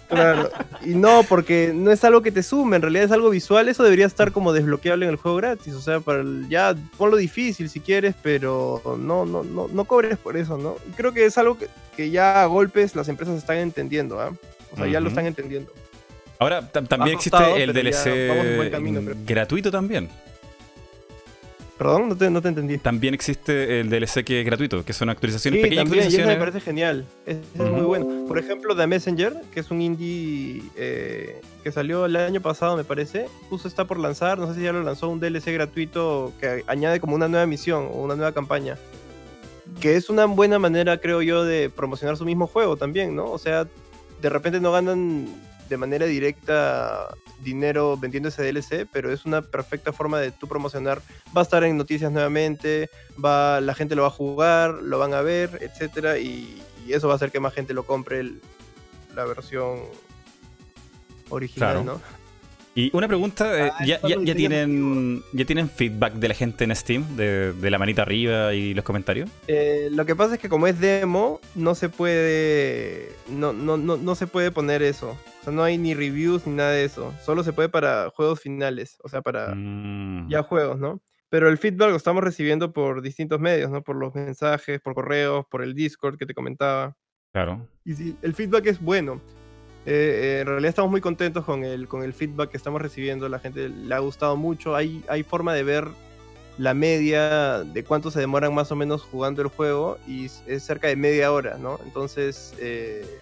[0.10, 0.50] Claro,
[0.86, 3.82] y no, porque no es algo que te sume, en realidad es algo visual, eso
[3.84, 7.68] debería estar como desbloqueable en el juego gratis, o sea, para el- ya ponlo difícil
[7.68, 10.76] si quieres, pero no, no, no, no cobres por eso, ¿no?
[10.88, 11.68] Y creo que es algo que,
[11.98, 14.32] que ya a golpes las empresas están entendiendo, ¿ah?
[14.72, 15.72] O sea, ya lo están entendiendo.
[16.38, 20.10] Ahora, tam- también existe costado, el DLC camino, gratuito también.
[21.84, 22.78] Perdón, no te, no te entendí.
[22.78, 26.18] También existe el DLC que es gratuito, que son actualizaciones, Sí, pequeñas también, y eso
[26.26, 26.52] me actualizaciones.
[26.54, 27.06] parece genial.
[27.26, 28.26] Es, muy bueno.
[28.26, 32.86] Por ejemplo, The Messenger, que es un indie eh, que salió el año pasado, me
[32.86, 33.28] parece.
[33.50, 37.02] Justo está por lanzar, no sé si ya lo lanzó un DLC gratuito que añade
[37.02, 38.78] como una nueva misión o una nueva campaña.
[39.82, 43.30] Que es una buena manera, creo yo, de promocionar su mismo juego también, ¿no?
[43.30, 43.68] O sea,
[44.22, 45.28] de repente no ganan
[45.74, 47.08] de manera directa
[47.42, 51.02] dinero vendiendo ese DLC, pero es una perfecta forma de tú promocionar.
[51.36, 52.92] Va a estar en noticias nuevamente,
[53.24, 57.08] va, la gente lo va a jugar, lo van a ver, etcétera, y, y eso
[57.08, 58.40] va a hacer que más gente lo compre el-
[59.16, 59.80] la versión
[61.30, 61.84] original, Claro.
[61.84, 62.02] ¿no?
[62.76, 64.00] Y una pregunta, eh, Ah, ¿ya,
[64.36, 67.16] tienen, ¿ya tienen feedback de la gente en Steam?
[67.16, 69.30] De, de la manita arriba y los comentarios.
[69.48, 73.12] Eh, lo que pasa es que como es demo, no se puede.
[73.30, 75.12] No, no, no, no se puede poner eso.
[75.12, 77.14] O sea, no hay ni reviews ni nada de eso.
[77.24, 78.98] Solo se puede para juegos finales.
[79.04, 81.00] O sea, para Mm, ya juegos, ¿no?
[81.30, 83.84] Pero el feedback lo estamos recibiendo por distintos medios, ¿no?
[83.84, 86.96] Por los mensajes, por correos, por el Discord que te comentaba.
[87.32, 87.68] Claro.
[87.86, 89.20] Y sí, el feedback es bueno.
[89.86, 93.28] Eh, eh, en realidad estamos muy contentos con el, con el feedback que estamos recibiendo.
[93.30, 94.76] La gente le ha gustado mucho.
[94.76, 95.88] Hay, hay forma de ver
[96.58, 100.88] la media de cuánto se demoran más o menos jugando el juego y es- cerca
[100.88, 101.80] de media hora, ¿no?
[101.84, 103.20] Entonces, eh,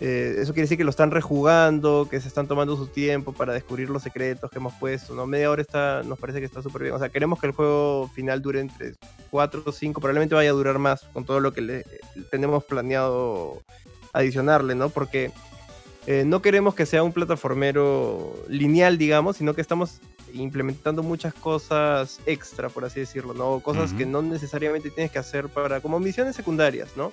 [0.00, 3.54] eh, eso quiere decir que lo están rejugando, que se están tomando su tiempo para
[3.54, 5.26] descubrir los secretos que hemos puesto, ¿no?
[5.26, 6.94] Media hora está, nos parece que está súper bien.
[6.94, 8.92] O sea, queremos que el juego final dure entre
[9.30, 11.84] 4 o 5, probablemente vaya a durar más con todo lo que le,
[12.30, 13.62] tenemos planeado
[14.12, 14.90] adicionarle, ¿no?
[14.90, 15.30] Porque
[16.06, 20.00] eh, no queremos que sea un plataformero lineal, digamos, sino que estamos
[20.32, 23.60] implementando muchas cosas extra, por así decirlo, ¿no?
[23.60, 27.12] Cosas que no necesariamente tienes que hacer para, como misiones secundarias, ¿no?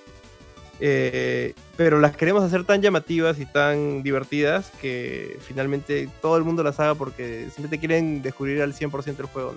[0.80, 6.62] Eh, pero las queremos hacer tan llamativas y tan divertidas que finalmente todo el mundo
[6.62, 9.54] las haga porque simplemente quieren descubrir al 100% el juego.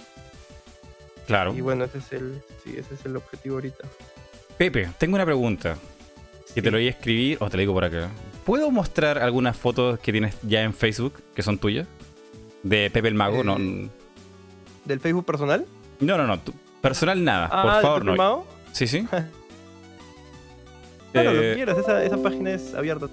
[1.25, 1.53] Claro.
[1.53, 3.87] Y bueno, ese es el, sí, ese es el objetivo ahorita.
[4.57, 5.77] Pepe, tengo una pregunta.
[6.55, 8.09] Que te lo voy a escribir, o te lo digo por acá.
[8.47, 11.85] ¿Puedo mostrar algunas fotos que tienes ya en Facebook, que son tuyas?
[12.63, 13.57] De Pepe el Mago, no.
[13.57, 13.89] Eh,
[14.85, 15.65] ¿Del Facebook personal?
[15.99, 16.39] No, no, no.
[16.81, 18.11] Personal nada, Ah, por ¿de favor, tu no.
[18.13, 18.47] firmado?
[18.71, 19.05] Sí, sí.
[21.13, 23.07] Claro, lo Eh, que quieras, esa, esa página es abierta.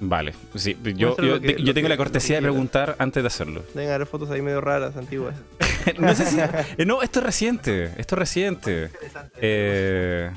[0.00, 3.62] Vale, sí, yo, yo, que- tengo que- la cortesía de preguntar antes de hacerlo.
[3.74, 5.34] Deben haber fotos ahí medio raras, antiguas.
[5.98, 6.38] no sé si.
[6.78, 7.92] eh, no, esto es reciente.
[7.98, 8.84] Esto es reciente.
[8.92, 9.32] Interesante.
[9.40, 10.30] Eh,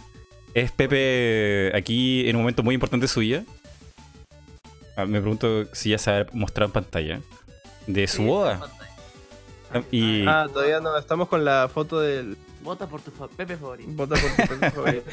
[0.53, 3.43] es Pepe aquí en un momento muy importante de su vida.
[4.95, 7.19] Ah, me pregunto si ya se ha mostrado en pantalla.
[7.87, 8.61] De su Sí, boda.
[9.91, 10.25] Y.
[10.27, 13.89] Ah, todavía no, estamos con la foto del Vota por tu fa- Pepe favorito.
[13.93, 15.03] Vota por tu Facebook favorito.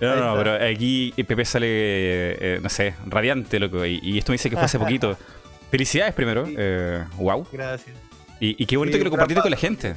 [0.00, 3.84] No, no, pero aquí Pepe sale, eh, no sé, radiante, loco.
[3.84, 5.16] Y, y esto me dice que fue hace poquito.
[5.70, 6.46] Felicidades primero.
[6.46, 6.54] Sí.
[6.56, 7.46] eh, wow.
[7.52, 7.94] Gracias.
[8.40, 9.94] Y, y qué bonito Sí, que lo compartiste con la gente.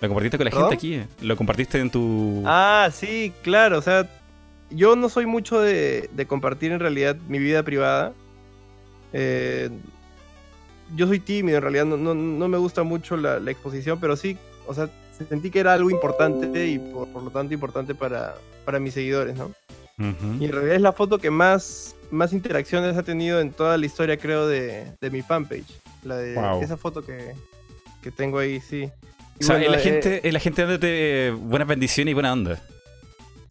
[0.00, 0.70] Lo compartiste con la ¿Perdón?
[0.70, 0.74] gente
[1.06, 1.24] aquí.
[1.26, 2.42] Lo compartiste en tu.
[2.46, 4.08] Ah, sí, claro, o sea,
[4.70, 8.12] yo no soy mucho de, de compartir en realidad mi vida privada.
[9.12, 9.70] Eh,
[10.96, 14.16] yo soy tímido, en realidad no, no- no me gusta mucho la, la exposición, pero
[14.16, 14.36] sí,
[14.66, 14.88] o sea,
[15.28, 18.34] sentí que era algo importante y por, por lo tanto importante para,
[18.64, 19.52] para mis seguidores, ¿no?
[20.40, 23.86] Y en realidad es la foto que más, más interacciones ha tenido en toda la
[23.86, 25.66] historia, creo, de, de mi fanpage.
[26.02, 26.60] La de Wow.
[26.62, 27.34] esa foto que,
[28.02, 28.88] que tengo ahí, sí.
[29.38, 32.60] Y O sea, bueno, la, eh, gente, la gente dándote buenas bendiciones y buena onda.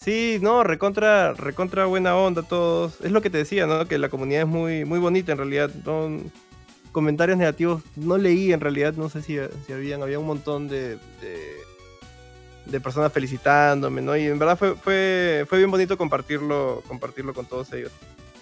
[0.03, 2.99] Sí, no, recontra, recontra buena onda todos.
[3.02, 3.88] Es lo que te decía, ¿no?
[3.88, 5.69] Que la comunidad es muy, muy bonita en realidad.
[5.86, 6.19] No,
[6.91, 9.38] comentarios negativos no leí en realidad, no sé si,
[9.68, 11.56] si habían, había un montón de, de,
[12.65, 14.18] de personas felicitándome, ¿no?
[14.18, 17.91] Y en verdad fue, fue, fue bien bonito compartirlo, compartirlo con todos ellos.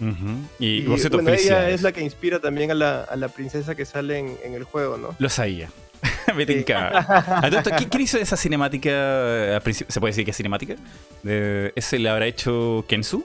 [0.00, 0.14] Ujú.
[0.58, 3.84] Y, Y, bueno, ella es la que inspira también a la, a la princesa que
[3.84, 5.14] sale en, en el juego, ¿no?
[5.18, 5.70] Lo sabía.
[6.36, 6.54] Me Sí.
[6.54, 6.98] tincaba.
[6.98, 9.60] A todo esto, ¿qui- ¿Quién hizo esa cinemática?
[9.62, 10.76] principio- ¿Se puede decir que es cinemática?
[11.24, 13.24] ¿Ese la habrá hecho Kensu?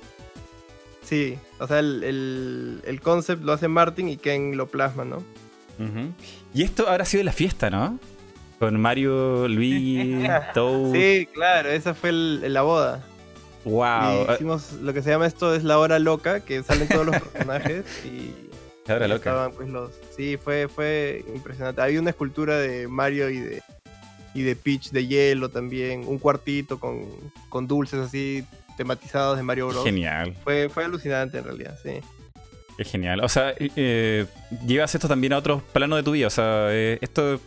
[1.03, 5.23] Sí, o sea, el, el, el concept lo hace Martin y Ken lo plasma, ¿no?
[6.53, 7.99] Y esto habrá sido la fiesta, ¿no?
[8.60, 10.93] Con Mario, Luigi, Toad.
[10.93, 13.03] Sí, claro, esa fue el- la boda.
[13.65, 14.27] Wow.
[14.30, 17.19] Y hicimos lo que se llama esto es la hora loca, que salen todos los
[17.19, 18.31] personajes y
[18.88, 19.18] Ahora loca.
[19.32, 19.91] estaban pues los.
[20.16, 21.82] Sí, fue, fue impresionante.
[21.82, 23.64] Había una escultura de Mario y de
[24.34, 27.06] y de Peach de hielo también, un cuartito con,
[27.49, 28.45] con dulces así
[28.76, 29.84] tematizados de Mario Bros.
[29.86, 30.36] Genial.
[30.44, 31.91] Fue, fue alucinante en realidad, sí.
[32.78, 33.22] Es genial.
[33.24, 34.26] O sea, eh,
[34.68, 36.28] llevas esto también a otros planos de tu vida.
[36.28, 37.40] O sea, eh, esto.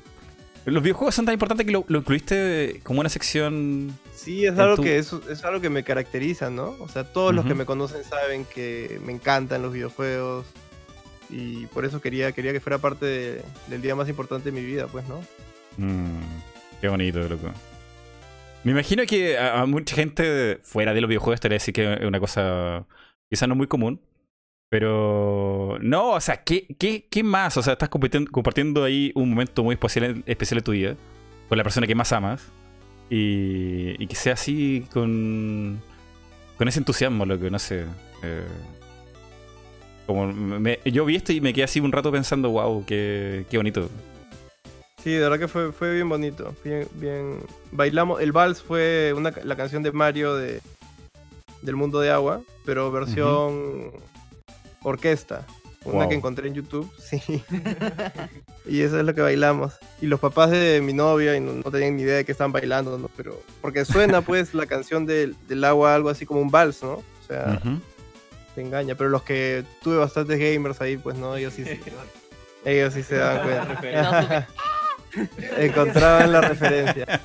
[0.65, 3.97] Los videojuegos son tan importantes que lo, lo incluiste como una sección.
[4.15, 6.74] Sí, es algo tu- que es, es algo que me caracteriza, ¿no?
[6.81, 10.47] O sea, todos los que me conocen saben que me encantan los videojuegos
[11.30, 14.66] y por eso quería, quería que fuera parte de- del día más importante de mi
[14.66, 15.20] vida, pues, ¿no?
[15.76, 16.20] Mm,
[16.80, 17.50] qué bonito, loco.
[18.64, 22.18] Me imagino que a, mucha gente fuera de los videojuegos te decir que es una
[22.20, 22.84] cosa
[23.30, 24.00] quizás no muy común.
[24.70, 27.56] Pero no, o sea, ¿qué, qué, qué más?
[27.56, 30.94] O sea, estás compartiendo, compartiendo ahí un momento muy especial, especial de tu vida
[31.48, 32.46] con la persona que más amas.
[33.09, 35.80] Y, y que sea así con,
[36.59, 37.86] con ese entusiasmo, lo que no sé.
[38.22, 38.44] eh,
[40.09, 43.59] como me- yo vi esto y me quedé así un rato pensando, wow, qué, qué
[43.59, 43.89] bonito.
[45.05, 46.55] Sí, de verdad que fue, fue bien bonito.
[46.64, 47.39] Bien, bien.
[47.70, 48.20] Bailamos.
[48.20, 50.60] El vals fue una, la canción de Mario de,
[51.62, 53.93] del mundo de agua, pero versión
[54.82, 55.47] orquesta.
[55.85, 56.09] Una Wow.
[56.09, 57.22] que encontré en YouTube, sí.
[58.66, 59.74] y eso es lo que bailamos.
[60.02, 62.52] Y los papás de mi novia y no, no tenían ni idea de que estaban
[62.52, 63.09] bailando, ¿no?
[63.16, 66.94] Pero, porque suena pues la canción del, del agua algo así como un vals, ¿no?
[66.94, 67.60] O sea.
[68.59, 68.94] Te engaña.
[68.97, 71.80] Pero los que tuve bastantes gamers ahí, pues no, ellos sí, se-
[72.64, 74.48] ellos sí se dan cuenta.
[75.59, 77.20] Encontraban la referencia.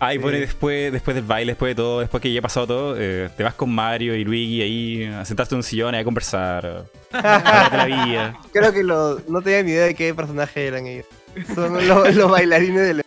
[0.00, 0.46] Ah, y bueno, y Sí.
[0.46, 3.42] después, después del baile, después de todo, después que ya ha pasado todo, eh, te
[3.42, 6.86] vas con Mario y Luigi ahí a sentarte en un sillón y a conversar.
[7.12, 8.38] a hablar de la vida.
[8.52, 11.06] Creo que los, no tenían ni idea de qué personaje eran ellos.
[11.54, 13.02] Son los, los bailarines del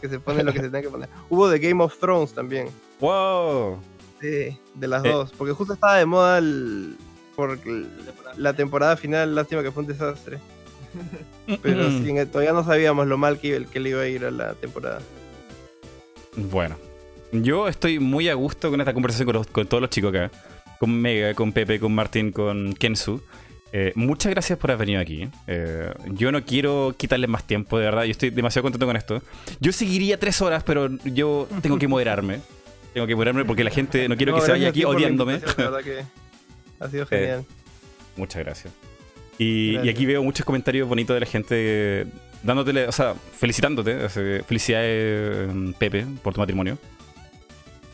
[0.00, 1.08] que se ponen lo que se tengan que poner.
[1.30, 2.68] Hubo de Game of Thrones también.
[2.98, 3.78] ¡Wow!
[4.20, 5.08] Sí, de las Eh.
[5.10, 5.32] dos.
[5.36, 6.96] Porque justo estaba de moda el,
[7.34, 7.86] por el-
[8.36, 9.34] la temporada final.
[9.34, 10.38] Lástima que fue un desastre.
[11.62, 14.54] Pero sí, todavía no sabíamos lo mal que, que le iba a ir a la
[14.54, 15.00] temporada.
[16.36, 16.76] Bueno,
[17.32, 20.30] yo estoy muy a gusto con esta conversación con, los- con todos los chicos acá.
[20.78, 23.22] Con Mega, con Pepe, con Martín, con Kensu.
[23.72, 25.28] Eh, muchas gracias por haber venido aquí.
[25.46, 28.04] Eh, yo no quiero quitarles más tiempo, de verdad.
[28.04, 29.22] Yo estoy demasiado contento con esto.
[29.60, 32.40] Yo seguiría tres horas, pero yo tengo que moderarme.
[32.96, 35.38] Tengo que moderarme porque la gente no quiero No, que se vaya aquí odiándome.
[35.58, 36.02] La verdad que
[36.80, 37.44] ha sido genial.
[38.16, 38.72] Muchas gracias.
[39.36, 42.06] Y, aquí veo muchos comentarios bonitos de la gente
[42.42, 44.08] dándote, o sea, felicitándote.
[44.08, 46.78] felicidades, mm, Pepe, por tu matrimonio.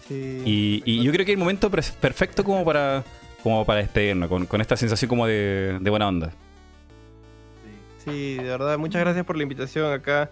[0.06, 0.40] Sí.
[0.46, 3.02] Y, y yo creo que el momento perfecto como para,
[3.42, 6.32] como para despedirnos, con, con esta sensación como de, de buena onda.
[8.04, 10.30] Sí, de verdad, muchas gracias por la invitación acá.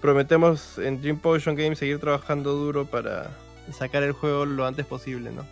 [0.00, 3.30] Prometemos en Dream Potion Games seguir trabajando duro para
[3.70, 5.44] sacar el juego lo antes posible, ¿no?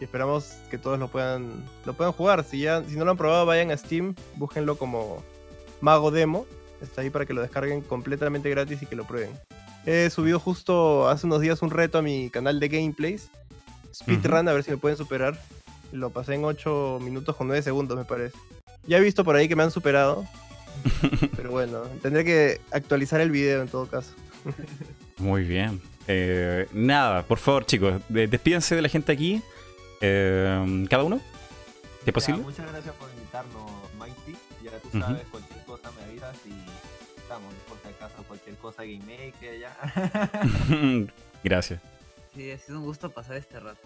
[0.00, 2.44] Y esperamos que todos lo puedan lo puedan jugar.
[2.44, 5.22] Si ya si no lo han probado, vayan a Steam, búsquenlo como
[5.80, 6.46] Mago Demo.
[6.82, 9.30] Está ahí para que lo descarguen completamente gratis y que lo prueben.
[9.86, 13.30] He subido justo hace unos días un reto a mi canal de gameplays.
[13.94, 15.40] Speedrun, a ver si me pueden superar.
[15.92, 18.36] Lo pasé en 8 minutos con 9 segundos, me parece.
[18.86, 20.26] Ya he visto por ahí que me han superado.
[21.36, 24.12] Pero bueno, tendré que actualizar el video en todo caso.
[25.18, 25.80] Muy bien.
[26.08, 29.42] Eh, nada, por favor, chicos, de- despídense de la gente aquí.
[30.00, 32.42] Eh, Cada uno, si es Ya, posible.
[32.42, 34.36] muchas gracias por invitarnos, Mighty.
[34.62, 36.52] Ya tú sabes, cualquier cosa me avisas y
[37.20, 41.06] estamos, por si acaso, cualquier cosa Game Maker, ya.
[41.44, 41.80] Gracias.
[42.34, 43.80] Sí, ha sido un gusto pasar este rato.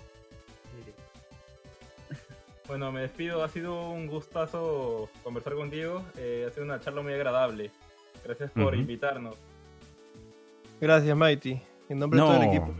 [2.66, 3.42] Bueno, me despido.
[3.42, 6.04] Ha sido un gustazo conversar contigo.
[6.16, 7.70] Eh, ha sido una charla muy agradable.
[8.24, 9.34] Gracias por invitarnos.
[10.80, 11.60] Gracias, Mighty.
[11.90, 12.52] En nombre de todo el No.
[12.52, 12.74] equipo.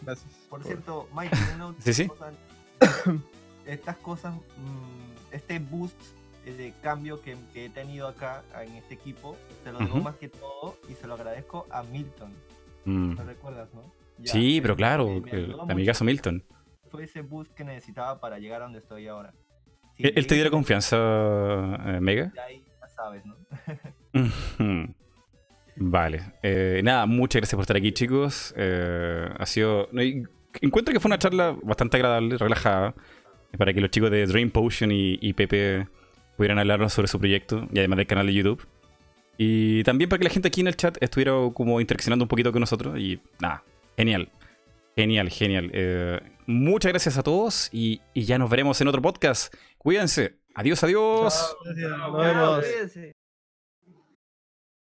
[0.00, 0.32] Gracias.
[0.50, 1.22] Por cierto, una
[1.68, 2.08] última Sí, sí.
[2.08, 2.32] cosa.
[3.66, 5.96] Estas cosas, mm, este boost
[6.44, 10.16] eh, de cambio que, que he tenido acá en este equipo, se lo debo más
[10.16, 12.32] que todo y se lo agradezco a Milton.
[12.84, 13.12] Mm.
[13.16, 13.82] ¿Lo recuerdas, no?
[14.18, 16.04] Ya, Sí, él pero claro, ayudó amigazo.
[16.04, 16.42] Milton.
[16.90, 19.32] Fue ese boost que necesitaba para llegar a donde estoy ahora.
[19.96, 22.32] Si ¿Él, te dio la confianza, eh, Mega?
[22.34, 23.36] Ya ahí ya sabes, ¿no?
[25.84, 26.22] Vale.
[26.42, 28.54] Eh, nada, muchas gracias por estar aquí, chicos.
[28.56, 29.88] Eh, ha sido.
[29.90, 30.00] no,
[30.60, 32.94] Encuentro que fue una charla bastante agradable, relajada,
[33.56, 35.88] para que los chicos de Dream Potion y, y Pepe
[36.36, 38.66] pudieran hablarnos sobre su proyecto y además del canal de YouTube.
[39.38, 42.52] Y también para que la gente aquí en el chat estuviera como interaccionando un poquito
[42.52, 42.98] con nosotros.
[42.98, 43.64] Y nada,
[43.96, 44.28] genial.
[44.94, 45.70] Genial, genial.
[45.72, 49.52] Eh, muchas gracias a todos y, y ya nos veremos en otro podcast.
[49.78, 50.36] Cuídense.
[50.54, 51.56] Adiós, adiós.
[51.64, 52.60] Gracias, Nos vemos.
[52.60, 53.21] Cuídense.